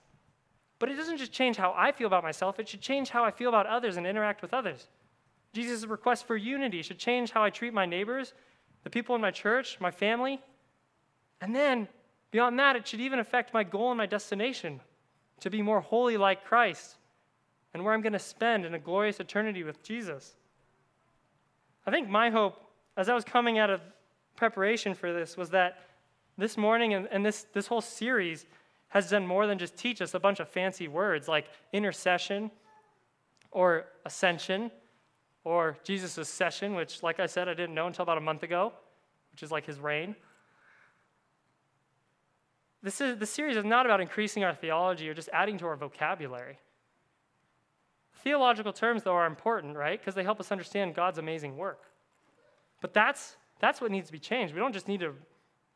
But 0.80 0.90
it 0.90 0.96
doesn't 0.96 1.18
just 1.18 1.32
change 1.32 1.56
how 1.58 1.74
I 1.78 1.92
feel 1.92 2.08
about 2.08 2.24
myself, 2.24 2.60
it 2.60 2.68
should 2.68 2.82
change 2.82 3.10
how 3.10 3.24
I 3.24 3.32
feel 3.32 3.50
about 3.50 3.68
others 3.68 3.98
and 3.98 4.06
interact 4.06 4.42
with 4.42 4.54
others. 4.54 4.88
Jesus' 5.54 5.86
request 5.86 6.26
for 6.26 6.36
unity 6.36 6.82
should 6.82 6.98
change 6.98 7.32
how 7.32 7.44
I 7.44 7.50
treat 7.50 7.74
my 7.74 7.86
neighbors, 7.86 8.34
the 8.84 8.90
people 8.90 9.16
in 9.16 9.22
my 9.22 9.32
church, 9.32 9.78
my 9.80 9.92
family. 9.92 10.42
And 11.42 11.56
then, 11.56 11.88
beyond 12.32 12.58
that, 12.60 12.76
it 12.76 12.88
should 12.88 13.02
even 13.02 13.20
affect 13.20 13.54
my 13.54 13.64
goal 13.64 13.92
and 13.92 13.98
my 13.98 14.08
destination 14.08 14.82
to 15.42 15.50
be 15.50 15.62
more 15.62 15.82
holy 15.82 16.18
like 16.18 16.44
Christ 16.44 16.98
and 17.74 17.84
where 17.84 17.94
I'm 17.94 18.02
going 18.02 18.14
to 18.14 18.20
spend 18.20 18.66
in 18.66 18.74
a 18.74 18.80
glorious 18.80 19.20
eternity 19.20 19.64
with 19.64 19.84
Jesus. 19.84 20.36
I 21.86 21.92
think 21.92 22.10
my 22.10 22.30
hope, 22.30 22.62
as 22.98 23.10
I 23.10 23.14
was 23.14 23.24
coming 23.24 23.58
out 23.58 23.70
of 23.70 23.82
preparation 24.36 24.94
for 24.94 25.14
this, 25.14 25.36
was 25.36 25.50
that 25.50 25.80
this 26.38 26.58
morning 26.58 26.94
and, 26.94 27.08
and 27.12 27.26
this, 27.26 27.46
this 27.54 27.68
whole 27.68 27.82
series 27.82 28.46
has 28.90 29.10
done 29.10 29.26
more 29.26 29.48
than 29.48 29.58
just 29.58 29.76
teach 29.76 30.02
us 30.02 30.14
a 30.14 30.20
bunch 30.20 30.40
of 30.40 30.48
fancy 30.48 30.88
words 30.88 31.28
like 31.28 31.48
intercession 31.72 32.52
or 33.52 33.86
ascension 34.06 34.72
or 35.44 35.78
Jesus' 35.84 36.30
session, 36.30 36.76
which, 36.76 37.04
like 37.04 37.20
I 37.20 37.26
said, 37.26 37.50
I 37.50 37.54
didn't 37.54 37.76
know 37.76 37.88
until 37.88 38.04
about 38.04 38.18
a 38.18 38.22
month 38.22 38.44
ago, 38.44 38.72
which 39.32 39.44
is 39.44 39.52
like 39.52 39.66
his 39.66 39.80
reign. 39.80 40.16
This, 42.82 43.00
is, 43.02 43.18
this 43.18 43.30
series 43.30 43.58
is 43.58 43.66
not 43.66 43.86
about 43.86 44.02
increasing 44.02 44.44
our 44.44 44.54
theology 44.54 45.10
or 45.10 45.14
just 45.14 45.30
adding 45.32 45.58
to 45.60 45.66
our 45.66 45.76
vocabulary. 45.76 46.60
Theological 48.24 48.74
terms, 48.74 49.04
though, 49.04 49.14
are 49.14 49.26
important, 49.26 49.76
right? 49.76 50.00
Because 50.00 50.16
they 50.16 50.24
help 50.24 50.40
us 50.40 50.52
understand 50.52 50.96
God's 50.96 51.18
amazing 51.18 51.58
work. 51.58 51.82
But 52.80 52.94
that's, 52.94 53.38
that's 53.60 53.82
what 53.82 53.92
needs 53.92 54.08
to 54.08 54.14
be 54.14 54.20
changed. 54.20 54.54
We 54.54 54.60
don't 54.60 54.74
just 54.74 54.88
need 54.88 55.00
to 55.02 55.14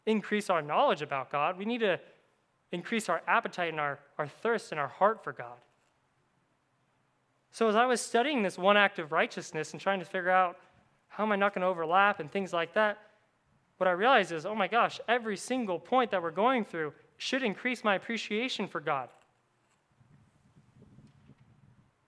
increase 0.08 0.50
our 0.50 0.64
knowledge 0.64 1.04
about 1.04 1.32
God, 1.32 1.58
we 1.58 1.66
need 1.66 1.82
to 1.82 2.00
increase 2.72 3.10
our 3.10 3.22
appetite 3.28 3.70
and 3.70 3.80
our, 3.80 4.00
our 4.18 4.28
thirst 4.28 4.72
and 4.72 4.80
our 4.80 4.88
heart 4.88 5.24
for 5.24 5.34
God. 5.34 5.58
So, 7.52 7.70
as 7.70 7.76
I 7.76 7.86
was 7.86 8.02
studying 8.02 8.42
this 8.42 8.58
one 8.58 8.78
act 8.78 9.00
of 9.00 9.12
righteousness 9.12 9.72
and 9.72 9.82
trying 9.82 10.00
to 10.00 10.06
figure 10.06 10.30
out 10.30 10.58
how 11.08 11.24
am 11.24 11.32
I 11.32 11.36
not 11.36 11.54
going 11.54 11.62
to 11.62 11.68
overlap 11.68 12.20
and 12.20 12.32
things 12.32 12.54
like 12.54 12.74
that, 12.74 12.98
what 13.78 13.88
I 13.88 13.92
realized 13.92 14.32
is, 14.32 14.46
oh 14.46 14.56
my 14.56 14.68
gosh, 14.68 15.00
every 15.08 15.38
single 15.38 15.80
point 15.80 16.12
that 16.12 16.22
we're 16.22 16.32
going 16.32 16.66
through 16.66 16.94
should 17.18 17.44
increase 17.44 17.84
my 17.84 17.96
appreciation 17.96 18.68
for 18.68 18.80
God. 18.80 19.10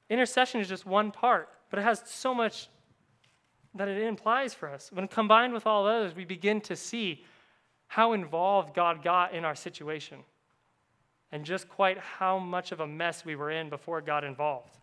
Intercession 0.09 0.59
is 0.61 0.67
just 0.67 0.85
one 0.85 1.11
part, 1.11 1.49
but 1.69 1.79
it 1.79 1.83
has 1.83 2.01
so 2.05 2.33
much 2.33 2.69
that 3.75 3.87
it 3.87 4.01
implies 4.01 4.53
for 4.53 4.67
us. 4.67 4.91
When 4.91 5.07
combined 5.07 5.53
with 5.53 5.67
all 5.67 5.85
others, 5.85 6.15
we 6.15 6.25
begin 6.25 6.59
to 6.61 6.75
see 6.75 7.23
how 7.89 8.13
involved 8.13 8.73
God 8.73 9.03
got 9.03 9.33
in 9.33 9.43
our 9.43 9.55
situation 9.55 10.19
and 11.31 11.43
just 11.43 11.67
quite 11.67 11.97
how 11.97 12.37
much 12.37 12.71
of 12.71 12.79
a 12.79 12.87
mess 12.87 13.25
we 13.25 13.35
were 13.35 13.51
in 13.51 13.69
before 13.69 13.99
God 13.99 14.23
involved. 14.23 14.77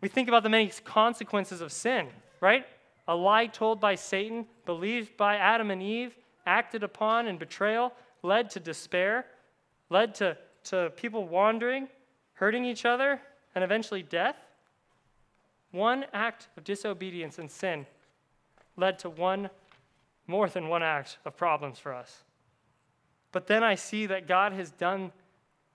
We 0.00 0.08
think 0.08 0.28
about 0.28 0.42
the 0.42 0.48
many 0.48 0.70
consequences 0.84 1.60
of 1.60 1.72
sin, 1.72 2.08
right? 2.40 2.66
A 3.06 3.14
lie 3.14 3.46
told 3.46 3.80
by 3.80 3.94
Satan, 3.94 4.46
believed 4.66 5.16
by 5.16 5.36
Adam 5.36 5.70
and 5.70 5.80
Eve, 5.80 6.16
acted 6.46 6.82
upon 6.82 7.28
in 7.28 7.38
betrayal, 7.38 7.92
led 8.22 8.50
to 8.50 8.60
despair, 8.60 9.26
led 9.88 10.16
to, 10.16 10.36
to 10.64 10.92
people 10.96 11.28
wandering, 11.28 11.88
hurting 12.34 12.64
each 12.64 12.84
other, 12.84 13.20
and 13.54 13.62
eventually 13.62 14.02
death. 14.02 14.36
One 15.70 16.06
act 16.12 16.48
of 16.56 16.64
disobedience 16.64 17.38
and 17.38 17.48
sin 17.48 17.86
led 18.76 18.98
to 19.00 19.10
one, 19.10 19.48
more 20.26 20.48
than 20.48 20.68
one 20.68 20.82
act 20.82 21.18
of 21.24 21.36
problems 21.36 21.78
for 21.78 21.92
us. 21.92 22.24
But 23.32 23.46
then 23.46 23.64
I 23.64 23.74
see 23.74 24.06
that 24.06 24.28
God 24.28 24.52
has 24.52 24.70
done 24.70 25.12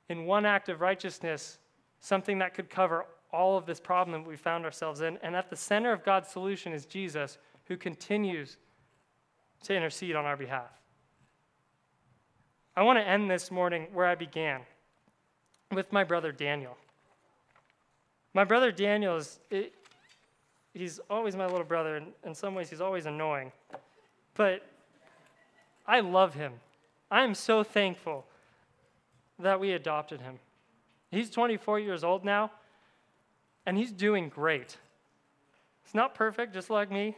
in 0.10 0.26
one 0.26 0.46
act 0.46 0.70
of 0.70 0.82
righteousness 0.82 1.60
something 2.00 2.40
that 2.40 2.54
could 2.54 2.70
cover 2.70 3.06
all 3.32 3.58
of 3.58 3.66
this 3.66 3.80
problem 3.80 4.22
that 4.22 4.30
we 4.30 4.38
found 4.38 4.64
ourselves 4.64 5.02
in. 5.02 5.18
And 5.22 5.36
at 5.36 5.50
the 5.50 5.56
center 5.56 5.92
of 5.92 6.04
God's 6.04 6.30
solution 6.30 6.72
is 6.72 6.86
Jesus, 6.86 7.38
who 7.66 7.76
continues 7.76 8.58
to 9.64 9.76
intercede 9.76 10.16
on 10.16 10.26
our 10.26 10.38
behalf. 10.38 10.72
I 12.76 12.84
want 12.84 13.00
to 13.00 13.08
end 13.08 13.30
this 13.30 13.50
morning 13.50 13.88
where 13.92 14.06
I 14.06 14.16
began 14.16 14.62
with 15.72 15.92
my 15.92 16.04
brother 16.04 16.32
Daniel. 16.32 16.78
My 18.34 18.44
brother 18.44 18.72
Daniel 18.72 19.18
is, 19.18 19.40
it, 19.50 19.74
he's 20.74 21.00
always 21.10 21.36
my 21.36 21.48
little 21.48 21.66
brother. 21.66 21.96
and 21.98 22.14
in 22.24 22.36
some 22.36 22.54
ways, 22.54 22.70
he's 22.70 22.82
always 22.82 23.08
annoying. 23.08 23.52
But 24.38 24.66
I 25.88 26.00
love 26.00 26.36
him. 26.36 26.54
I 27.10 27.24
am 27.24 27.34
so 27.34 27.64
thankful 27.64 28.26
that 29.40 29.60
we 29.60 29.72
adopted 29.74 30.22
him. 30.22 30.40
He's 31.12 31.30
24 31.30 31.80
years 31.80 32.04
old 32.04 32.24
now 32.24 32.52
and 33.66 33.78
he's 33.78 33.92
doing 33.92 34.30
great. 34.30 34.78
He's 35.84 35.94
not 35.94 36.16
perfect, 36.16 36.54
just 36.54 36.70
like 36.70 36.92
me, 36.92 37.16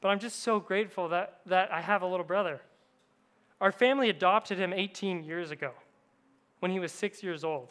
but 0.00 0.08
I'm 0.08 0.18
just 0.18 0.40
so 0.40 0.60
grateful 0.60 1.08
that, 1.08 1.40
that 1.46 1.72
I 1.72 1.80
have 1.80 2.02
a 2.02 2.06
little 2.06 2.24
brother. 2.24 2.60
Our 3.60 3.72
family 3.72 4.10
adopted 4.10 4.58
him 4.58 4.72
18 4.72 5.24
years 5.24 5.50
ago 5.50 5.72
when 6.60 6.70
he 6.70 6.78
was 6.78 6.92
six 6.92 7.22
years 7.22 7.42
old. 7.42 7.68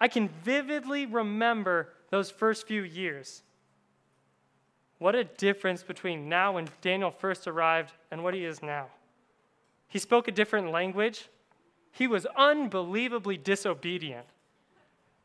I 0.00 0.08
can 0.08 0.28
vividly 0.28 1.06
remember 1.06 1.90
those 2.10 2.30
first 2.30 2.66
few 2.66 2.82
years. 2.82 3.42
What 4.98 5.14
a 5.14 5.24
difference 5.24 5.82
between 5.82 6.28
now 6.28 6.52
when 6.52 6.68
Daniel 6.80 7.10
first 7.10 7.46
arrived 7.46 7.92
and 8.10 8.24
what 8.24 8.34
he 8.34 8.44
is 8.44 8.62
now. 8.62 8.86
He 9.86 9.98
spoke 9.98 10.28
a 10.28 10.32
different 10.32 10.70
language. 10.70 11.28
He 11.92 12.06
was 12.06 12.26
unbelievably 12.36 13.38
disobedient. 13.38 14.26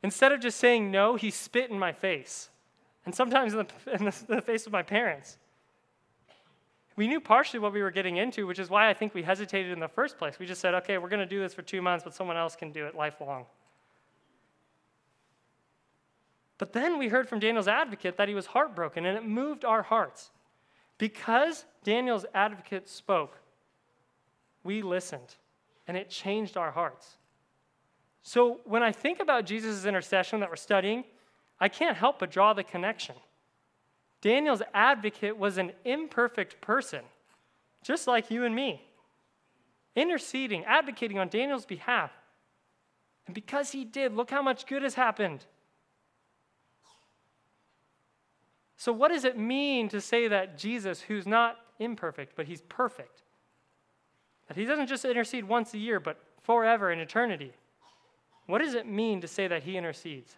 Instead 0.03 0.31
of 0.31 0.41
just 0.41 0.59
saying 0.59 0.91
no, 0.91 1.15
he 1.15 1.31
spit 1.31 1.69
in 1.69 1.79
my 1.79 1.91
face, 1.91 2.49
and 3.05 3.15
sometimes 3.15 3.53
in 3.53 3.59
the, 3.59 3.93
in 3.93 4.05
the, 4.05 4.41
face 4.41 4.65
of 4.67 4.71
my 4.71 4.83
parents. 4.83 5.37
We 6.95 7.07
knew 7.07 7.19
partially 7.19 7.59
what 7.59 7.73
we 7.73 7.81
were 7.81 7.89
getting 7.89 8.17
into, 8.17 8.45
which 8.45 8.59
is 8.59 8.69
why 8.69 8.89
I 8.89 8.93
think 8.93 9.15
we 9.15 9.23
hesitated 9.23 9.71
in 9.71 9.79
the 9.79 9.87
first 9.87 10.17
place. 10.17 10.37
We 10.37 10.45
just 10.45 10.61
said, 10.61 10.75
okay, 10.75 10.99
we're 10.99 11.09
going 11.09 11.21
to 11.21 11.25
do 11.25 11.39
this 11.39 11.53
for 11.53 11.63
two 11.63 11.81
months, 11.81 12.03
but 12.03 12.13
someone 12.13 12.37
else 12.37 12.55
can 12.55 12.71
do 12.71 12.85
it 12.85 12.95
lifelong. 12.95 13.45
But 16.63 16.71
then 16.71 16.97
we 16.97 17.09
heard 17.09 17.27
from 17.27 17.39
Daniel's 17.39 17.67
advocate 17.67 18.15
that 18.15 18.29
he 18.29 18.33
was 18.33 18.45
heartbroken, 18.45 19.05
and 19.05 19.17
it 19.17 19.25
moved 19.25 19.65
our 19.65 19.81
hearts. 19.81 20.31
Because 20.97 21.65
Daniel's 21.83 22.25
advocate 22.33 22.87
spoke, 22.87 23.37
we 24.63 24.81
listened, 24.81 25.35
and 25.89 25.97
it 25.97 26.09
changed 26.09 26.55
our 26.55 26.71
hearts. 26.71 27.17
So 28.21 28.61
when 28.63 28.81
I 28.81 28.93
think 28.93 29.19
about 29.19 29.45
Jesus' 29.45 29.83
intercession 29.85 30.39
that 30.39 30.49
we're 30.49 30.55
studying, 30.55 31.03
I 31.59 31.67
can't 31.67 31.97
help 31.97 32.19
but 32.19 32.31
draw 32.31 32.53
the 32.53 32.63
connection. 32.63 33.15
Daniel's 34.21 34.61
advocate 34.73 35.37
was 35.37 35.57
an 35.57 35.73
imperfect 35.83 36.61
person, 36.61 37.01
just 37.83 38.07
like 38.07 38.31
you 38.31 38.45
and 38.45 38.55
me, 38.55 38.87
interceding, 39.97 40.63
advocating 40.63 41.19
on 41.19 41.27
Daniel's 41.27 41.65
behalf. 41.65 42.11
And 43.25 43.35
because 43.35 43.73
he 43.73 43.83
did, 43.83 44.13
look 44.13 44.29
how 44.29 44.41
much 44.41 44.65
good 44.65 44.83
has 44.83 44.93
happened. 44.93 45.45
So, 48.83 48.91
what 48.91 49.11
does 49.13 49.23
it 49.23 49.37
mean 49.37 49.87
to 49.87 50.01
say 50.01 50.27
that 50.27 50.57
Jesus, 50.57 50.99
who's 50.99 51.25
not 51.25 51.55
imperfect, 51.79 52.33
but 52.35 52.47
he's 52.47 52.59
perfect, 52.63 53.21
that 54.49 54.57
he 54.57 54.65
doesn't 54.65 54.87
just 54.87 55.05
intercede 55.05 55.45
once 55.45 55.73
a 55.73 55.77
year, 55.77 56.01
but 56.01 56.19
forever 56.41 56.91
in 56.91 56.99
eternity? 56.99 57.53
What 58.45 58.59
does 58.59 58.73
it 58.73 58.85
mean 58.85 59.21
to 59.21 59.27
say 59.29 59.47
that 59.47 59.63
he 59.63 59.77
intercedes? 59.77 60.35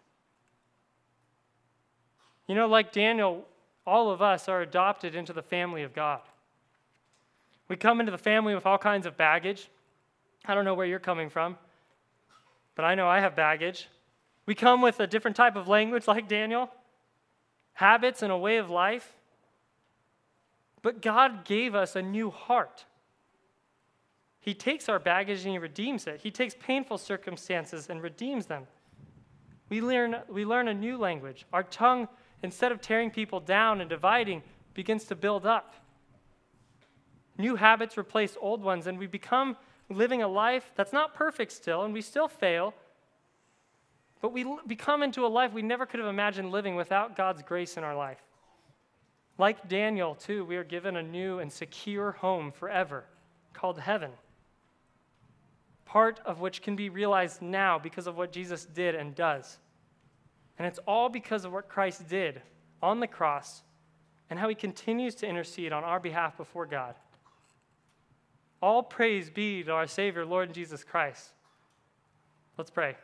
You 2.48 2.54
know, 2.54 2.68
like 2.68 2.92
Daniel, 2.92 3.48
all 3.84 4.12
of 4.12 4.22
us 4.22 4.48
are 4.48 4.62
adopted 4.62 5.16
into 5.16 5.34
the 5.34 5.42
family 5.42 5.82
of 5.82 5.96
God. 5.96 6.22
We 7.68 7.76
come 7.76 8.00
into 8.00 8.12
the 8.12 8.20
family 8.20 8.54
with 8.54 8.68
all 8.68 8.78
kinds 8.78 9.08
of 9.08 9.18
baggage. 9.18 9.70
I 10.46 10.54
don't 10.54 10.66
know 10.66 10.76
where 10.76 10.86
you're 10.86 11.00
coming 11.00 11.32
from, 11.32 11.58
but 12.76 12.86
I 12.86 12.94
know 12.94 13.08
I 13.08 13.22
have 13.22 13.36
baggage. 13.36 13.88
We 14.46 14.54
come 14.54 14.84
with 14.84 15.00
a 15.00 15.08
different 15.08 15.36
type 15.36 15.56
of 15.56 15.68
language, 15.68 16.08
like 16.08 16.28
Daniel, 16.28 16.70
habits 17.76 18.22
and 18.22 18.32
a 18.32 18.38
way 18.38 18.58
of 18.58 18.70
life. 18.70 19.16
But 20.82 21.02
God 21.02 21.46
gave 21.46 21.76
us 21.76 21.96
a 21.96 22.02
new 22.02 22.30
heart. 22.32 22.86
He 24.40 24.54
takes 24.54 24.90
our 24.90 25.00
baggage 25.00 25.44
and 25.44 25.52
He 25.52 25.58
redeems 25.58 26.08
it. 26.08 26.22
He 26.22 26.32
takes 26.32 26.56
painful 26.60 26.98
circumstances 26.98 27.90
and 27.90 28.02
redeems 28.02 28.46
them. 28.48 28.68
We 29.70 29.82
learn, 29.82 30.18
we 30.30 30.46
learn 30.46 30.68
a 30.68 30.74
new 30.74 30.98
language. 30.98 31.46
Our 31.52 31.64
tongue, 31.64 32.08
instead 32.44 32.72
of 32.72 32.82
tearing 32.82 33.10
people 33.10 33.40
down 33.40 33.82
and 33.82 33.90
dividing, 33.90 34.44
begins 34.74 35.06
to 35.06 35.16
build 35.16 35.46
up. 35.46 35.74
New 37.38 37.56
habits 37.56 37.98
replace 37.98 38.38
old 38.40 38.62
ones, 38.64 38.88
and 38.88 38.98
we 38.98 39.08
become 39.08 39.58
living 39.90 40.22
a 40.22 40.28
life 40.28 40.72
that's 40.76 40.94
not 40.94 41.14
perfect 41.14 41.52
still, 41.52 41.84
and 41.84 41.94
we 41.94 42.02
still 42.02 42.28
fail, 42.28 42.74
but 44.26 44.34
we 44.34 44.44
become 44.66 45.04
into 45.04 45.24
a 45.24 45.28
life 45.28 45.54
we 45.54 45.62
never 45.62 45.86
could 45.86 46.00
have 46.00 46.10
imagined 46.10 46.50
living 46.50 46.76
without 46.76 47.16
God's 47.16 47.44
grace 47.44 47.78
in 47.78 47.84
our 47.84 47.96
life. 47.96 48.18
Like 49.38 49.70
Daniel, 49.70 50.16
too, 50.16 50.44
we 50.44 50.56
are 50.56 50.64
given 50.64 50.96
a 50.96 51.04
new 51.04 51.38
and 51.38 51.54
secure 51.54 52.14
home 52.14 52.52
forever 52.52 53.04
called 53.54 53.80
heaven 53.80 54.10
part 55.86 56.20
of 56.26 56.40
which 56.40 56.64
can 56.64 56.76
be 56.76 56.90
realized 56.90 57.40
now 57.40 57.78
because 57.78 58.08
of 58.08 58.18
what 58.18 58.32
Jesus 58.32 58.66
did 58.66 58.96
and 58.96 59.14
does. 59.14 59.60
And 60.58 60.66
it's 60.66 60.80
all 60.88 61.08
because 61.08 61.46
of 61.46 61.54
what 61.54 61.70
Christ 61.70 62.10
did 62.10 62.42
on 62.82 63.00
the 63.00 63.08
cross 63.08 63.62
and 64.32 64.40
how 64.40 64.50
he 64.50 64.56
continues 64.56 65.14
to 65.18 65.28
intercede 65.28 65.72
on 65.72 65.84
our 65.84 66.00
behalf 66.00 66.36
before 66.36 66.66
God. 66.66 66.96
All 68.60 68.82
praise 68.82 69.30
be 69.30 69.62
to 69.62 69.72
our 69.72 69.86
Savior, 69.86 70.26
Lord 70.26 70.52
Jesus 70.52 70.84
Christ. 70.84 71.30
Let's 72.58 72.72
pray. 72.72 72.96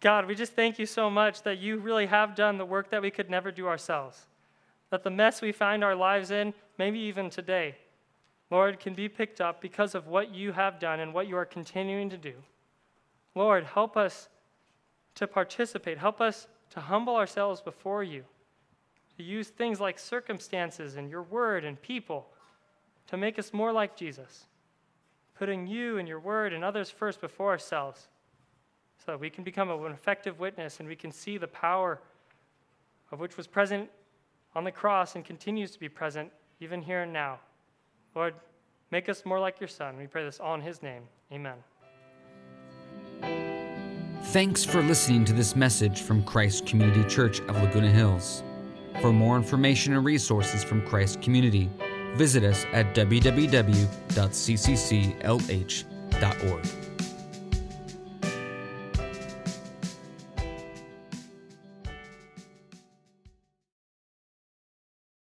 God, 0.00 0.26
we 0.26 0.34
just 0.34 0.54
thank 0.54 0.78
you 0.78 0.86
so 0.86 1.10
much 1.10 1.42
that 1.42 1.58
you 1.58 1.78
really 1.78 2.06
have 2.06 2.34
done 2.34 2.56
the 2.56 2.64
work 2.64 2.90
that 2.90 3.02
we 3.02 3.10
could 3.10 3.28
never 3.28 3.52
do 3.52 3.68
ourselves. 3.68 4.26
That 4.88 5.04
the 5.04 5.10
mess 5.10 5.42
we 5.42 5.52
find 5.52 5.84
our 5.84 5.94
lives 5.94 6.30
in, 6.30 6.54
maybe 6.78 6.98
even 7.00 7.28
today, 7.28 7.76
Lord, 8.50 8.80
can 8.80 8.94
be 8.94 9.08
picked 9.08 9.40
up 9.40 9.60
because 9.60 9.94
of 9.94 10.06
what 10.06 10.34
you 10.34 10.52
have 10.52 10.80
done 10.80 11.00
and 11.00 11.12
what 11.12 11.28
you 11.28 11.36
are 11.36 11.44
continuing 11.44 12.08
to 12.10 12.16
do. 12.16 12.32
Lord, 13.34 13.64
help 13.64 13.96
us 13.96 14.28
to 15.16 15.26
participate. 15.26 15.98
Help 15.98 16.20
us 16.20 16.48
to 16.70 16.80
humble 16.80 17.16
ourselves 17.16 17.60
before 17.60 18.02
you, 18.02 18.24
to 19.18 19.22
use 19.22 19.48
things 19.48 19.80
like 19.80 19.98
circumstances 19.98 20.96
and 20.96 21.10
your 21.10 21.22
word 21.22 21.64
and 21.64 21.80
people 21.80 22.26
to 23.08 23.16
make 23.16 23.38
us 23.38 23.52
more 23.52 23.72
like 23.72 23.96
Jesus, 23.96 24.46
putting 25.36 25.66
you 25.66 25.98
and 25.98 26.08
your 26.08 26.20
word 26.20 26.52
and 26.52 26.64
others 26.64 26.90
first 26.90 27.20
before 27.20 27.50
ourselves 27.50 28.08
so 29.04 29.12
that 29.12 29.20
we 29.20 29.30
can 29.30 29.44
become 29.44 29.70
an 29.70 29.92
effective 29.92 30.38
witness 30.38 30.80
and 30.80 30.88
we 30.88 30.96
can 30.96 31.10
see 31.10 31.38
the 31.38 31.48
power 31.48 32.00
of 33.10 33.18
which 33.20 33.36
was 33.36 33.46
present 33.46 33.88
on 34.54 34.64
the 34.64 34.70
cross 34.70 35.14
and 35.14 35.24
continues 35.24 35.70
to 35.70 35.80
be 35.80 35.88
present 35.88 36.30
even 36.60 36.82
here 36.82 37.02
and 37.02 37.12
now. 37.12 37.38
Lord, 38.14 38.34
make 38.90 39.08
us 39.08 39.24
more 39.24 39.40
like 39.40 39.58
your 39.60 39.68
Son. 39.68 39.96
We 39.96 40.06
pray 40.06 40.24
this 40.24 40.38
all 40.40 40.54
in 40.54 40.60
his 40.60 40.82
name. 40.82 41.04
Amen. 41.32 41.56
Thanks 44.24 44.64
for 44.64 44.82
listening 44.82 45.24
to 45.24 45.32
this 45.32 45.56
message 45.56 46.02
from 46.02 46.22
Christ 46.24 46.66
Community 46.66 47.02
Church 47.08 47.40
of 47.40 47.56
Laguna 47.56 47.90
Hills. 47.90 48.42
For 49.00 49.12
more 49.12 49.36
information 49.36 49.94
and 49.94 50.04
resources 50.04 50.62
from 50.62 50.84
Christ 50.86 51.22
Community, 51.22 51.70
visit 52.16 52.44
us 52.44 52.66
at 52.72 52.94
www.ccclh.org. 52.94 53.80